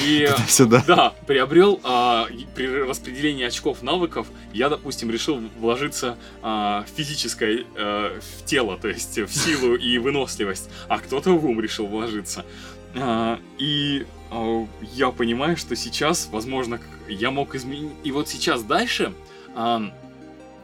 [0.05, 0.83] И Сюда.
[0.87, 8.19] да, приобрел а, при распределении очков навыков, я, допустим, решил вложиться а, в физическое, а,
[8.21, 12.45] в тело, то есть в силу и выносливость, а кто-то в ум решил вложиться.
[13.59, 14.07] И
[14.95, 17.93] я понимаю, что сейчас, возможно, я мог изменить.
[18.05, 19.13] И вот сейчас дальше.
[19.57, 19.83] А,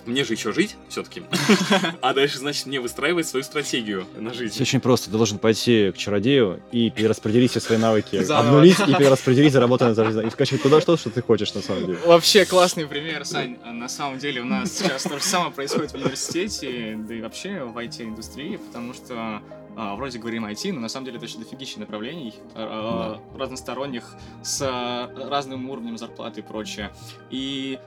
[0.06, 1.22] мне же еще жить все-таки.
[2.00, 4.54] А дальше, значит, мне выстраивать свою стратегию на жизнь.
[4.54, 5.10] Все очень просто.
[5.10, 8.16] Ты должен пойти к чародею и перераспределить все свои навыки.
[8.30, 10.26] Обнулить и перераспределить заработанное за жизнь.
[10.26, 11.98] И вкачать туда что, что ты хочешь на самом деле.
[12.04, 13.58] Вообще классный пример, Сань.
[13.64, 17.62] На самом деле у нас сейчас то же самое происходит в университете, да и вообще
[17.64, 19.40] в IT-индустрии, потому что
[19.76, 24.14] а, вроде говорим IT, но на самом деле это еще дофигища направлений а, а, разносторонних
[24.42, 26.92] с а, разным уровнем зарплаты и прочее.
[27.30, 27.78] И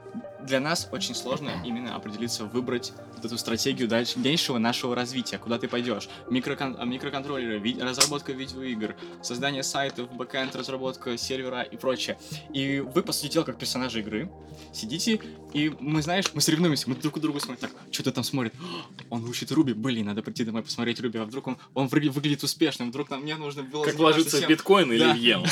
[0.43, 5.57] для нас очень сложно именно определиться, выбрать вот эту стратегию дальше- дальнейшего нашего развития, куда
[5.57, 6.07] ты пойдешь.
[6.29, 12.17] Микрокон- а, микроконтроллеры, ви- разработка видеоигр, создание сайтов, бэкэнд, разработка сервера и прочее.
[12.53, 14.29] И вы, по сути дела, как персонажи игры,
[14.71, 15.19] сидите,
[15.53, 18.53] и мы, знаешь, мы соревнуемся, мы друг у друга смотрим, так, что ты там смотрит?
[19.09, 22.41] Он учит Руби, блин, надо прийти домой посмотреть Руби, а вдруг он, он выгля- выглядит
[22.43, 23.83] успешным, вдруг нам мне нужно было...
[23.83, 25.13] Как вложиться в биткоин или Да.
[25.13, 25.45] в иену.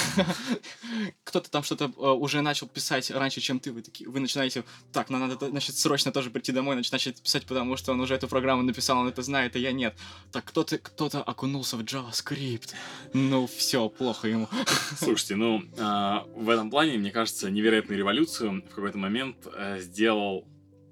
[1.25, 4.63] Кто-то там что-то э, уже начал писать раньше, чем ты, вы, такие, вы начинаете,
[4.93, 8.29] так, нам надо, значит, срочно тоже прийти домой, начать писать, потому что он уже эту
[8.29, 9.95] программу написал, он это знает, а я нет.
[10.31, 12.71] Так, кто-то кто окунулся в JavaScript.
[13.13, 14.47] Ну, все, плохо ему.
[14.97, 20.47] Слушайте, ну, а, в этом плане, мне кажется, невероятную революцию в какой-то момент э, сделал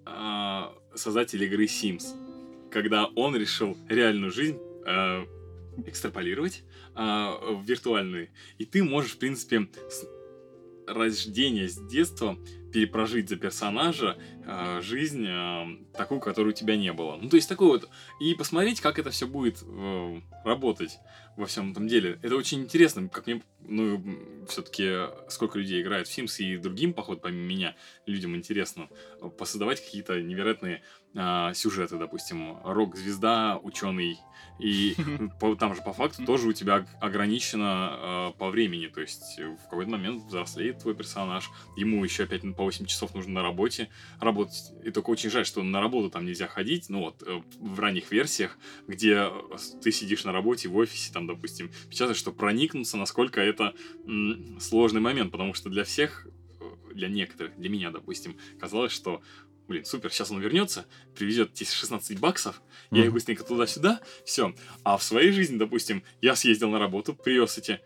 [0.05, 5.25] а, создатель игры Sims, когда он решил реальную жизнь э,
[5.85, 6.63] экстраполировать
[6.95, 8.29] а, в виртуальную.
[8.57, 10.05] И ты можешь, в принципе, с
[10.87, 12.37] рождения, с детства
[12.71, 17.17] перепрожить за персонажа э, жизнь э, такую, которой у тебя не было.
[17.17, 17.89] Ну, то есть такой вот...
[18.19, 20.97] И посмотреть, как это все будет э, работать
[21.35, 22.17] во всем этом деле.
[22.21, 24.01] Это очень интересно, как мне, ну,
[24.47, 27.75] все-таки сколько людей играют в Sims и другим, походу, помимо меня,
[28.05, 28.87] людям интересно
[29.21, 30.81] э, посоздавать какие-то невероятные
[31.15, 34.17] а, сюжеты, допустим, рок-звезда, ученый,
[34.59, 34.95] и
[35.39, 39.39] по- там же по факту тоже у тебя ог- ограничено э, по времени, то есть
[39.39, 43.89] в какой-то момент взрослеет твой персонаж, ему еще опять по 8 часов нужно на работе
[44.19, 47.79] работать, и только очень жаль, что на работу там нельзя ходить, ну вот, э, в
[47.79, 48.57] ранних версиях,
[48.87, 49.31] где э,
[49.81, 53.73] ты сидишь на работе в офисе, там, допустим, печатаешь, что проникнуться, насколько это
[54.59, 56.27] сложный момент, потому что для всех,
[56.59, 59.21] э, для некоторых, для меня, допустим, казалось, что
[59.71, 60.85] блин, супер, сейчас он вернется,
[61.15, 62.61] привезет тебе 16 баксов,
[62.91, 64.53] я их быстренько туда-сюда, все.
[64.83, 67.79] А в своей жизни, допустим, я съездил на работу, привез эти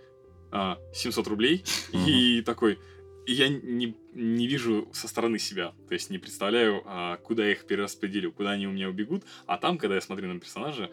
[0.52, 1.64] а, 700 рублей,
[1.94, 2.80] и такой,
[3.28, 7.68] я не, не вижу со стороны себя, то есть не представляю, а, куда я их
[7.68, 10.90] перераспределю, куда они у меня убегут, а там, когда я смотрю на персонажа,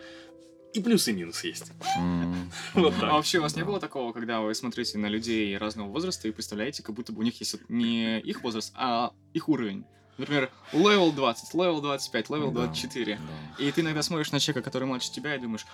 [0.75, 1.73] и плюс и минус есть.
[1.99, 2.51] М.
[2.75, 3.13] Вот А так.
[3.13, 6.83] вообще у вас не было такого, когда вы смотрите на людей разного возраста и представляете,
[6.83, 9.85] как будто бы у них есть не их возраст, а их уровень?
[10.19, 13.17] Например, level 20, level 25, level Да, 24.
[13.17, 13.63] да.
[13.65, 15.67] И ты иногда смотришь на человека, который младше тебя, и думаешь,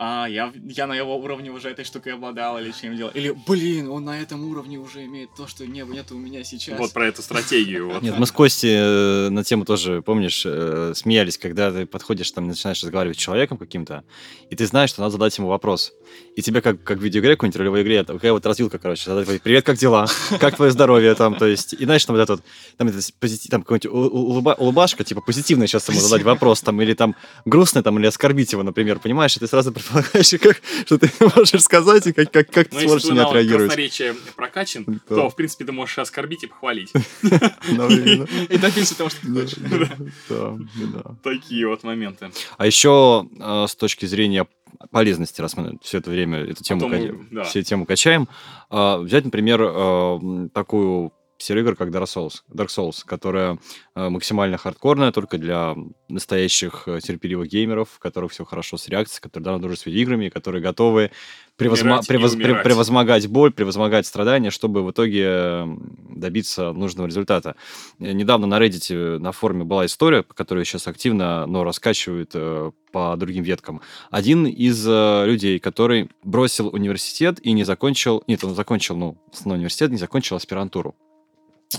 [0.00, 3.10] а, я, я на его уровне уже этой штукой обладал, или чем делал.
[3.14, 6.78] Или, блин, он на этом уровне уже имеет то, что не, нет у меня сейчас.
[6.78, 7.90] Вот про эту стратегию.
[7.90, 8.02] Вот.
[8.02, 12.46] Нет, мы с Костей э, на тему тоже, помнишь, э, смеялись, когда ты подходишь, там,
[12.46, 14.04] начинаешь разговаривать с человеком каким-то,
[14.50, 15.92] и ты знаешь, что надо задать ему вопрос.
[16.36, 19.66] И тебе, как, как в видеоигре, какой-нибудь ролевой игре, такая вот развилка, короче, задать, привет,
[19.66, 20.06] как дела?
[20.38, 22.42] Как твое здоровье там, то есть, и знаешь, там вот этот,
[22.76, 26.94] там, это позитив, там какой-нибудь улыба- улыбашка, типа, позитивно сейчас ему задать вопрос, там, или
[26.94, 31.10] там грустный, там, или оскорбить его, например, понимаешь, и ты сразу предполагаешь, как, что ты
[31.36, 33.66] можешь сказать, и как, как, как ты если сможешь на отреагировать.
[33.66, 35.14] красноречия прокачан, Да.
[35.16, 36.92] то, в принципе, ты можешь оскорбить и похвалить.
[37.70, 37.88] Ну.
[37.90, 39.58] И добиться того, что ты хочешь.
[41.22, 42.30] Такие вот моменты.
[42.56, 44.46] А еще э, с точки зрения
[44.90, 47.42] полезности, раз мы все это время эту тему, то ка- да.
[47.44, 48.28] все тему качаем,
[48.70, 53.58] э, взять, например, э, такую серию игр, как Dark Souls, Dark Souls, которая
[53.94, 55.76] э, максимально хардкорная, только для
[56.08, 60.28] настоящих э, терпеливых геймеров, у которых все хорошо с реакцией, которые давно дружат с видеоиграми,
[60.28, 61.10] которые готовы
[61.56, 62.64] превозма- превоз- пре- умирать.
[62.64, 65.66] превозмогать боль, превозмогать страдания, чтобы в итоге э,
[66.10, 67.54] добиться нужного результата.
[67.98, 72.34] Недавно на Reddit на форуме была история, по которой сейчас активно, но раскачивают
[72.92, 73.80] по другим веткам.
[74.10, 79.58] Один из э, людей, который бросил университет и не закончил, нет, он закончил, ну, основной
[79.58, 80.96] университет, не закончил аспирантуру.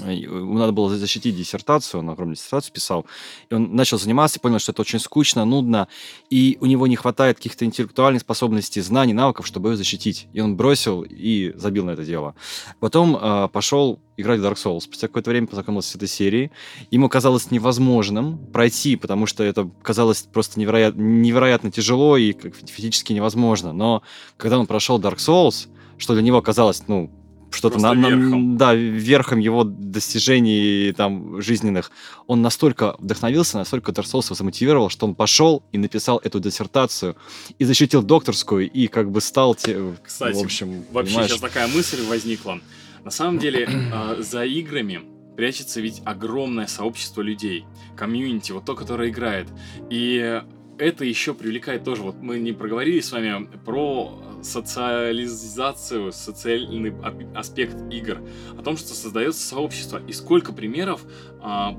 [0.02, 3.06] Э, ему надо было защитить диссертацию, он огромную диссертацию писал,
[3.49, 5.88] и он начал заниматься, понял, что это очень скучно, нудно,
[6.30, 10.28] и у него не хватает каких-то интеллектуальных способностей, знаний, навыков, чтобы ее защитить.
[10.34, 12.36] И он бросил и забил на это дело.
[12.80, 14.82] Потом э, пошел играть в Dark Souls.
[14.82, 16.52] Спустя какое-то время познакомился с этой серией.
[16.91, 23.74] Ему казалось невозможным пройти, потому что это казалось просто невероятно, невероятно тяжело и физически невозможно.
[23.74, 24.03] Но
[24.38, 25.68] когда он прошел Dark Souls,
[25.98, 27.10] что для него казалось, ну,
[27.52, 28.58] что-то на, Просто на- верхом.
[28.58, 31.92] да, верхом его достижений там жизненных,
[32.28, 37.16] он настолько вдохновился, настолько его замотивировал, что он пошел и написал эту диссертацию
[37.58, 41.32] и защитил докторскую и как бы стал, те- Кстати, в общем, Вообще понимаешь?
[41.32, 42.60] сейчас такая мысль возникла.
[43.04, 45.02] На самом деле, э, за играми
[45.38, 47.66] прячется ведь огромное сообщество людей,
[47.96, 49.48] комьюнити, вот то, которое играет.
[49.90, 50.42] И
[50.80, 56.94] это еще привлекает тоже, вот мы не проговорили с вами про социализацию, социальный
[57.36, 58.20] аспект игр,
[58.58, 61.02] о том, что создается сообщество, и сколько примеров
[61.42, 61.76] а,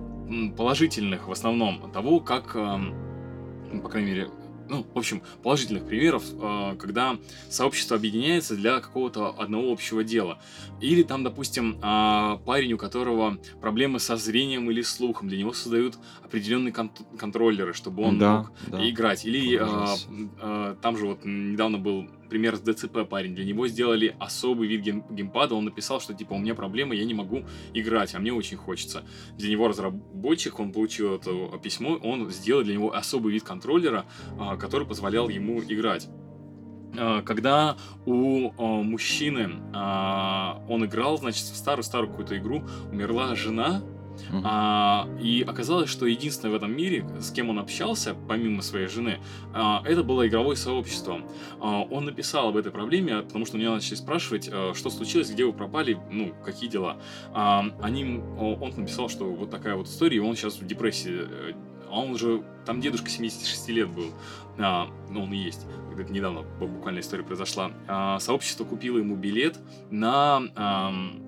[0.56, 4.30] положительных в основном того, как, по крайней мере,
[4.70, 7.18] ну, в общем, положительных примеров, а, когда
[7.48, 10.38] сообщество объединяется для какого-то одного общего дела.
[10.80, 15.98] Или там, допустим, а, парень, у которого проблемы со зрением или слухом, для него создают
[16.24, 18.88] определенные кон- контроллеры, чтобы он да, мог да.
[18.88, 19.24] играть.
[19.24, 19.96] Или а,
[20.40, 23.34] а, там же вот недавно был пример с ДЦП парень.
[23.34, 25.54] Для него сделали особый вид гейм- геймпада.
[25.54, 27.44] Он написал, что типа у меня проблемы, я не могу
[27.74, 29.04] играть, а мне очень хочется.
[29.36, 31.30] Для него разработчик, он получил это
[31.62, 34.06] письмо, он сделал для него особый вид контроллера,
[34.38, 36.08] а, который позволял ему играть.
[36.96, 37.76] А, Когда
[38.06, 39.50] у а, мужчины
[40.68, 43.82] он играл, значит, в старую-старую какую-то игру, умерла жена,
[44.28, 44.42] Мгм.
[44.44, 49.18] а, и оказалось, что единственное в этом мире, с кем он общался, помимо своей жены,
[49.54, 51.20] а, это было игровое сообщество.
[51.60, 55.30] А, он написал об этой проблеме, потому что у него начали спрашивать, а, что случилось,
[55.30, 56.96] где вы пропали, ну, какие дела.
[57.32, 61.20] А, они, он написал, что вот такая вот история, и он сейчас в депрессии.
[61.90, 64.12] А он уже, там дедушка 76 лет был,
[64.58, 65.66] а, ну, он и есть,
[65.98, 67.72] это недавно бу- буквально история произошла.
[67.88, 69.58] А, сообщество купило ему билет
[69.90, 70.42] на...
[70.54, 71.20] ам,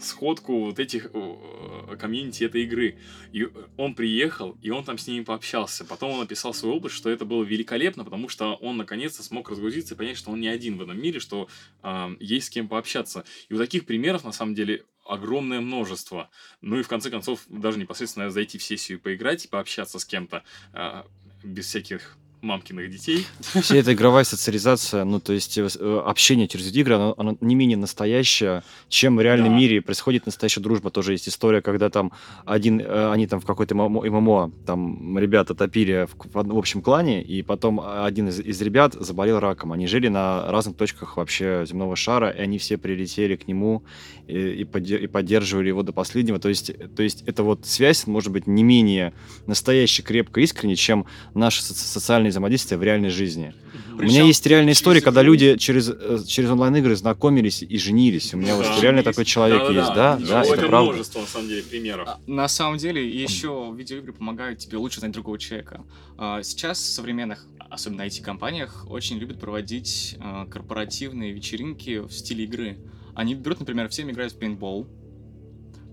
[0.00, 2.98] сходку вот этих э, комьюнити этой игры.
[3.32, 5.84] И он приехал, и он там с ними пообщался.
[5.84, 9.94] Потом он описал свой опыт, что это было великолепно, потому что он наконец-то смог разгрузиться
[9.94, 11.48] и понять, что он не один в этом мире, что
[11.82, 13.24] а, есть с кем пообщаться.
[13.48, 16.30] И у таких примеров, на самом деле, огромное множество.
[16.60, 20.42] Ну и в конце концов, даже непосредственно зайти в сессию поиграть, и пообщаться с кем-то
[20.72, 21.06] а,
[21.42, 23.26] без всяких мамкиных детей.
[23.40, 27.54] Вся эта игровая социализация, ну, то есть э, э, общение через игры, оно, оно не
[27.54, 29.56] менее настоящее, чем в реальном Да.
[29.56, 30.90] мире происходит настоящая дружба.
[30.90, 32.12] Тоже есть история, когда там
[32.44, 37.42] один, э, они там в какой-то ММО, там ребята топили в, в общем клане, и
[37.42, 39.72] потом один из, из ребят заболел раком.
[39.72, 43.82] Они жили на разных точках вообще земного шара, и они все прилетели к нему
[44.28, 46.38] и, и, подде- и поддерживали его до последнего.
[46.38, 49.12] То есть, то есть эта вот связь может быть не менее
[49.46, 51.86] настоящей, крепкой, искренней, чем наше соци-
[52.26, 53.54] социальное взаимодействие в реальной жизни.
[53.92, 58.34] У меня Причем есть реальная история, когда люди через, э, через онлайн-игры знакомились и женились.
[58.34, 58.80] У меня вот Да.
[58.80, 59.08] реально Есть.
[59.10, 60.90] такой человек есть, да, Ну, да, это, это правда.
[60.92, 62.08] множество, на самом деле, примеров.
[62.08, 65.84] А, На самом деле, еще видеоигры помогают тебе лучше знать другого человека.
[66.18, 72.78] А, Сейчас в современных, особенно IT-компаниях, очень любят проводить а, корпоративные вечеринки в стиле игры.
[73.14, 74.86] Они берут, например, всем играют в пейнтбол.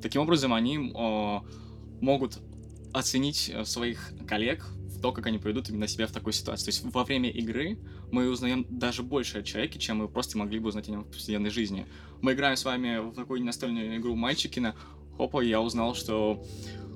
[0.01, 0.77] Таким образом, они
[2.01, 2.39] могут
[2.91, 4.65] оценить э, своих коллег
[5.03, 6.63] то, как они поведут именно себя в такой ситуации.
[6.65, 7.77] То есть во время игры
[8.09, 11.07] мы узнаем даже больше о человеке, чем мы просто могли бы узнать о нем в
[11.07, 11.85] повседневной жизни.
[12.21, 14.75] Мы играем с вами в такую настольную игру Мальчикина,
[15.17, 16.41] хопа, я узнал, что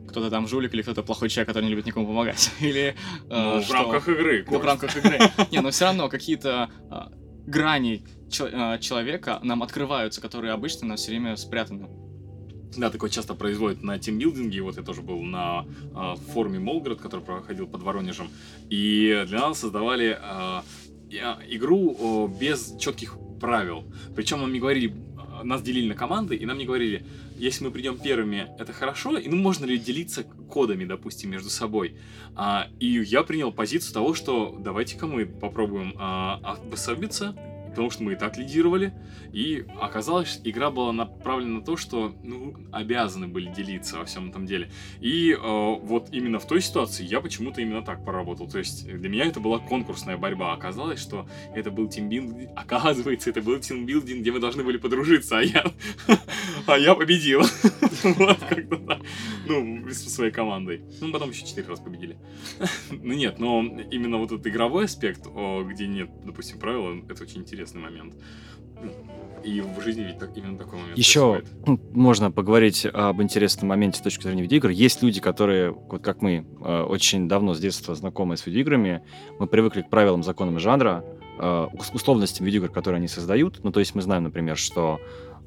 [0.08, 2.50] кто-то там жулик или кто-то плохой человек, который не любит никому помогать.
[2.62, 2.96] Или э,
[3.30, 4.46] Ну, в что- рамках игры.
[4.50, 5.20] Да, в рамках игры.
[5.52, 7.12] Не, но все равно какие-то а,
[7.46, 11.90] грани чел- а, человека нам открываются, которые обычно у нас все время спрятаны.
[12.76, 14.62] Да, такое часто производят на тимбилдинге.
[14.62, 15.66] Вот я тоже был на
[15.96, 18.30] а, форуме Молгород, который проходил под Воронежем.
[18.70, 20.64] И для нас создавали а,
[21.10, 23.86] игру о, без четких правил.
[24.16, 24.94] Причем нам не говорили,
[25.44, 27.06] нас делили на команды, и нам не говорили,
[27.38, 31.96] если мы придем первыми, это хорошо, и ну можно ли делиться кодами, допустим, между собой.
[32.36, 37.36] А, и я принял позицию того, что давайте-ка мы попробуем а, обособиться,
[37.78, 38.92] потому что мы и так лидировали.
[39.32, 44.48] И оказалось, игра была направлена на то, что ну, обязаны были делиться во всем этом
[44.48, 44.72] деле.
[45.00, 48.48] И э, вот именно в той ситуации я почему-то именно так поработал.
[48.48, 50.54] То есть для меня это была конкурсная борьба.
[50.54, 52.50] Оказалось, что это был тимбилдинг.
[52.56, 55.72] Оказывается, это был тимбилдинг, где мы должны были подружиться, а я,
[56.66, 57.44] а я победил.
[58.04, 59.02] Вот, как-то так.
[59.48, 60.82] Ну, со своей командой.
[61.02, 62.18] Ну, потом еще четыре раз победили.
[62.90, 67.82] Ну, нет, но именно вот этот игровой аспект, где нет, допустим, правил, это очень интересный
[67.82, 68.14] момент.
[69.44, 71.96] И в жизни ведь так, именно такой момент Еще происходит.
[71.96, 74.70] можно поговорить об интересном моменте с точки зрения видеоигр.
[74.70, 79.04] Есть люди, которые, вот как мы, э, очень давно с детства знакомы с видеоиграми.
[79.40, 81.04] Мы привыкли к правилам, законам жанра,
[81.40, 83.64] э, условностям видеоигр, которые они создают.
[83.64, 85.00] Ну, то есть мы знаем, например, что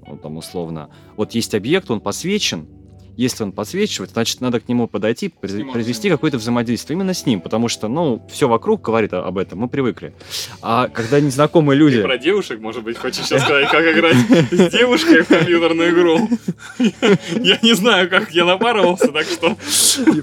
[0.06, 2.66] ну, там условно, вот есть объект, он подсвечен,
[3.16, 7.68] если он подсвечивает, значит, надо к нему подойти, произвести какое-то взаимодействие именно с ним, потому
[7.68, 10.14] что, ну, все вокруг говорит об этом, мы привыкли.
[10.62, 11.96] А когда незнакомые люди...
[11.96, 14.16] Ты про девушек, может быть, хочешь сейчас сказать, как играть
[14.50, 16.28] с девушкой в компьютерную игру?
[17.40, 19.56] Я не знаю, как я напарывался, так что...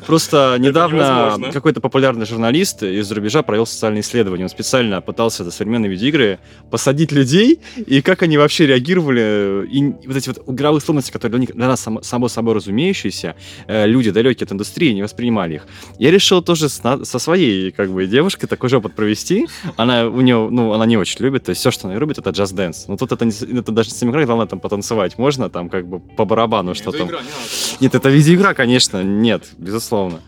[0.05, 4.45] Просто недавно какой-то популярный журналист из-за рубежа провел социальное исследование.
[4.45, 6.39] Он специально пытался за современные видеоигры
[6.71, 9.67] посадить людей, и как они вообще реагировали.
[9.67, 13.87] И вот эти вот игровые условности, которые для, них, для нас само, собой разумеющиеся, э,
[13.87, 15.67] люди, далекие от индустрии, не воспринимали их.
[15.99, 19.47] Я решил тоже со своей как бы девушкой такой же опыт провести.
[19.75, 22.29] Она у нее, ну, она не очень любит, то есть все, что она любит, это
[22.29, 22.85] Just Dance.
[22.87, 25.87] Но тут это, не, это даже не сам игра, главное там потанцевать можно, там как
[25.87, 27.07] бы по барабану, что там.
[27.07, 27.77] Видеоигра, не надо.
[27.79, 30.19] Нет, это видеоигра, конечно, нет, безусловно.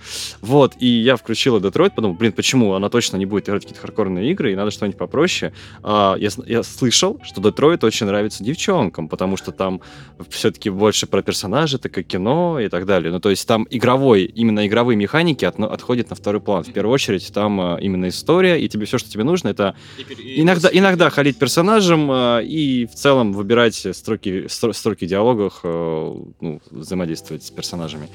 [0.42, 2.74] Вот, и я включила Детройт, подумал, блин, почему?
[2.74, 5.54] Она точно не будет играть какие-то хардкорные игры, и надо что-нибудь попроще.
[5.84, 9.82] А, я, я слышал, что Детройт очень нравится девчонкам, потому что там
[10.30, 13.12] все-таки больше про персонажей, так и кино и так далее.
[13.12, 16.64] Ну, то есть там игровой, именно игровые механики отно- отходят на второй план.
[16.64, 20.02] В первую очередь там а, именно история, и тебе все, что тебе нужно, это И
[20.02, 25.08] пер- и Иногда, иногда ходить персонажем э, и в целом выбирать строки, стро- строки в
[25.08, 28.08] диалогах, э, ну, взаимодействовать с персонажами.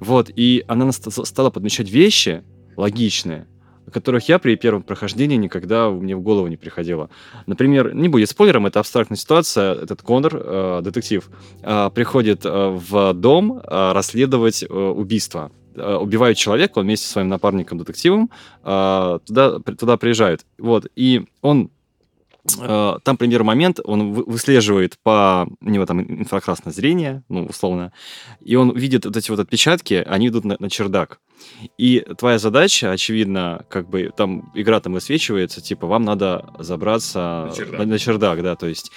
[0.00, 2.42] Вот, и она стала подмечать вещи
[2.76, 3.46] логичные,
[3.92, 7.08] которых я при первом прохождении никогда мне в голову не приходило.
[7.46, 9.74] Например, не будет спойлером, это абстрактная ситуация.
[9.74, 11.30] Этот Конор, э, детектив,
[11.62, 15.50] э, приходит э, в дом э, расследовать э, убийство.
[15.76, 18.30] Э, Убивают человека, он вместе со своим напарником-детективом
[18.64, 20.44] э, туда, туда приезжает.
[20.58, 21.70] Вот, и он
[22.44, 25.46] там, пример, момент, он вы- выслеживает по...
[25.60, 27.92] У него там инфракрасное зрение, ну, условно,
[28.40, 31.20] и он видит вот эти вот отпечатки, они идут на, на чердак.
[31.78, 37.54] И твоя задача, очевидно, как бы там игра там высвечивается, типа, вам надо забраться На
[37.56, 37.78] чердак.
[37.78, 38.90] на, на чердак, да, то есть.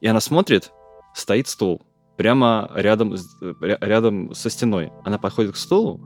[0.00, 0.70] И она смотрит,
[1.14, 1.82] стоит стул
[2.16, 4.92] прямо рядом, ря- рядом со стеной.
[5.04, 6.00] Она подходит к стулу,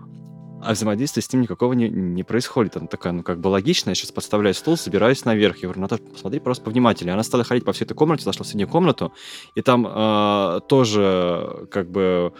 [0.66, 2.76] а взаимодействия с ним никакого не, не происходит.
[2.76, 5.58] Она такая, ну, как бы логично, я сейчас подставляю стул, собираюсь наверх.
[5.58, 7.14] Я говорю, Наташа, посмотри просто повнимательнее.
[7.14, 9.12] Она стала ходить по всей этой комнате, зашла в соседнюю комнату,
[9.54, 12.32] и там э, тоже, как бы,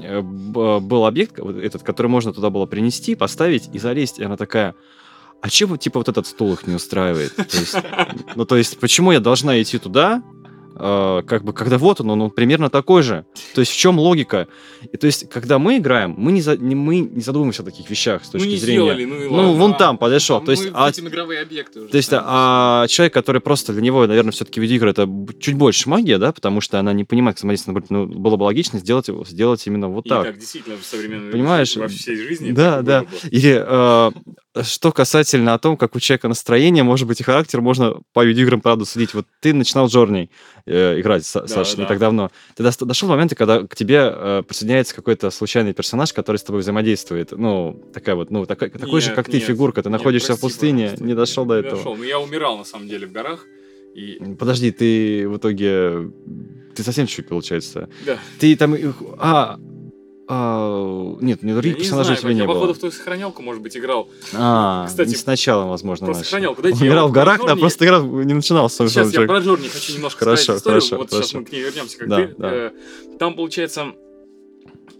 [0.00, 4.20] э, был объект, вот этот, который можно туда было принести, поставить и залезть.
[4.20, 4.74] И она такая,
[5.40, 7.34] а чего, типа, вот этот стул их не устраивает?
[8.36, 10.22] Ну, то есть, почему я должна идти туда,
[10.74, 13.24] э, как бы, когда вот он, он, он примерно такой же.
[13.54, 14.48] То есть, в чем логика?
[14.92, 17.88] И то есть, когда мы играем, мы не, за- не- мы не задумываемся о таких
[17.90, 18.78] вещах с Ну точки не зрения...
[18.80, 19.52] сделали, ну и Ну, ладно.
[19.52, 20.36] вон А, там подошел.
[20.38, 21.88] А то есть, а, игровые объекты уже.
[21.90, 25.08] то есть, а человек, который просто для него, наверное, все-таки видеоигры это
[25.40, 27.90] чуть больше магия, да, потому что она не понимает, как взаимодействовать.
[27.90, 30.24] Ну, было бы логично сделать, сделать именно вот И так.
[30.26, 31.76] как действительно в современной Понимаешь?
[31.76, 32.52] во всей жизни.
[32.52, 33.00] Да, так да.
[33.00, 33.16] было бы.
[33.30, 34.10] Или э,
[34.62, 38.60] что касательно о том, как у человека настроение, может быть, и характер, можно по видеоиграм,
[38.60, 39.14] правда, судить.
[39.14, 40.28] Вот ты начинал Джорни
[40.66, 41.88] э, играть, Са- Да, Саша, не да.
[41.88, 42.30] так давно.
[42.54, 46.42] Ты дос- дошел до момента, когда к тебе э, присоединяется какой-то случайный персонаж, который с
[46.42, 47.32] тобой взаимодействует.
[47.32, 49.82] Ну, такая вот, ну, такая, такой же, Нет, как ты, нет, фигурка.
[49.82, 51.04] Ты нет, находишься в прости, пустыне, пожалуйста.
[51.06, 51.76] не дошел до Не этого.
[51.78, 51.96] дошел.
[51.96, 53.46] Ну, я умирал, на самом деле, в горах.
[53.94, 54.18] И...
[54.38, 56.10] Подожди, ты в итоге...
[56.74, 57.88] Ты совсем чуть, получается.
[58.06, 58.18] Да.
[58.38, 58.74] Ты там...
[59.18, 59.58] А,
[60.34, 62.54] а, нет, не Я других не персонажей знаю, у тебя как не я, было.
[62.54, 64.08] походу, в ту сохранялку, может быть, играл.
[64.34, 66.30] А, Кстати, не сначала, возможно, Просто начал.
[66.30, 66.62] сохранялку.
[66.62, 69.28] Дайте Он я играл в горах, да, просто игра не начинал с Сейчас я саундтрек.
[69.28, 70.80] про Джорни хочу немножко Хорошо, сказать историю.
[70.80, 71.38] хорошо, вот сейчас хорошо.
[71.40, 72.34] мы к ней вернемся, как Да, ты.
[72.38, 72.50] да.
[72.54, 72.70] Э,
[73.18, 73.92] Там, получается,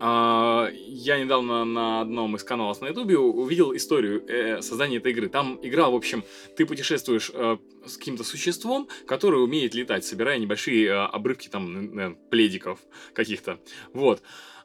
[0.05, 5.29] а, я недавно на одном из каналов на Ютубе увидел историю э, создания этой игры.
[5.29, 6.25] Там игра, в общем,
[6.57, 7.57] ты путешествуешь э,
[7.87, 12.81] с каким-то существом, которое умеет летать, собирая небольшие э, обрывки там э, пледиков
[13.15, 13.59] каких-то.
[13.93, 14.23] Вот.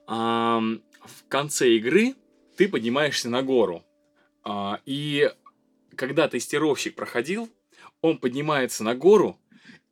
[0.07, 2.15] В конце игры
[2.55, 3.83] ты поднимаешься на гору.
[4.43, 5.31] А, и
[5.95, 7.49] когда тестировщик проходил,
[8.01, 9.39] он поднимается на гору,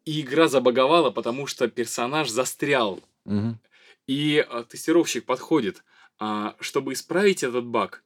[0.05, 3.01] и игра забаговала, потому что персонаж застрял.
[3.25, 3.59] Мгм.
[4.07, 5.83] И а, тестировщик подходит,
[6.17, 8.03] а, чтобы исправить этот баг,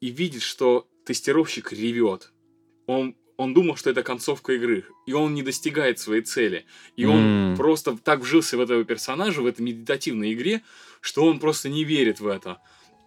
[0.00, 2.32] и видит, что тестировщик ревет.
[2.86, 6.66] Он, он думал, что это концовка игры, и он не достигает своей цели.
[6.96, 7.22] И он
[7.52, 7.56] М.
[7.56, 10.60] просто так вжился в этого персонажа, в этой медитативной игре,
[11.00, 12.58] что он просто не верит в это.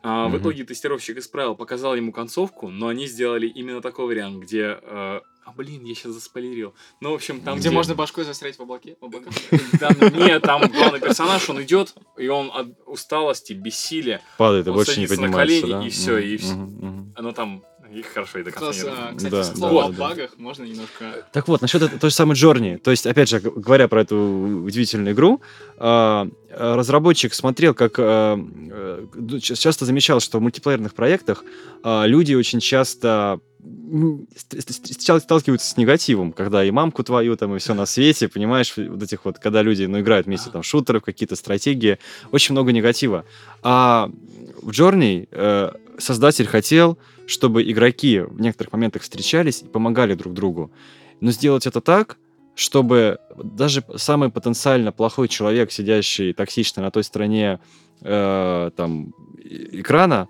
[0.02, 0.40] А, В Мгм.
[0.42, 5.52] итоге тестировщик исправил, показал ему концовку, но они сделали именно такой вариант, где э, А,
[5.52, 6.74] блин, я сейчас заспойлерил.
[7.02, 8.96] Ну, в общем, там, Где можно башкой застрять в облаке?
[9.02, 9.34] В облаках?
[9.80, 14.98] Там, нет, там главный персонаж, он идет, и он от усталости, бессилия, Падает и больше
[15.00, 15.86] не на поднимается, колени, да?
[15.86, 17.14] и всё, и мгм.
[17.18, 19.98] оно там, их хорошо и до конца Класс, Кстати, Да, со да, о да.
[19.98, 21.26] багах можно немножко...
[21.32, 22.78] Так вот, насчет той же самой Джорни.
[22.78, 24.18] То есть, опять же, говоря про эту
[24.66, 25.42] удивительную игру,
[25.78, 29.06] а, разработчик смотрел, как а, э,
[29.42, 31.44] ча- часто замечал, что в мультиплеерных проектах
[31.84, 33.40] а, люди очень часто
[34.60, 39.02] сначала сталкиваются с негативом, когда и мамку твою, там, и все на свете, понимаешь, вот
[39.02, 41.98] этих вот, когда люди, ну, играют вместе, там, шутеры, какие-то стратегии,
[42.32, 43.24] очень много негатива.
[43.62, 44.10] А
[44.62, 46.98] в Journey э, создатель хотел,
[47.28, 50.72] чтобы игроки в некоторых моментах встречались и помогали друг другу.
[51.22, 52.18] Но сделать это так,
[52.56, 57.60] чтобы даже самый потенциально плохой человек, сидящий токсично на той стороне
[58.02, 59.14] э, там,
[59.44, 60.28] экрана,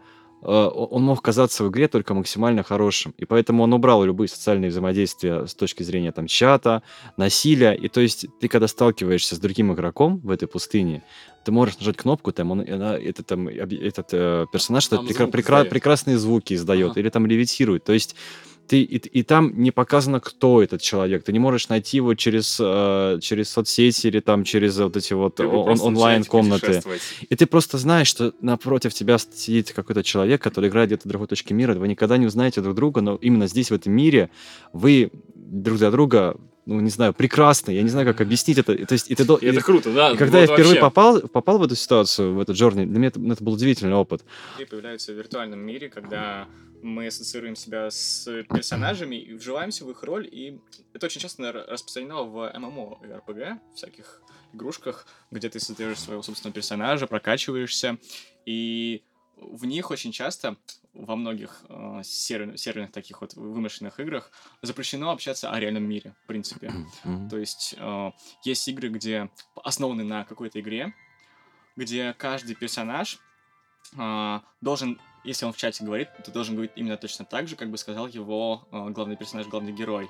[0.51, 3.13] он мог казаться в игре только максимально хорошим.
[3.17, 6.83] И поэтому он убрал любые социальные взаимодействия с точки зрения там, чата,
[7.17, 7.73] насилия.
[7.73, 11.03] И то есть ты, когда сталкиваешься с другим игроком в этой пустыне,
[11.45, 15.65] ты можешь нажать кнопку, там, он, она- это, там, этот э, персонаж Там прекра- прекра-
[15.65, 16.99] прекрасные звуки издает Ага.
[16.99, 17.83] или там левитирует.
[17.83, 18.15] То есть
[18.67, 21.23] ты, и, и там не показано, кто этот человек.
[21.23, 25.39] Ты не можешь найти его через, э, через соцсети или там через вот эти вот
[25.39, 26.61] он- онлайн-комнаты.
[26.65, 27.01] путешествовать.
[27.29, 31.27] И ты просто знаешь, что напротив тебя сидит какой-то человек, который играет где-то в другой
[31.27, 31.73] точке мира.
[31.75, 34.29] Вы никогда не узнаете друг друга, но именно здесь, в этом мире,
[34.71, 37.71] вы друг для друга, ну, не знаю, прекрасны.
[37.71, 38.71] Я не знаю, как объяснить это.
[38.73, 40.11] И То есть, и ты, И это и- круто, да.
[40.11, 40.81] и когда вот я впервые вообще.
[40.81, 43.93] попал, попал в эту ситуацию, в этот Джорни, для меня это, ну, это был удивительный
[43.95, 44.23] опыт.
[44.55, 46.47] игры появляются в виртуальном мире, когда
[46.83, 50.59] мы ассоциируем себя с персонажами и вживаемся в их роль, и
[50.93, 54.21] это очень часто распространено в ММО и РПГ, всяких
[54.53, 57.97] игрушках, где ты создаешь своего собственного персонажа, прокачиваешься,
[58.45, 59.03] и
[59.37, 60.57] в них очень часто,
[60.93, 64.31] во многих э, серверных, серверных таких вот вымышленных играх,
[64.61, 66.71] запрещено общаться о реальном мире, в принципе.
[67.29, 68.11] То есть э,
[68.43, 70.93] есть игры, где основаны на какой-то игре,
[71.75, 73.19] где каждый персонаж
[73.97, 77.69] э, должен, если он в чате говорит, то должен говорить именно точно так же, как
[77.69, 80.09] бы сказал его э, главный персонаж, главный герой.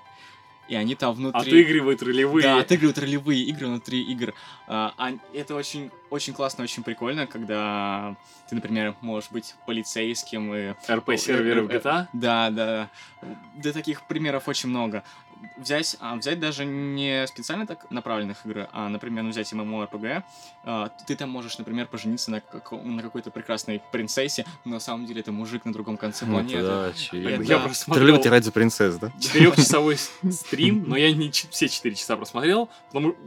[0.69, 1.41] И они там внутри...
[1.41, 2.43] Отыгрывает ролевые.
[2.43, 4.33] Да, отыгрывают ролевые игры внутри игр.
[4.67, 8.15] А, а это очень, очень классно, очень прикольно, когда
[8.49, 12.07] ты, например, можешь быть полицейским и РП-серверы в Э, э, GTA.
[12.13, 12.89] да, да.
[13.57, 15.03] Да таких примеров очень много.
[15.57, 20.23] Взять, а, взять даже не специально так направленных игр, а, например, ну, взять MMORPG,
[20.63, 25.05] а, ты там можешь, например, пожениться на, како- на какой-то прекрасной принцессе, но на самом
[25.05, 26.61] деле это мужик на другом конце Вот, планеты.
[26.63, 27.43] да, Это- очевидно.
[27.43, 27.63] Я да.
[27.65, 29.11] просто Ты любишь смотрел играть за принцесс, да?
[29.19, 29.97] четырехчасовой
[30.31, 32.69] стрим, но я не все четыре часа просмотрел,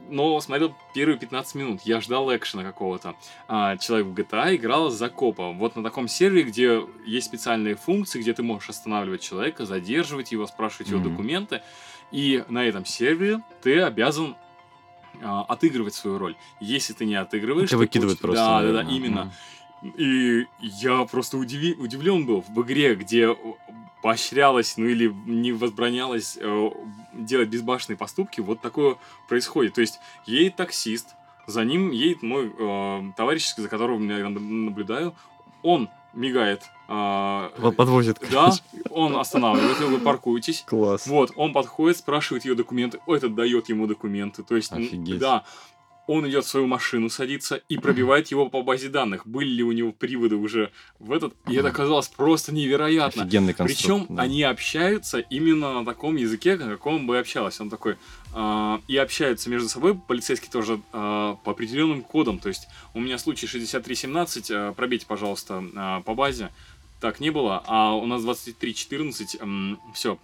[0.08, 1.80] но смотрел первые 15 минут.
[1.84, 3.14] Я ждал экшена какого-то.
[3.48, 5.52] А, человек в GTA играл за копа.
[5.52, 10.46] Вот на таком сервере, где есть специальные функции, где ты можешь останавливать человека, задерживать его,
[10.46, 11.62] спрашивать его документы.
[12.12, 14.36] И на этом сервере ты обязан
[15.22, 16.36] а, отыгрывать свою роль.
[16.60, 17.68] Если ты не отыгрываешь...
[17.68, 18.44] Тебя выкидывают просто.
[18.44, 18.94] Да, да, да, наверное.
[18.96, 19.32] именно.
[19.96, 23.36] И я просто удиви- удивлен был в игре, где
[24.02, 26.70] поощрялось, ну или не возбранялось э,
[27.12, 28.96] делать безбашенные поступки, вот такое
[29.28, 29.74] происходит.
[29.74, 31.14] То есть едет таксист,
[31.46, 35.14] за ним едет мой э, товарищ, за которым я наб- наблюдаю,
[35.62, 36.62] он мигает.
[36.88, 38.18] Э, Вот Подвозит.
[38.30, 38.52] да,
[38.90, 40.64] он останавливает, вы паркуетесь.
[40.66, 41.06] Класс.
[41.06, 44.42] Вот, он подходит, спрашивает ее документы, этот дает ему документы.
[44.42, 45.18] То есть, Офигеть.
[45.18, 45.44] да,
[46.06, 49.26] он идет в свою машину, садится и пробивает его по базе данных.
[49.26, 51.34] Были ли у него приводы уже в этот?
[51.48, 53.22] И это казалось просто невероятно.
[53.22, 54.06] Офигенный конструкт.
[54.06, 54.22] Причем да.
[54.22, 57.60] они общаются именно на таком языке, на каком бы общалась.
[57.60, 57.96] Он такой
[58.32, 62.38] а, и общаются между собой полицейские тоже а, по определенным кодам.
[62.38, 66.50] То есть у меня случай 6317, а, пробейте, пожалуйста, а, по базе.
[67.00, 69.36] Так не было, а у нас 2314,
[69.94, 70.18] все,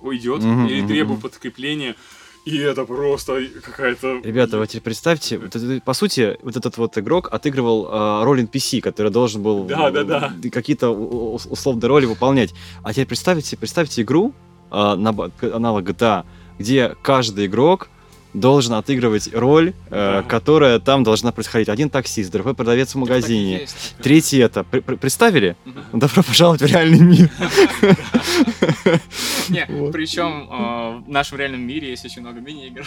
[0.00, 1.20] уйдет мгм, требует мгм.
[1.20, 1.96] подкрепления.
[2.44, 4.20] И это просто какая-то...
[4.24, 5.38] Ребята, вы теперь представьте,
[5.84, 10.02] по сути, вот этот вот игрок отыгрывал а, роль NPC, который должен был Да, да,
[10.02, 10.32] да.
[10.42, 12.52] э, какие-то условные роли выполнять.
[12.82, 14.34] А теперь представьте, представьте игру,
[14.70, 16.24] к- аналог GTA,
[16.58, 17.90] где каждый игрок
[18.34, 19.92] должен отыгрывать роль, э,
[20.22, 20.22] Да.
[20.22, 21.68] которая там должна происходить.
[21.68, 24.64] Один таксист, другой продавец в и магазине, есть, так и- третий это.
[24.64, 25.56] Пр- пр- представили?
[25.64, 26.00] Мгм.
[26.00, 27.30] Добро пожаловать в реальный мир.
[29.92, 32.84] Причем э, в нашем реальном мире есть очень много мини-игр.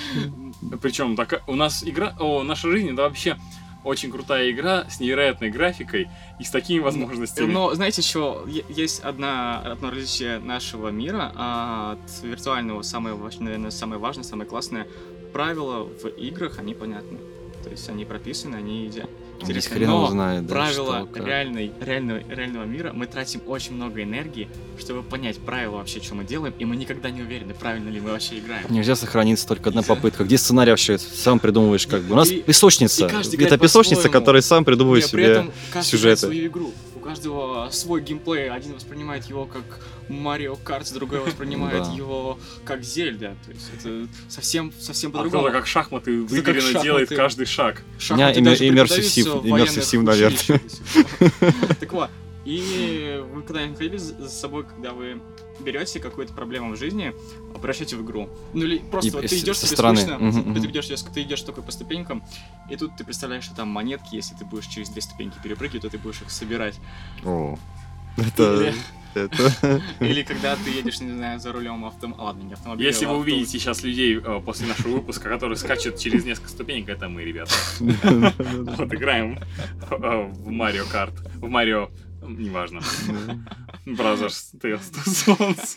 [0.82, 1.16] Причем
[1.46, 3.36] у нас игра, о, наша жизнь это вообще
[3.84, 7.50] очень крутая игра с невероятной графикой и с такими возможностями.
[7.52, 8.44] Но знаете что?
[8.46, 14.48] Е- Есть одна, одно различие нашего мира а, от виртуального, самое, наверное, самое важное, самое
[14.48, 14.86] классное.
[15.32, 17.18] Правила в играх, они понятны.
[17.64, 19.10] То есть они прописаны, они идеально.
[19.42, 24.02] Интересно, хрен но знает, да, правила что, реальной, реального, реального мира мы тратим очень много
[24.02, 24.48] энергии,
[24.78, 28.10] чтобы понять правила вообще, что мы делаем, и мы никогда не уверены, правильно ли мы
[28.12, 28.64] вообще играем.
[28.68, 30.24] Нельзя сохраниться только одна попытка.
[30.24, 30.98] Где сценарий вообще?
[30.98, 32.14] Сам придумываешь как бы.
[32.14, 33.06] У нас И- песочница.
[33.06, 36.16] и Это песочница, которая сам придумывает Не, при себе этом каждый сюжеты.
[36.26, 36.72] свою игру.
[37.02, 38.48] У каждого свой геймплей.
[38.48, 39.64] Один воспринимает его как
[40.08, 43.36] Марио Карт, другой воспринимает его как Зельда.
[43.44, 45.50] То есть это совсем, совсем А по-другому.
[45.50, 47.82] как шахматы выверенно делает каждый шаг.
[47.98, 49.42] Шахматы даже иммерсив-
[50.04, 50.60] наверное.
[51.80, 52.10] Так вот,
[52.44, 55.20] и вы когда-нибудь ходили за собой, когда вы
[55.60, 57.12] берете какую-то проблему в жизни,
[57.54, 58.28] обращаете в игру.
[58.52, 59.96] Ну или просто И вот ты идешь себе стороны.
[59.98, 62.22] скучно, Мгм, ты идешь, ты идешь такой по ступенькам,
[62.70, 65.90] и тут ты представляешь, что там монетки, если ты будешь через две ступеньки перепрыгивать, то
[65.90, 66.78] ты будешь их собирать.
[67.24, 67.58] О,
[68.16, 68.54] это...
[68.54, 68.74] Или-
[69.14, 72.22] это- Или когда ты едешь, не знаю, за рулем автомобиля.
[72.24, 72.88] Ладно, не автомобиля.
[72.88, 73.36] Если а вы автобуса.
[73.36, 77.52] увидите сейчас людей э, после нашего выпуска, которые скачут через несколько ступенек, это мы, ребята.
[77.80, 79.38] Вот играем
[79.90, 81.14] э, в Марио Карт.
[81.36, 81.90] В Марио...
[82.22, 82.80] Неважно.
[83.84, 85.76] Brothers Tales to Sons.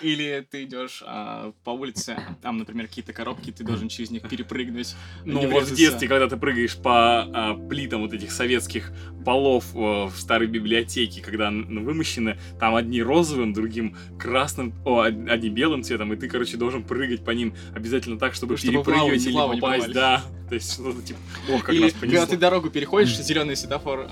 [0.00, 4.94] Или ты идешь а, по улице, там, например, какие-то коробки, ты должен через них перепрыгнуть.
[5.26, 8.92] Ну вот в детстве, когда ты прыгаешь по а, плитам вот этих советских
[9.26, 15.28] полов э, в старой библиотеке, когда н- вымощены, там одни розовым, другим красным, о, од-
[15.28, 18.72] одни белым цветом, и ты, короче, должен прыгать по ним обязательно так, чтобы, Ну, чтобы
[18.84, 20.22] перепрыгивать или попасть, да.
[20.48, 21.18] То есть что-то типа,
[21.50, 22.26] о, как Или нас когда понесло.
[22.26, 24.08] ты дорогу переходишь, зеленый светофор,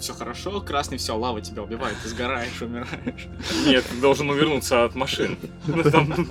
[0.00, 3.28] все хорошо, красный, все, лава тебя убивает, ты сгораешь, умираешь.
[3.66, 5.38] Нет, ты должен увернуться от машин.
[5.66, 6.26] Ну, Там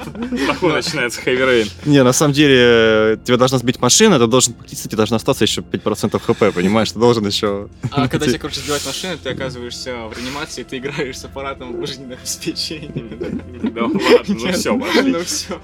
[0.47, 1.71] такой начинается Rain.
[1.85, 5.43] Не, на самом деле, э, тебя должна сбить машина, ты должен покриться, тебе должно остаться
[5.43, 6.91] еще 5% хп, понимаешь?
[6.91, 7.69] Ты должен еще...
[7.91, 12.19] А когда тебя, короче, сбивает машина, ты оказываешься в реанимации, ты играешь с аппаратом жизненного
[12.19, 12.89] обеспечения.
[13.69, 14.73] Да ладно, ну все.
[14.75, 15.59] Ну все.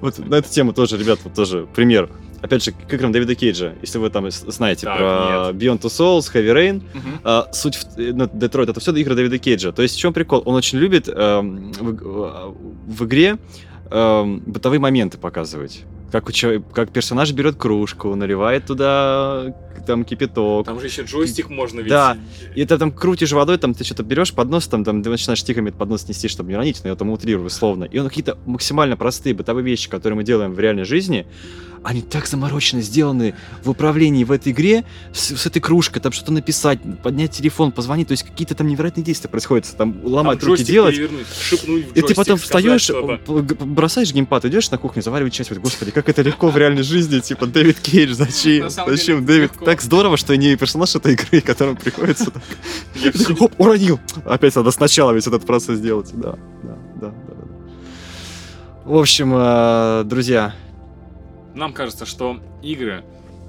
[0.00, 2.08] Вот на эту тему тоже, ребят, вот тоже пример.
[2.42, 5.06] Опять же, к играм Дэвида Кейджа, если вы там знаете Так, про
[5.52, 6.82] Beyond Two Souls, Heavy Rain,
[7.22, 9.70] а, суть в э, ну, Детройт это все игры Дэвида Кейджа.
[9.72, 10.42] То есть в чем прикол?
[10.44, 12.52] Он очень любит эм, в, э,
[12.88, 13.38] в игре
[13.90, 15.84] эм, бытовые моменты показывать.
[16.10, 20.66] Как, у чел- как персонаж берет кружку, наливает туда там кипяток.
[20.66, 21.88] Там же еще джойстик можно ведь.
[21.88, 22.18] Да.
[22.54, 25.60] И ты там крутишь водой, там ты что-то берешь поднос, там, там ты начинаешь тихо
[25.60, 27.84] этот поднос нести, чтобы не ронить, но я там утрирую словно.
[27.84, 31.26] И он какие-то максимально простые бытовые вещи, которые мы делаем в реальной жизни,
[31.82, 36.32] они так замороченно сделаны в управлении в этой игре, с, с этой кружкой, там что-то
[36.32, 40.62] написать, поднять телефон, позвонить, то есть какие-то там невероятные действия происходят, там Там ломать руки
[40.62, 40.96] джойстик делать.
[41.40, 42.90] шипнуть в И ты потом встаешь,
[43.28, 47.18] бросаешь геймпад, идешь на кухню, заваривать чай, говоришь, господи, как это легко в реальной жизни,
[47.20, 48.70] типа, Дэвид Кейдж, зачем?
[48.70, 49.52] Зачем, Дэвид?
[49.64, 52.42] Так здорово, что я не персонаж этой игры, которому приходится так
[53.38, 54.00] хоп, уронил.
[54.24, 56.10] Опять надо сначала весь этот процесс делать.
[56.14, 57.14] Да, да, да, да.
[57.28, 57.42] да.
[58.84, 60.54] В общем, э, друзья,
[61.54, 63.04] Нам кажется, что игры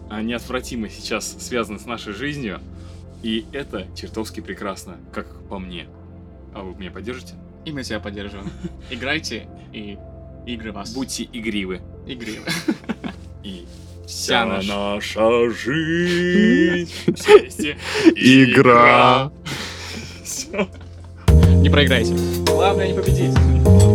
[0.09, 2.59] а, неотвратимо сейчас связаны с нашей жизнью,
[3.23, 5.87] и это чертовски прекрасно, как по мне.
[6.53, 7.33] А вы меня поддержите?
[7.65, 8.51] И мы тебя поддерживаем.
[8.91, 9.97] Играйте, и
[10.45, 10.93] игры вас.
[10.93, 11.81] Будьте игривы.
[12.05, 12.33] игры.
[13.43, 13.65] И
[14.07, 15.49] Вся наша.
[15.49, 16.91] жизнь.
[18.15, 19.31] Игра.
[21.61, 22.13] Не проиграйте.
[22.45, 23.92] Главное не победить.